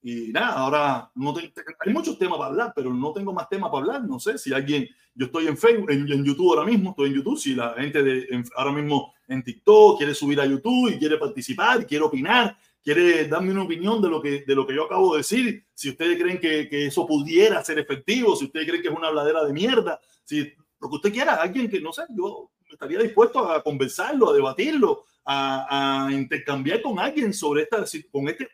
Y 0.00 0.32
nada, 0.32 0.54
ahora 0.54 1.12
no 1.16 1.34
tengo, 1.34 1.52
hay 1.80 1.92
muchos 1.92 2.18
temas 2.18 2.38
para 2.38 2.50
hablar, 2.50 2.72
pero 2.74 2.94
no 2.94 3.12
tengo 3.12 3.34
más 3.34 3.46
temas 3.50 3.68
para 3.68 3.82
hablar. 3.84 4.04
No 4.04 4.18
sé 4.18 4.38
si 4.38 4.54
alguien, 4.54 4.88
yo 5.14 5.26
estoy 5.26 5.48
en 5.48 5.58
Facebook, 5.58 5.90
en, 5.90 6.24
YouTube 6.24 6.48
ahora 6.48 6.64
mismo, 6.64 6.90
estoy 6.90 7.10
en 7.10 7.16
YouTube. 7.16 7.38
Si 7.38 7.54
la 7.54 7.74
gente 7.74 8.02
de 8.02 8.44
ahora 8.56 8.72
mismo 8.72 9.12
en 9.28 9.44
TikTok 9.44 9.98
quiere 9.98 10.14
subir 10.14 10.40
a 10.40 10.46
YouTube 10.46 10.94
y 10.94 10.98
quiere 10.98 11.18
participar, 11.18 11.86
quiere 11.86 12.04
opinar, 12.04 12.56
quiere 12.84 13.26
darme 13.26 13.50
una 13.50 13.64
opinión 13.64 14.02
de 14.02 14.08
lo 14.10 14.20
que, 14.20 14.44
de 14.46 14.54
lo 14.54 14.66
que 14.66 14.74
yo 14.74 14.84
acabo 14.84 15.14
de 15.14 15.18
decir, 15.18 15.66
si 15.72 15.88
ustedes 15.90 16.20
creen 16.20 16.38
que, 16.38 16.68
que 16.68 16.86
eso 16.86 17.06
pudiera 17.06 17.64
ser 17.64 17.78
efectivo, 17.78 18.36
si 18.36 18.44
ustedes 18.44 18.68
creen 18.68 18.82
que 18.82 18.88
es 18.88 18.94
una 18.94 19.08
habladera 19.08 19.42
de 19.44 19.52
mierda, 19.54 19.98
si 20.22 20.52
lo 20.78 20.90
que 20.90 20.96
usted 20.96 21.12
quiera, 21.12 21.34
alguien 21.36 21.70
que 21.70 21.80
no 21.80 21.92
sé, 21.92 22.02
yo 22.10 22.52
estaría 22.70 22.98
dispuesto 22.98 23.50
a 23.50 23.62
conversarlo, 23.62 24.30
a 24.30 24.34
debatirlo, 24.34 25.04
a, 25.24 26.06
a 26.06 26.12
intercambiar 26.12 26.82
con 26.82 26.98
alguien 26.98 27.32
sobre 27.32 27.62
esta, 27.62 27.84
con 28.12 28.28
este 28.28 28.48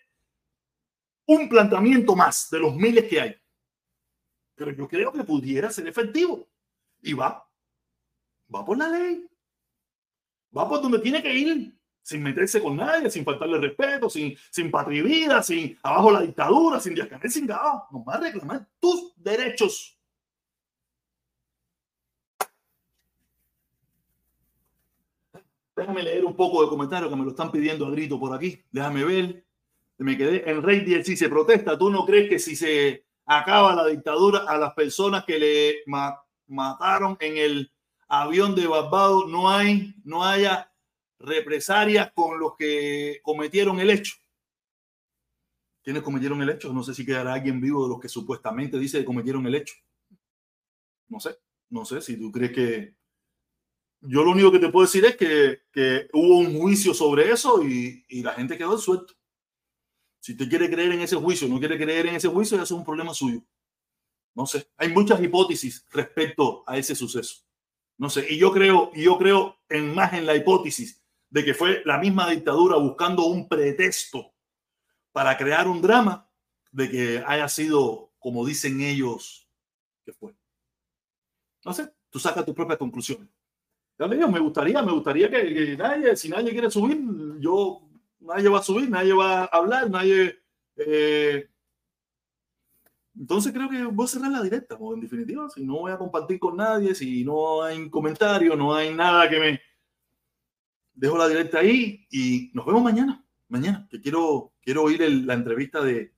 un 1.27 1.49
planteamiento 1.49 2.17
más 2.17 2.49
de 2.51 2.59
los 2.59 2.75
miles 2.75 3.05
que 3.05 3.21
hay. 3.21 3.37
Pero 4.55 4.73
yo 4.73 4.89
creo 4.89 5.13
que 5.13 5.25
pudiera 5.25 5.71
ser 5.71 5.87
efectivo. 5.87 6.49
Y 7.03 7.13
va, 7.13 7.49
va 8.53 8.65
por 8.65 8.77
la 8.77 8.89
ley. 8.89 9.27
Va 10.57 10.69
por 10.69 10.83
donde 10.83 10.99
tiene 10.99 11.23
que 11.23 11.33
ir, 11.33 11.73
sin 12.03 12.23
meterse 12.23 12.63
con 12.63 12.77
nadie, 12.77 13.11
sin 13.11 13.25
faltarle 13.25 13.59
respeto, 13.59 14.09
sin, 14.09 14.37
sin 14.51 14.71
sin 15.43 15.79
abajo 15.83 16.11
la 16.11 16.23
dictadura, 16.23 16.81
sin 16.81 16.95
Díaz 16.95 17.09
sin 17.29 17.47
nada. 17.47 17.85
Nos 17.91 18.03
va 18.03 18.15
a 18.15 18.21
reclamar 18.21 18.67
tus 18.79 19.13
derechos. 19.17 19.97
Déjame 25.77 26.03
leer 26.03 26.25
un 26.25 26.37
poco 26.37 26.63
de 26.63 26.69
comentarios 26.69 27.11
que 27.11 27.17
me 27.17 27.25
lo 27.25 27.31
están 27.31 27.51
pidiendo 27.51 27.87
a 27.87 27.91
grito 27.91 28.21
por 28.21 28.35
aquí. 28.35 28.63
Déjame 28.71 29.05
ver 29.05 29.45
me 30.01 30.17
quedé 30.17 30.51
en 30.51 30.63
Rey 30.63 30.81
10. 30.81 31.07
Si 31.07 31.17
se 31.17 31.29
protesta, 31.29 31.79
¿tú 31.79 31.91
no 31.91 32.05
crees 32.07 32.29
que 32.29 32.39
si 32.39 32.57
se 32.57 33.05
acaba 33.27 33.75
la 33.75 33.87
dictadura 33.87 34.41
a 34.49 34.57
las 34.57 34.73
personas 34.73 35.25
que 35.25 35.39
le 35.39 35.77
mataron 36.47 37.17
en 37.21 37.37
el 37.37 37.73
avión 38.09 38.55
de 38.55 38.67
Barbados 38.67 39.29
no 39.29 39.49
hay, 39.51 39.95
no 40.05 40.25
haya 40.25 40.70
represalias 41.21 42.13
con 42.13 42.39
los 42.41 42.57
que 42.57 43.21
cometieron 43.23 43.79
el 43.79 43.91
hecho. 43.91 44.15
¿Quiénes 45.83 46.03
cometieron 46.03 46.43
el 46.43 46.51
hecho? 46.51 46.73
No 46.73 46.83
sé 46.83 46.95
si 46.95 47.07
quedará 47.07 47.35
alguien 47.35 47.61
vivo 47.61 47.85
de 47.85 47.91
los 47.91 48.01
que 48.01 48.09
supuestamente 48.09 48.79
dice 48.79 48.99
que 48.99 49.05
cometieron 49.05 49.47
el 49.47 49.55
hecho. 49.55 49.75
No 51.09 51.21
sé, 51.21 51.39
no 51.69 51.85
sé 51.85 52.01
si 52.01 52.17
tú 52.17 52.31
crees 52.33 52.53
que... 52.53 52.97
Yo 54.03 54.25
lo 54.25 54.31
único 54.31 54.51
que 54.51 54.59
te 54.59 54.71
puedo 54.71 54.87
decir 54.87 55.05
es 55.05 55.17
que, 55.17 55.63
que 55.71 56.09
hubo 56.15 56.39
un 56.39 56.59
juicio 56.59 56.95
sobre 56.95 57.31
eso 57.31 57.63
y, 57.63 58.05
y 58.09 58.23
la 58.23 58.33
gente 58.33 58.57
quedó 58.57 58.79
suelto. 58.79 59.15
Si 60.21 60.33
usted 60.33 60.49
quiere 60.49 60.71
creer 60.71 60.93
en 60.93 61.01
ese 61.01 61.17
juicio, 61.17 61.49
no 61.49 61.59
quiere 61.59 61.77
creer 61.77 62.07
en 62.07 62.15
ese 62.15 62.29
juicio, 62.29 62.57
eso 62.57 62.65
es 62.65 62.71
un 62.71 62.85
problema 62.85 63.13
suyo. 63.13 63.43
No 64.35 64.47
sé, 64.47 64.71
hay 64.79 64.89
muchas 64.91 65.23
hipótesis 65.23 65.87
respecto 65.91 66.65
a 66.67 66.79
ese 66.79 66.95
suceso. 66.95 67.45
No 67.99 68.09
sé, 68.09 68.27
y 68.31 68.39
yo 68.39 68.53
creo, 68.53 68.91
y 68.95 69.05
yo 69.05 69.19
creo 69.19 69.59
en 69.69 69.95
más 69.95 70.15
en 70.15 70.25
la 70.25 70.35
hipótesis 70.35 71.00
de 71.31 71.45
que 71.45 71.55
fue 71.55 71.83
la 71.85 71.99
misma 71.99 72.29
dictadura 72.29 72.77
buscando 72.77 73.25
un 73.27 73.49
pretexto 73.49 74.35
para 75.13 75.37
crear 75.37 75.69
un 75.69 75.81
drama 75.81 76.29
de 76.73 76.91
que 76.91 77.25
haya 77.27 77.49
sido 77.49 78.13
como 78.19 78.45
dicen 78.45 78.81
ellos 78.81 79.49
que 80.05 80.13
fue. 80.13 80.35
No 81.65 81.73
sé, 81.73 81.93
tú 82.11 82.19
sacas 82.19 82.45
tus 82.45 82.55
propias 82.55 82.79
conclusiones. 82.79 83.29
me 83.99 84.41
gustaría, 84.41 84.83
me 84.83 84.93
gustaría 84.93 85.31
que, 85.31 85.77
nadie, 85.77 86.17
si 86.17 86.29
nadie 86.29 86.53
quiere 86.53 86.71
subir, 86.71 87.01
yo, 87.39 87.89
nadie 88.21 88.49
va 88.49 88.59
a 88.59 88.63
subir, 88.63 88.91
nadie 88.91 89.13
va 89.13 89.43
a 89.43 89.45
hablar, 89.47 89.91
nadie... 89.91 90.39
Eh, 90.77 91.49
entonces 93.19 93.53
creo 93.53 93.69
que 93.69 93.83
voy 93.85 94.05
a 94.05 94.09
cerrar 94.09 94.31
la 94.31 94.43
directa, 94.43 94.79
en 94.81 95.01
definitiva, 95.01 95.51
si 95.51 95.65
no 95.65 95.81
voy 95.81 95.93
a 95.93 95.99
compartir 95.99 96.39
con 96.39 96.57
nadie, 96.57 96.95
si 96.95 97.23
no 97.25 97.63
hay 97.63 97.91
comentario, 97.91 98.57
no 98.57 98.75
hay 98.75 98.95
nada 98.95 99.29
que 99.29 99.39
me... 99.39 99.61
Dejo 101.01 101.17
la 101.17 101.29
directa 101.29 101.61
ahí 101.61 102.07
y 102.11 102.51
nos 102.53 102.67
vemos 102.67 102.83
mañana, 102.83 103.25
mañana, 103.49 103.89
que 103.91 104.01
quiero, 104.01 104.53
quiero 104.61 104.83
oír 104.83 105.01
la 105.25 105.35
entrevista 105.35 105.81
de, 105.81 106.13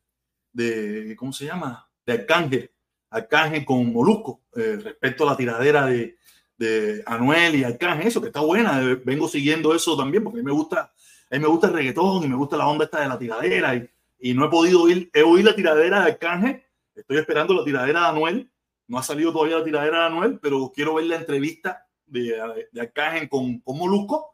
de, 0.52 1.14
¿cómo 1.16 1.32
se 1.32 1.46
llama? 1.46 1.88
De 2.04 2.14
Arcángel, 2.14 2.70
Arcángel 3.10 3.64
con 3.64 3.92
Molusco, 3.92 4.42
eh, 4.56 4.78
respecto 4.82 5.24
a 5.24 5.32
la 5.32 5.36
tiradera 5.36 5.86
de, 5.86 6.16
de 6.56 7.02
Anuel 7.06 7.54
y 7.54 7.64
Arcángel, 7.64 8.08
eso 8.08 8.20
que 8.20 8.26
está 8.26 8.40
buena, 8.40 8.82
eh, 8.82 9.00
vengo 9.04 9.28
siguiendo 9.28 9.72
eso 9.74 9.96
también 9.96 10.24
porque 10.24 10.40
a 10.40 10.42
mí 10.42 10.46
me 10.46 10.52
gusta, 10.52 10.92
a 11.30 11.34
mí 11.36 11.38
me 11.38 11.48
gusta 11.48 11.68
el 11.68 11.74
reggaetón 11.74 12.24
y 12.24 12.28
me 12.28 12.36
gusta 12.36 12.56
la 12.56 12.66
onda 12.66 12.86
esta 12.86 13.00
de 13.00 13.08
la 13.08 13.18
tiradera 13.18 13.76
y, 13.76 13.88
y 14.18 14.34
no 14.34 14.46
he 14.46 14.50
podido 14.50 14.82
oír, 14.82 15.08
he 15.14 15.22
oído 15.22 15.50
la 15.50 15.56
tiradera 15.56 16.00
de 16.00 16.10
Arcángel 16.10 16.62
Estoy 16.94 17.18
esperando 17.18 17.54
la 17.54 17.64
tiradera 17.64 18.00
de 18.00 18.06
Anuel. 18.06 18.50
No 18.86 18.98
ha 18.98 19.02
salido 19.02 19.32
todavía 19.32 19.58
la 19.58 19.64
tiradera 19.64 20.00
de 20.00 20.06
Anuel, 20.06 20.38
pero 20.40 20.72
quiero 20.74 20.94
ver 20.94 21.06
la 21.06 21.16
entrevista 21.16 21.86
de, 22.06 22.68
de 22.70 22.80
Arcángel 22.80 23.28
con, 23.28 23.60
con 23.60 23.78
Molusco, 23.78 24.31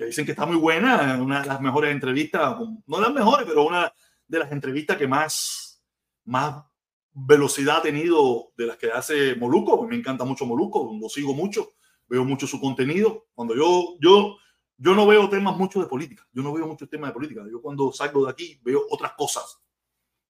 que 0.00 0.06
dicen 0.06 0.24
que 0.24 0.32
está 0.32 0.46
muy 0.46 0.56
buena, 0.56 1.20
una 1.20 1.42
de 1.42 1.46
las 1.46 1.60
mejores 1.60 1.92
entrevistas, 1.92 2.56
no 2.86 3.00
las 3.02 3.12
mejores, 3.12 3.46
pero 3.46 3.66
una 3.66 3.92
de 4.26 4.38
las 4.38 4.50
entrevistas 4.50 4.96
que 4.96 5.06
más, 5.06 5.84
más 6.24 6.64
velocidad 7.12 7.76
ha 7.76 7.82
tenido 7.82 8.50
de 8.56 8.66
las 8.66 8.78
que 8.78 8.90
hace 8.90 9.34
Molusco. 9.34 9.86
Me 9.86 9.96
encanta 9.96 10.24
mucho 10.24 10.46
Molusco, 10.46 10.96
lo 10.98 11.08
sigo 11.10 11.34
mucho, 11.34 11.72
veo 12.08 12.24
mucho 12.24 12.46
su 12.46 12.58
contenido. 12.58 13.26
Cuando 13.34 13.54
yo, 13.54 13.98
yo, 14.00 14.38
yo 14.78 14.94
no 14.94 15.06
veo 15.06 15.28
temas 15.28 15.54
mucho 15.58 15.80
de 15.80 15.86
política, 15.86 16.26
yo 16.32 16.42
no 16.42 16.54
veo 16.54 16.66
muchos 16.66 16.88
temas 16.88 17.10
de 17.10 17.14
política. 17.14 17.42
Yo 17.52 17.60
cuando 17.60 17.92
salgo 17.92 18.24
de 18.24 18.30
aquí 18.30 18.58
veo 18.64 18.86
otras 18.88 19.12
cosas 19.18 19.60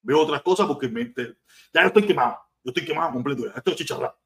veo 0.02 0.20
otras 0.20 0.42
cosas 0.42 0.66
porque 0.66 0.88
me, 0.88 1.12
ya 1.72 1.82
estoy 1.82 2.04
quemado, 2.04 2.38
yo 2.64 2.70
estoy 2.70 2.84
quemado 2.84 3.12
completo, 3.12 3.44
ya 3.44 3.52
estoy 3.54 3.76
chicharrado. 3.76 4.18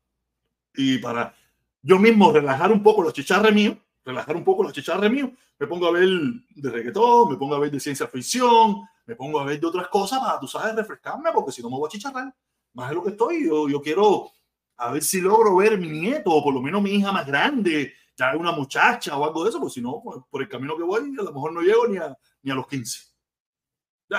Y 0.74 0.98
para 0.98 1.34
yo 1.82 1.98
mismo 1.98 2.32
relajar 2.32 2.72
un 2.72 2.82
poco 2.82 3.02
los 3.02 3.12
chicharres 3.12 3.52
míos, 3.52 3.76
relajar 4.04 4.36
un 4.36 4.44
poco 4.44 4.62
los 4.62 4.72
chicharres 4.72 5.10
míos, 5.10 5.30
me 5.58 5.66
pongo 5.66 5.86
a 5.86 5.92
ver 5.92 6.08
de 6.08 6.70
reggaetón, 6.70 7.30
me 7.30 7.36
pongo 7.36 7.54
a 7.54 7.58
ver 7.58 7.70
de 7.70 7.80
ciencia 7.80 8.06
ficción, 8.06 8.82
me 9.06 9.16
pongo 9.16 9.40
a 9.40 9.44
ver 9.44 9.60
de 9.60 9.66
otras 9.66 9.88
cosas 9.88 10.20
para, 10.20 10.38
tú 10.38 10.46
sabes, 10.46 10.74
refrescarme, 10.74 11.30
porque 11.32 11.52
si 11.52 11.62
no 11.62 11.70
me 11.70 11.76
voy 11.76 11.86
a 11.86 11.90
chicharrar. 11.90 12.34
Más 12.74 12.88
de 12.88 12.94
lo 12.94 13.02
que 13.02 13.10
estoy, 13.10 13.46
yo, 13.46 13.68
yo 13.68 13.80
quiero 13.80 14.30
a 14.76 14.90
ver 14.92 15.02
si 15.02 15.20
logro 15.20 15.56
ver 15.56 15.78
mi 15.78 15.88
nieto, 15.88 16.30
o 16.30 16.42
por 16.42 16.52
lo 16.52 16.60
menos 16.60 16.82
mi 16.82 16.90
hija 16.90 17.12
más 17.12 17.26
grande, 17.26 17.94
ya 18.16 18.36
una 18.36 18.52
muchacha 18.52 19.16
o 19.16 19.24
algo 19.24 19.44
de 19.44 19.50
eso, 19.50 19.58
porque 19.60 19.74
si 19.74 19.80
no, 19.80 20.02
por 20.28 20.42
el 20.42 20.48
camino 20.48 20.76
que 20.76 20.82
voy, 20.82 21.14
a 21.18 21.22
lo 21.22 21.32
mejor 21.32 21.52
no 21.52 21.60
llego 21.60 21.86
ni 21.86 21.98
a, 21.98 22.16
ni 22.42 22.50
a 22.50 22.54
los 22.54 22.66
15 22.66 23.14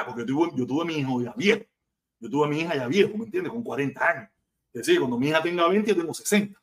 porque 0.06 0.22
yo 0.22 0.26
tuve, 0.26 0.52
yo 0.56 0.68
tuve 0.68 0.82
a 0.82 0.86
mi 0.86 0.96
hijo 0.96 1.22
ya 1.22 1.34
viejo. 1.38 1.64
Yo 2.20 2.30
tuve 2.30 2.46
a 2.46 2.50
mi 2.50 2.60
hija 2.60 2.76
ya 2.76 2.88
viejo, 2.88 3.18
¿me 3.18 3.26
entiendes? 3.26 3.52
Con 3.52 3.64
40 3.64 4.08
años. 4.08 4.30
Es 4.74 4.86
decir, 4.86 5.00
cuando 5.00 5.18
mi 5.18 5.28
hija 5.28 5.42
tenga 5.42 5.68
20, 5.68 5.90
yo 5.90 5.98
tengo 5.98 6.14
60. 6.14 6.60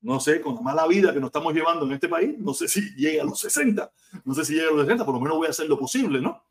No 0.00 0.20
sé, 0.20 0.40
con 0.40 0.54
la 0.54 0.60
mala 0.60 0.86
vida 0.86 1.12
que 1.12 1.20
nos 1.20 1.28
estamos 1.28 1.52
llevando 1.52 1.84
en 1.84 1.92
este 1.92 2.08
país, 2.08 2.38
no 2.38 2.54
sé 2.54 2.68
si 2.68 2.94
llegue 2.94 3.20
a 3.20 3.24
los 3.24 3.40
60. 3.40 3.92
No 4.24 4.34
sé 4.34 4.44
si 4.44 4.54
llegue 4.54 4.68
a 4.68 4.72
los 4.72 4.82
60, 4.82 5.04
por 5.04 5.14
lo 5.14 5.20
menos 5.20 5.36
voy 5.36 5.46
a 5.48 5.50
hacer 5.50 5.68
lo 5.68 5.78
posible, 5.78 6.20
¿no? 6.20 6.42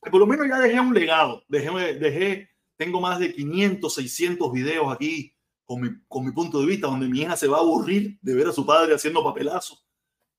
Por 0.00 0.20
lo 0.20 0.26
menos 0.26 0.46
ya 0.48 0.58
dejé 0.58 0.80
un 0.80 0.94
legado. 0.94 1.42
Dejé, 1.48 1.94
dejé 1.94 2.48
tengo 2.78 3.00
más 3.00 3.18
de 3.18 3.34
500, 3.34 3.92
600 3.92 4.52
videos 4.52 4.90
aquí 4.90 5.34
con 5.64 5.82
mi, 5.82 5.90
con 6.06 6.24
mi 6.24 6.32
punto 6.32 6.60
de 6.60 6.66
vista, 6.66 6.86
donde 6.86 7.08
mi 7.08 7.20
hija 7.20 7.36
se 7.36 7.48
va 7.48 7.58
a 7.58 7.60
aburrir 7.60 8.18
de 8.22 8.34
ver 8.34 8.46
a 8.46 8.52
su 8.52 8.64
padre 8.64 8.94
haciendo 8.94 9.22
papelazos 9.22 9.84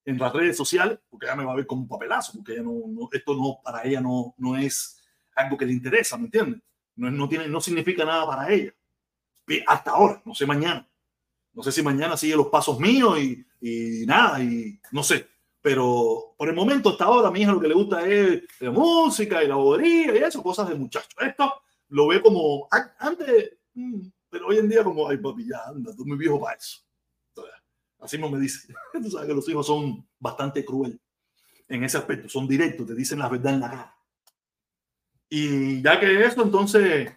en 0.06 0.18
las 0.18 0.34
redes 0.34 0.58
sociales, 0.58 0.98
porque 1.10 1.28
ella 1.28 1.36
me 1.36 1.44
va 1.44 1.52
a 1.52 1.56
ver 1.56 1.68
como 1.68 1.88
papelazo, 1.88 2.32
porque 2.34 2.62
no, 2.62 3.10
esto 3.12 3.36
no, 3.36 3.60
para 3.64 3.84
ella 3.84 4.02
no, 4.02 4.34
no 4.38 4.58
es 4.58 5.00
algo 5.36 5.58
que 5.58 5.66
le 5.66 5.74
interesa, 5.74 6.18
¿me 6.18 6.26
entiendes? 6.26 6.62
No, 6.96 7.12
no, 7.12 7.30
tiene, 7.30 7.48
no 7.48 7.62
significa 7.62 8.06
nada 8.06 8.26
para 8.26 8.52
ella. 8.52 8.74
Hasta 9.68 9.92
ahora, 9.92 10.22
no 10.26 10.34
sé 10.34 10.46
mañana. 10.46 10.89
No 11.54 11.64
sé 11.64 11.72
si 11.72 11.82
mañana 11.82 12.16
sigue 12.16 12.36
los 12.36 12.48
pasos 12.48 12.80
míos 12.80 13.20
y, 13.20 13.46
y 13.62 14.06
nada, 14.06 14.42
y 14.42 14.80
no 14.92 15.04
sé. 15.04 15.28
Pero 15.62 16.36
por 16.38 16.48
el 16.48 16.56
momento, 16.56 16.90
hasta 16.90 17.06
ahora, 17.06 17.28
a 17.28 17.32
mi 17.32 17.42
hija 17.42 17.52
lo 17.52 17.60
que 17.60 17.68
le 17.68 17.74
gusta 17.74 18.08
es 18.08 18.44
la 18.60 18.72
música 18.72 19.44
y 19.44 19.48
la 19.48 19.56
bobería 19.56 20.16
y 20.16 20.24
eso, 20.24 20.42
cosas 20.42 20.70
de 20.70 20.76
muchacho. 20.76 21.10
Esto 21.20 21.54
lo 21.90 22.08
ve 22.08 22.22
como 22.22 22.68
antes, 23.00 23.58
mm, 23.74 24.00
pero 24.30 24.48
hoy 24.48 24.58
en 24.58 24.70
día 24.70 24.84
como, 24.84 25.10
ay 25.10 25.18
papi, 25.18 25.48
ya 25.48 25.64
anda, 25.68 25.94
tú 25.96 26.06
muy 26.06 26.18
viejo 26.18 26.40
para 26.40 26.56
eso. 26.56 26.80
Así 28.00 28.18
no 28.18 28.30
me 28.30 28.40
dice. 28.40 28.74
Tú 28.94 29.12
sabes 29.12 29.28
que 29.28 29.34
los 29.34 29.48
hijos 29.50 29.68
son 29.68 30.08
bastante 30.20 30.64
crueles 30.64 31.00
en 31.68 31.84
ese 31.84 31.98
aspecto, 31.98 32.28
son 32.28 32.48
directos, 32.48 32.88
te 32.88 32.96
dicen 32.96 33.20
la 33.20 33.30
verdad 33.30 33.54
en 33.54 33.60
la 33.60 33.70
cara. 33.70 33.96
Y 35.30 35.82
ya 35.84 36.00
que 36.00 36.26
eso, 36.26 36.42
entonces, 36.42 37.12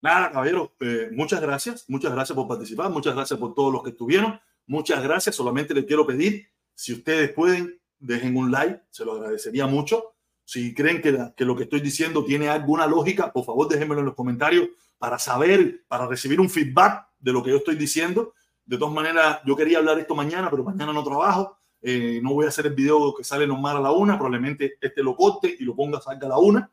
nada, 0.00 0.30
caballero, 0.30 0.74
eh, 0.80 1.08
muchas 1.12 1.40
gracias, 1.40 1.84
muchas 1.88 2.12
gracias 2.12 2.34
por 2.34 2.48
participar, 2.48 2.90
muchas 2.90 3.14
gracias 3.14 3.38
por 3.38 3.54
todos 3.54 3.72
los 3.72 3.82
que 3.82 3.90
estuvieron, 3.90 4.40
muchas 4.66 5.02
gracias, 5.02 5.34
solamente 5.34 5.74
les 5.74 5.84
quiero 5.84 6.06
pedir, 6.06 6.48
si 6.74 6.92
ustedes 6.92 7.32
pueden, 7.32 7.80
dejen 7.98 8.36
un 8.36 8.50
like, 8.50 8.82
se 8.90 9.04
lo 9.04 9.12
agradecería 9.12 9.66
mucho. 9.66 10.14
Si 10.44 10.72
creen 10.72 11.02
que, 11.02 11.44
lo 11.44 11.56
que 11.56 11.64
estoy 11.64 11.80
diciendo 11.80 12.24
tiene 12.24 12.48
alguna 12.48 12.86
lógica, 12.86 13.32
por 13.32 13.44
favor 13.44 13.68
déjenmelo 13.68 14.00
en 14.00 14.06
los 14.06 14.14
comentarios 14.14 14.68
para 14.96 15.18
saber, 15.18 15.84
para 15.88 16.06
recibir 16.06 16.40
un 16.40 16.48
feedback 16.48 17.06
de 17.18 17.32
lo 17.32 17.42
que 17.42 17.50
yo 17.50 17.56
estoy 17.58 17.76
diciendo 17.76 18.32
de 18.68 18.76
todas 18.76 18.92
maneras, 18.92 19.40
yo 19.46 19.56
quería 19.56 19.78
hablar 19.78 19.98
esto 19.98 20.14
mañana, 20.14 20.50
pero 20.50 20.62
mañana 20.62 20.92
no 20.92 21.02
trabajo. 21.02 21.56
Eh, 21.80 22.20
no 22.22 22.34
voy 22.34 22.44
a 22.44 22.48
hacer 22.48 22.66
el 22.66 22.74
video 22.74 23.14
que 23.14 23.24
sale 23.24 23.46
normal 23.46 23.78
a 23.78 23.80
la 23.80 23.92
una. 23.92 24.18
Probablemente 24.18 24.76
este 24.78 25.02
lo 25.02 25.16
corte 25.16 25.56
y 25.58 25.64
lo 25.64 25.74
ponga 25.74 26.02
salga 26.02 26.26
a 26.26 26.28
la 26.28 26.38
una. 26.38 26.70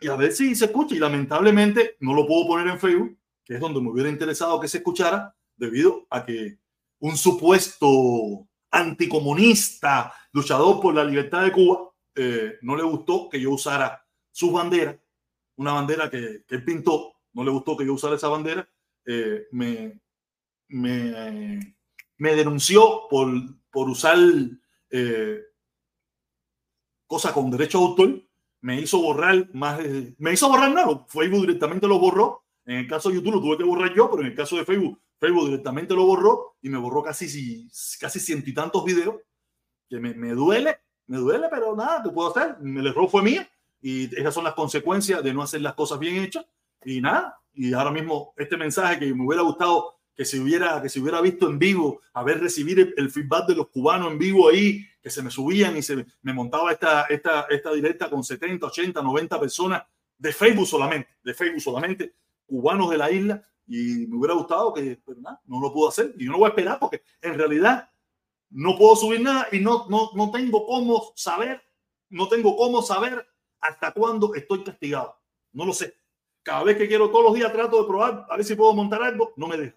Y 0.00 0.08
a 0.08 0.16
ver 0.16 0.32
si 0.32 0.54
se 0.54 0.66
escucha. 0.66 0.94
Y 0.94 0.98
lamentablemente 0.98 1.96
no 2.00 2.14
lo 2.14 2.26
puedo 2.26 2.46
poner 2.46 2.68
en 2.68 2.80
Facebook, 2.80 3.18
que 3.44 3.54
es 3.54 3.60
donde 3.60 3.80
me 3.80 3.90
hubiera 3.90 4.08
interesado 4.08 4.60
que 4.60 4.68
se 4.68 4.78
escuchara, 4.78 5.34
debido 5.56 6.06
a 6.10 6.24
que 6.24 6.58
un 7.00 7.16
supuesto 7.16 8.48
anticomunista, 8.70 10.12
luchador 10.32 10.80
por 10.80 10.94
la 10.94 11.04
libertad 11.04 11.42
de 11.42 11.52
Cuba, 11.52 11.90
eh, 12.14 12.58
no 12.62 12.76
le 12.76 12.82
gustó 12.82 13.28
que 13.28 13.40
yo 13.40 13.50
usara 13.50 14.06
su 14.30 14.52
bandera, 14.52 14.98
una 15.56 15.72
bandera 15.72 16.10
que, 16.10 16.44
él 16.48 16.64
pintó, 16.64 17.14
no 17.32 17.44
le 17.44 17.50
gustó 17.50 17.76
que 17.76 17.84
yo 17.84 17.94
usara 17.94 18.16
esa 18.16 18.28
bandera, 18.28 18.68
eh, 19.06 19.46
me, 19.50 20.00
me, 20.68 21.74
me 22.16 22.34
denunció 22.36 23.08
por, 23.08 23.28
por 23.70 23.88
usar 23.88 24.18
eh, 24.90 25.40
cosas 27.06 27.32
con 27.32 27.50
derecho 27.50 27.78
a 27.78 27.80
autor, 27.82 28.22
me 28.60 28.80
hizo 28.80 29.00
borrar 29.00 29.48
más, 29.54 29.80
me 30.18 30.32
hizo 30.32 30.48
borrar 30.48 30.72
nada, 30.72 31.06
Facebook 31.08 31.40
directamente 31.42 31.86
lo 31.86 31.98
borró, 31.98 32.44
en 32.66 32.76
el 32.76 32.88
caso 32.88 33.08
de 33.08 33.16
YouTube 33.16 33.34
lo 33.34 33.40
tuve 33.40 33.58
que 33.58 33.64
borrar 33.64 33.94
yo, 33.94 34.10
pero 34.10 34.22
en 34.22 34.28
el 34.28 34.34
caso 34.34 34.56
de 34.56 34.64
Facebook, 34.64 35.00
Facebook 35.18 35.46
directamente 35.46 35.94
lo 35.94 36.04
borró 36.04 36.56
y 36.62 36.68
me 36.68 36.78
borró 36.78 37.02
casi, 37.02 37.68
casi 37.98 38.20
ciento 38.20 38.50
y 38.50 38.54
tantos 38.54 38.84
videos, 38.84 39.16
que 39.88 39.98
me, 39.98 40.14
me 40.14 40.30
duele, 40.30 40.78
me 41.06 41.18
duele, 41.18 41.48
pero 41.50 41.74
nada, 41.74 42.02
¿qué 42.02 42.10
puedo 42.10 42.30
hacer? 42.30 42.56
El 42.62 42.86
error 42.86 43.08
fue 43.08 43.22
mío 43.22 43.42
y 43.82 44.14
esas 44.16 44.34
son 44.34 44.44
las 44.44 44.54
consecuencias 44.54 45.22
de 45.22 45.34
no 45.34 45.42
hacer 45.42 45.62
las 45.62 45.74
cosas 45.74 45.98
bien 45.98 46.16
hechas 46.16 46.44
y 46.84 47.00
nada, 47.00 47.40
y 47.52 47.72
ahora 47.72 47.90
mismo 47.90 48.32
este 48.36 48.56
mensaje 48.56 48.98
que 48.98 49.14
me 49.14 49.24
hubiera 49.24 49.42
gustado 49.42 50.00
que 50.20 50.26
se 50.26 50.38
hubiera, 50.38 50.82
que 50.82 50.90
se 50.90 51.00
hubiera 51.00 51.20
visto 51.22 51.48
en 51.48 51.58
vivo, 51.58 52.02
haber 52.12 52.40
recibido 52.40 52.86
el, 52.94 53.10
feedback 53.10 53.48
de 53.48 53.54
los 53.54 53.68
cubanos 53.68 54.12
en 54.12 54.18
vivo 54.18 54.50
ahí, 54.50 54.84
que 55.02 55.10
se 55.10 55.22
me 55.22 55.30
subían 55.30 55.76
y 55.76 55.82
se 55.82 56.04
me 56.22 56.32
montaba 56.32 56.72
esta, 56.72 57.04
esta, 57.04 57.46
esta 57.48 57.72
directa 57.72 58.10
con 58.10 58.22
70, 58.22 58.66
80, 58.66 59.02
90 59.02 59.40
personas 59.40 59.82
de 60.18 60.32
Facebook 60.32 60.66
solamente, 60.66 61.08
de 61.22 61.34
Facebook 61.34 61.60
solamente, 61.60 62.14
cubanos 62.46 62.90
de 62.90 62.98
la 62.98 63.10
isla, 63.10 63.42
y 63.66 64.06
me 64.08 64.16
hubiera 64.16 64.34
gustado 64.34 64.74
que, 64.74 65.00
pero 65.06 65.20
nada, 65.20 65.40
no 65.46 65.60
lo 65.60 65.72
puedo 65.72 65.88
hacer 65.88 66.12
y 66.18 66.24
yo 66.24 66.32
no 66.32 66.38
voy 66.38 66.46
a 66.46 66.48
esperar 66.48 66.80
porque 66.80 67.02
en 67.22 67.34
realidad 67.34 67.88
no 68.50 68.76
puedo 68.76 68.96
subir 68.96 69.20
nada 69.20 69.46
y 69.52 69.60
no, 69.60 69.86
no, 69.88 70.10
no 70.14 70.32
tengo 70.32 70.66
cómo 70.66 71.12
saber, 71.14 71.62
no 72.08 72.28
tengo 72.28 72.56
cómo 72.56 72.82
saber 72.82 73.24
hasta 73.60 73.92
cuándo 73.92 74.34
estoy 74.34 74.64
castigado. 74.64 75.16
No 75.52 75.64
lo 75.64 75.72
sé. 75.72 75.94
Cada 76.42 76.64
vez 76.64 76.76
que 76.76 76.88
quiero 76.88 77.10
todos 77.10 77.26
los 77.26 77.34
días 77.34 77.52
trato 77.52 77.80
de 77.80 77.86
probar 77.86 78.26
a 78.28 78.36
ver 78.36 78.44
si 78.44 78.56
puedo 78.56 78.74
montar 78.74 79.04
algo, 79.04 79.32
no 79.36 79.46
me 79.46 79.56
deja. 79.56 79.76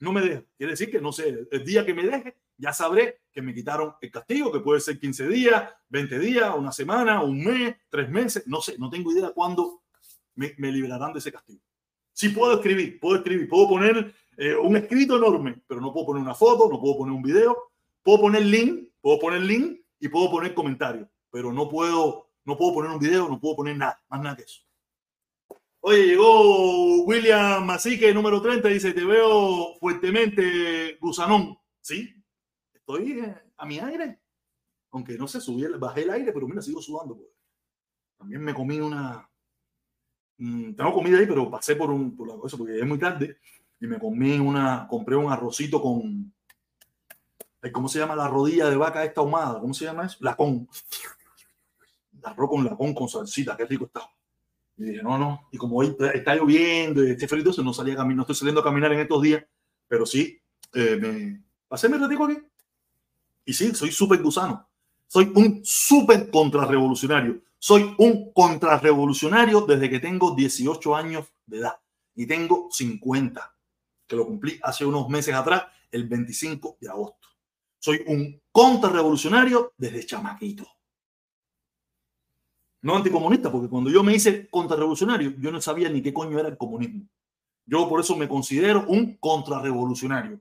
No 0.00 0.12
me 0.12 0.22
deja. 0.22 0.42
Quiere 0.56 0.72
decir 0.72 0.90
que 0.90 1.00
no 1.00 1.12
sé, 1.12 1.46
el 1.50 1.64
día 1.64 1.84
que 1.84 1.94
me 1.94 2.04
deje, 2.04 2.36
ya 2.56 2.72
sabré 2.72 3.20
que 3.32 3.42
me 3.42 3.54
quitaron 3.54 3.94
el 4.00 4.10
castigo, 4.10 4.50
que 4.50 4.60
puede 4.60 4.80
ser 4.80 4.98
15 4.98 5.28
días, 5.28 5.70
20 5.88 6.18
días, 6.18 6.54
una 6.56 6.72
semana, 6.72 7.22
un 7.22 7.42
mes, 7.44 7.76
tres 7.88 8.08
meses, 8.08 8.46
no 8.46 8.60
sé, 8.60 8.76
no 8.78 8.90
tengo 8.90 9.12
idea 9.12 9.30
cuándo 9.30 9.82
me, 10.34 10.72
liberarán 10.72 11.12
de 11.12 11.18
ese 11.18 11.32
castigo. 11.32 11.60
Sí 12.12 12.30
puedo 12.30 12.54
escribir, 12.54 12.98
puedo 12.98 13.16
escribir, 13.16 13.48
puedo 13.48 13.68
poner 13.68 14.14
eh, 14.36 14.54
un 14.54 14.76
escrito 14.76 15.16
enorme, 15.16 15.62
pero 15.66 15.80
no 15.80 15.92
puedo 15.92 16.06
poner 16.06 16.22
una 16.22 16.34
foto, 16.34 16.68
no 16.70 16.80
puedo 16.80 16.98
poner 16.98 17.14
un 17.14 17.22
video, 17.22 17.56
puedo 18.02 18.20
poner 18.20 18.42
link, 18.42 18.88
puedo 19.00 19.18
poner 19.18 19.42
link 19.42 19.80
y 19.98 20.08
puedo 20.08 20.30
poner 20.30 20.54
comentarios, 20.54 21.08
pero 21.30 21.52
no 21.52 21.68
puedo, 21.68 22.30
no 22.44 22.56
puedo 22.56 22.74
poner 22.74 22.90
un 22.90 22.98
video, 22.98 23.28
no 23.28 23.38
puedo 23.38 23.56
poner 23.56 23.76
nada, 23.76 24.02
más 24.08 24.20
nada 24.20 24.36
que 24.36 24.42
eso. 24.42 24.62
Oye, 25.82 26.08
llegó 26.08 27.04
William 27.04 27.64
Masique, 27.64 28.12
número 28.12 28.42
30, 28.42 28.68
dice, 28.68 28.92
te 28.92 29.02
veo 29.02 29.74
fuertemente 29.80 30.98
gusanón. 31.00 31.56
Sí, 31.80 32.14
estoy 32.74 33.12
eh, 33.12 33.34
a 33.56 33.64
mi 33.64 33.78
aire. 33.78 34.20
Aunque 34.90 35.16
no 35.16 35.26
sé, 35.26 35.40
subí, 35.40 35.64
bajé 35.78 36.02
el 36.02 36.10
aire, 36.10 36.32
pero 36.32 36.46
mira, 36.46 36.60
sigo 36.60 36.82
sudando. 36.82 37.16
Pues. 37.16 37.28
También 38.18 38.42
me 38.42 38.52
comí 38.52 38.78
una... 38.78 39.26
Mm, 40.36 40.74
tengo 40.74 40.92
comida 40.92 41.18
ahí, 41.18 41.26
pero 41.26 41.50
pasé 41.50 41.76
por 41.76 41.90
un... 41.90 42.14
Por 42.14 42.28
la 42.28 42.36
cosa 42.36 42.58
porque 42.58 42.78
es 42.78 42.86
muy 42.86 42.98
tarde. 42.98 43.38
Y 43.80 43.86
me 43.86 43.98
comí 43.98 44.38
una... 44.38 44.86
Compré 44.86 45.16
un 45.16 45.32
arrocito 45.32 45.80
con... 45.80 46.34
¿Cómo 47.72 47.88
se 47.88 47.98
llama 47.98 48.16
la 48.16 48.28
rodilla 48.28 48.68
de 48.68 48.76
vaca 48.76 49.04
esta 49.04 49.22
ahumada? 49.22 49.60
¿Cómo 49.60 49.72
se 49.72 49.86
llama 49.86 50.04
eso? 50.04 50.18
Lacón. 50.20 50.68
Arroz 52.22 52.50
con 52.50 52.64
lacón 52.64 52.92
con 52.92 53.08
salsita, 53.08 53.56
qué 53.56 53.64
rico 53.64 53.86
está. 53.86 54.02
Y 54.80 54.84
dije, 54.84 55.02
no, 55.02 55.18
no. 55.18 55.46
Y 55.52 55.58
como 55.58 55.76
hoy 55.76 55.94
está 56.14 56.34
lloviendo 56.34 57.06
y 57.06 57.10
este 57.10 57.28
frío, 57.28 57.44
no 57.62 57.74
salía 57.74 57.92
a 57.92 57.96
caminar, 57.98 58.16
no 58.16 58.22
estoy 58.22 58.36
saliendo 58.36 58.62
a 58.62 58.64
caminar 58.64 58.90
en 58.94 59.00
estos 59.00 59.20
días, 59.20 59.44
pero 59.86 60.06
sí, 60.06 60.40
eh, 60.72 60.96
me 60.98 61.44
pasé 61.68 61.90
mi 61.90 61.98
ratico 61.98 62.24
aquí. 62.24 62.38
Y 63.44 63.52
sí, 63.52 63.74
soy 63.74 63.92
súper 63.92 64.22
gusano. 64.22 64.66
Soy 65.06 65.30
un 65.34 65.60
súper 65.62 66.30
contrarrevolucionario. 66.30 67.42
Soy 67.58 67.94
un 67.98 68.32
contrarrevolucionario 68.32 69.66
desde 69.66 69.90
que 69.90 70.00
tengo 70.00 70.34
18 70.34 70.96
años 70.96 71.26
de 71.44 71.58
edad. 71.58 71.78
Y 72.14 72.26
tengo 72.26 72.68
50, 72.70 73.54
que 74.06 74.16
lo 74.16 74.24
cumplí 74.24 74.58
hace 74.62 74.86
unos 74.86 75.10
meses 75.10 75.34
atrás, 75.34 75.64
el 75.90 76.08
25 76.08 76.78
de 76.80 76.88
agosto. 76.88 77.28
Soy 77.78 78.02
un 78.06 78.40
contrarrevolucionario 78.50 79.74
desde 79.76 80.06
chamaquito 80.06 80.66
no 82.82 82.96
anticomunista, 82.96 83.52
porque 83.52 83.68
cuando 83.68 83.90
yo 83.90 84.02
me 84.02 84.14
hice 84.14 84.48
contrarrevolucionario, 84.48 85.34
yo 85.38 85.50
no 85.50 85.60
sabía 85.60 85.88
ni 85.88 86.02
qué 86.02 86.12
coño 86.12 86.38
era 86.38 86.48
el 86.48 86.56
comunismo. 86.56 87.06
Yo 87.66 87.88
por 87.88 88.00
eso 88.00 88.16
me 88.16 88.28
considero 88.28 88.84
un 88.88 89.16
contrarrevolucionario. 89.18 90.40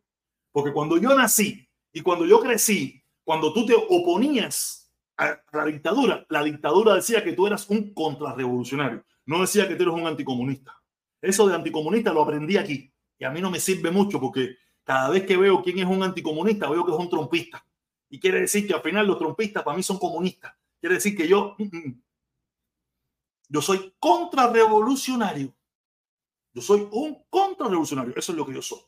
Porque 0.52 0.74
cuando 0.74 0.98
yo 0.98 1.14
nací 1.16 1.68
y 1.92 2.02
cuando 2.02 2.26
yo 2.26 2.40
crecí, 2.40 3.04
cuando 3.24 3.54
tú 3.54 3.66
te 3.66 3.76
oponías 3.76 4.92
a 5.18 5.40
la 5.52 5.66
dictadura, 5.66 6.26
la 6.30 6.44
dictadura 6.44 6.96
decía 6.96 7.24
que 7.24 7.34
tú 7.34 7.46
eras 7.46 7.70
un 7.70 7.94
contrarrevolucionario. 7.94 9.04
No 9.26 9.42
decía 9.42 9.68
que 9.68 9.76
tú 9.76 9.84
eres 9.84 9.96
un 9.96 10.08
anticomunista. 10.08 10.82
Eso 11.22 11.48
de 11.48 11.56
anticomunista 11.56 12.14
lo 12.14 12.24
aprendí 12.24 12.58
aquí. 12.58 12.92
Y 13.20 13.26
a 13.26 13.30
mí 13.30 13.42
no 13.42 13.52
me 13.52 13.60
sirve 13.60 13.92
mucho 13.92 14.20
porque 14.20 14.56
cada 14.84 15.10
vez 15.10 15.26
que 15.26 15.38
veo 15.38 15.62
quién 15.62 15.80
es 15.80 15.86
un 15.86 16.02
anticomunista, 16.02 16.70
veo 16.70 16.86
que 16.86 16.92
es 16.92 16.98
un 16.98 17.10
trompista. 17.10 17.64
Y 18.10 18.20
quiere 18.20 18.42
decir 18.42 18.66
que 18.66 18.74
al 18.74 18.82
final 18.82 19.06
los 19.06 19.20
trompistas 19.20 19.62
para 19.62 19.78
mí 19.78 19.84
son 19.84 20.00
comunistas. 20.00 20.54
Quiere 20.80 20.96
decir 20.96 21.16
que 21.16 21.28
yo 21.28 21.56
mm, 21.60 21.64
mm, 21.64 22.02
yo 23.50 23.62
soy 23.62 23.94
contrarrevolucionario. 24.00 25.54
Yo 26.54 26.62
soy 26.62 26.88
un 26.92 27.26
contrarrevolucionario. 27.30 28.14
Eso 28.16 28.32
es 28.32 28.38
lo 28.38 28.46
que 28.46 28.54
yo 28.54 28.62
soy. 28.62 28.80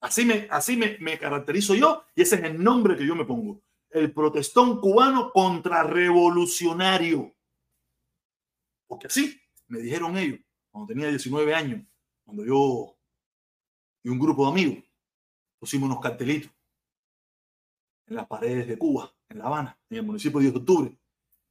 Así 0.00 0.24
me, 0.24 0.46
así 0.50 0.76
me, 0.76 0.98
me 0.98 1.18
caracterizo 1.18 1.74
yo 1.74 2.04
y 2.14 2.22
ese 2.22 2.36
es 2.36 2.42
el 2.42 2.62
nombre 2.62 2.96
que 2.96 3.06
yo 3.06 3.16
me 3.16 3.24
pongo. 3.24 3.62
El 3.90 4.12
protestón 4.12 4.80
cubano 4.80 5.32
contrarrevolucionario. 5.32 7.34
Porque 8.86 9.06
así 9.06 9.40
me 9.68 9.80
dijeron 9.80 10.18
ellos 10.18 10.40
cuando 10.70 10.88
tenía 10.88 11.08
19 11.08 11.54
años, 11.54 11.82
cuando 12.24 12.44
yo 12.44 12.98
y 14.02 14.08
un 14.08 14.18
grupo 14.18 14.44
de 14.44 14.52
amigos 14.52 14.84
pusimos 15.58 15.88
unos 15.88 16.00
cartelitos 16.00 16.50
en 18.06 18.16
las 18.16 18.26
paredes 18.26 18.68
de 18.68 18.78
Cuba, 18.78 19.12
en 19.28 19.38
La 19.38 19.44
Habana, 19.44 19.78
en 19.90 19.98
el 19.98 20.02
municipio 20.04 20.38
de 20.38 20.44
10 20.44 20.54
de 20.54 20.60
octubre, 20.60 20.98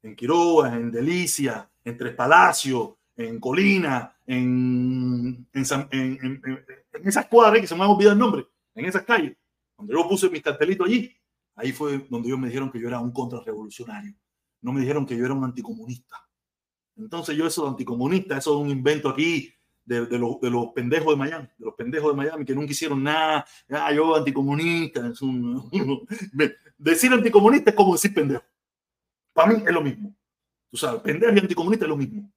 en 0.02 0.16
Quiroga, 0.16 0.74
en 0.74 0.92
Delicia, 0.92 1.70
en 1.88 1.98
Tres 1.98 2.14
Palacios, 2.16 2.96
en 3.16 3.40
Colina, 3.40 4.14
en, 4.26 5.48
en, 5.54 6.66
esas 7.04 7.26
cuadras 7.28 7.62
que 7.62 7.68
se 7.68 7.76
me 7.76 7.84
han 7.84 7.90
olvidado 7.90 8.14
el 8.14 8.20
nombre, 8.20 8.46
en 8.76 8.86
esas 8.86 9.04
calles, 9.04 9.38
donde 9.78 9.94
yo 9.94 10.08
puse 10.08 10.30
mis 10.30 10.42
cartelitos 10.42 10.86
allí, 10.86 11.16
ahí 11.56 11.72
fue 11.72 12.06
donde 12.10 12.28
ellos 12.28 12.40
me 12.40 12.48
dijeron 12.48 12.70
que 12.70 12.80
yo 12.80 12.90
era 12.90 13.00
un 13.00 13.12
contrarrevolucionario. 13.12 14.14
No 14.62 14.74
me 14.74 14.82
dijeron 14.82 15.06
que 15.06 15.16
yo 15.16 15.24
era 15.24 15.34
un 15.34 15.46
anticomunista. 15.46 16.16
Entonces 16.98 17.38
yo 17.38 17.48
eso 17.48 17.64
de 17.64 17.70
anticomunista, 17.70 18.38
eso 18.38 18.56
es 18.56 18.66
un 18.66 18.70
invento 18.70 19.08
aquí 19.08 19.54
de, 19.86 20.06
de, 20.08 20.20
los, 20.20 20.42
de, 20.42 20.50
los 20.50 20.68
pendejos 20.74 21.14
de 21.14 21.16
Miami, 21.16 21.48
de 21.58 21.66
los 21.66 21.76
pendejos 21.76 22.12
de 22.12 22.18
Miami 22.18 22.44
que 22.44 22.54
nunca 22.54 22.72
hicieron 22.72 23.02
nada. 23.02 23.46
Ah, 23.70 23.94
yo 23.94 24.16
anticomunista. 24.16 25.08
Es 25.08 25.22
un, 25.22 25.70
decir 26.78 27.14
anticomunista 27.14 27.70
es 27.70 27.76
como 27.76 27.94
decir 27.94 28.14
pendejo. 28.14 28.44
Para 29.32 29.54
mí 29.54 29.64
es 29.66 29.74
lo 29.74 29.82
mismo. 29.82 30.14
Tú 30.70 30.78
sabes, 30.78 31.02
pendejo 31.02 31.34
y 31.34 31.40
anticomunista 31.40 31.86
es 31.86 31.90
lo 31.90 31.98
mismo. 31.98 32.32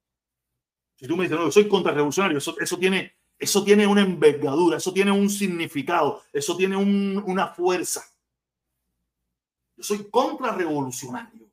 Si 0.95 1.07
tú 1.07 1.17
me 1.17 1.23
dices, 1.23 1.37
no, 1.37 1.45
yo 1.45 1.51
soy 1.51 1.67
contrarrevolucionario, 1.67 2.37
eso, 2.37 2.55
eso, 2.59 2.77
tiene, 2.77 3.15
eso 3.37 3.63
tiene 3.63 3.87
una 3.87 4.01
envergadura, 4.01 4.77
eso 4.77 4.93
tiene 4.93 5.11
un 5.11 5.29
significado, 5.29 6.21
eso 6.31 6.55
tiene 6.55 6.77
un, 6.77 7.21
una 7.25 7.47
fuerza. 7.47 8.05
Yo 9.75 9.83
soy 9.83 10.09
contrarrevolucionario. 10.09 11.49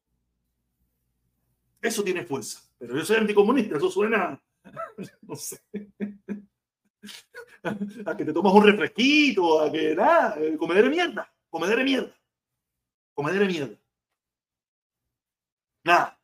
Eso 1.81 2.05
tiene 2.05 2.25
fuerza. 2.25 2.61
Pero 2.79 2.97
yo 2.97 3.05
soy 3.05 3.17
anticomunista, 3.17 3.77
eso 3.77 3.91
suena, 3.91 4.41
a 8.07 8.17
que 8.17 8.25
te 8.25 8.33
tomas 8.33 8.53
un 8.53 8.65
refresquito, 8.65 9.61
a 9.61 9.73
que 9.73 9.95
nada, 9.95 10.37
comedere 10.59 10.89
mierda, 10.89 11.33
comedere 11.49 11.85
mierda, 11.85 12.15
comedere 13.15 13.47
mierda. 13.47 13.77
Nada. 15.85 16.18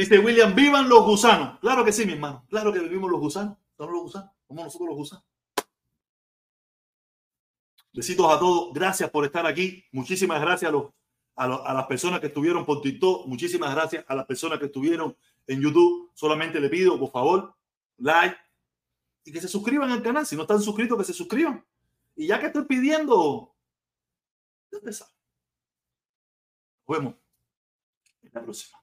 Dice 0.00 0.18
William, 0.18 0.54
vivan 0.54 0.88
los 0.88 1.04
gusanos. 1.04 1.58
Claro 1.58 1.84
que 1.84 1.92
sí, 1.92 2.06
mi 2.06 2.14
hermano. 2.14 2.46
Claro 2.48 2.72
que 2.72 2.80
vivimos 2.80 3.10
los 3.10 3.20
gusanos. 3.20 3.58
Somos 3.76 3.92
los 3.92 4.02
gusanos. 4.04 4.30
Somos 4.48 4.64
nosotros 4.64 4.88
los 4.88 4.96
gusanos. 4.96 5.24
Besitos 7.92 8.32
a 8.32 8.38
todos. 8.38 8.72
Gracias 8.72 9.10
por 9.10 9.26
estar 9.26 9.44
aquí. 9.44 9.84
Muchísimas 9.92 10.40
gracias 10.40 10.70
a, 10.70 10.72
los, 10.72 10.86
a, 11.36 11.74
las 11.74 11.84
personas 11.84 12.18
que 12.18 12.28
estuvieron 12.28 12.64
por 12.64 12.80
TikTok. 12.80 13.26
Muchísimas 13.26 13.74
gracias 13.74 14.02
a 14.08 14.14
las 14.14 14.24
personas 14.24 14.58
que 14.58 14.64
estuvieron 14.64 15.14
en 15.46 15.60
YouTube. 15.60 16.10
Solamente 16.14 16.60
le 16.60 16.70
pido, 16.70 16.98
por 16.98 17.10
favor, 17.10 17.54
like 17.98 18.38
y 19.22 19.32
que 19.32 19.40
se 19.42 19.48
suscriban 19.48 19.90
al 19.90 20.02
canal. 20.02 20.24
Si 20.24 20.34
no 20.34 20.42
están 20.42 20.62
suscritos, 20.62 20.96
que 20.96 21.04
se 21.04 21.12
suscriban. 21.12 21.62
Y 22.16 22.26
ya 22.26 22.40
que 22.40 22.46
estoy 22.46 22.64
pidiendo, 22.64 23.54
ya 24.72 24.78
Nos 24.82 25.12
vemos 26.88 27.14
en 28.22 28.30
la 28.32 28.42
próxima. 28.42 28.80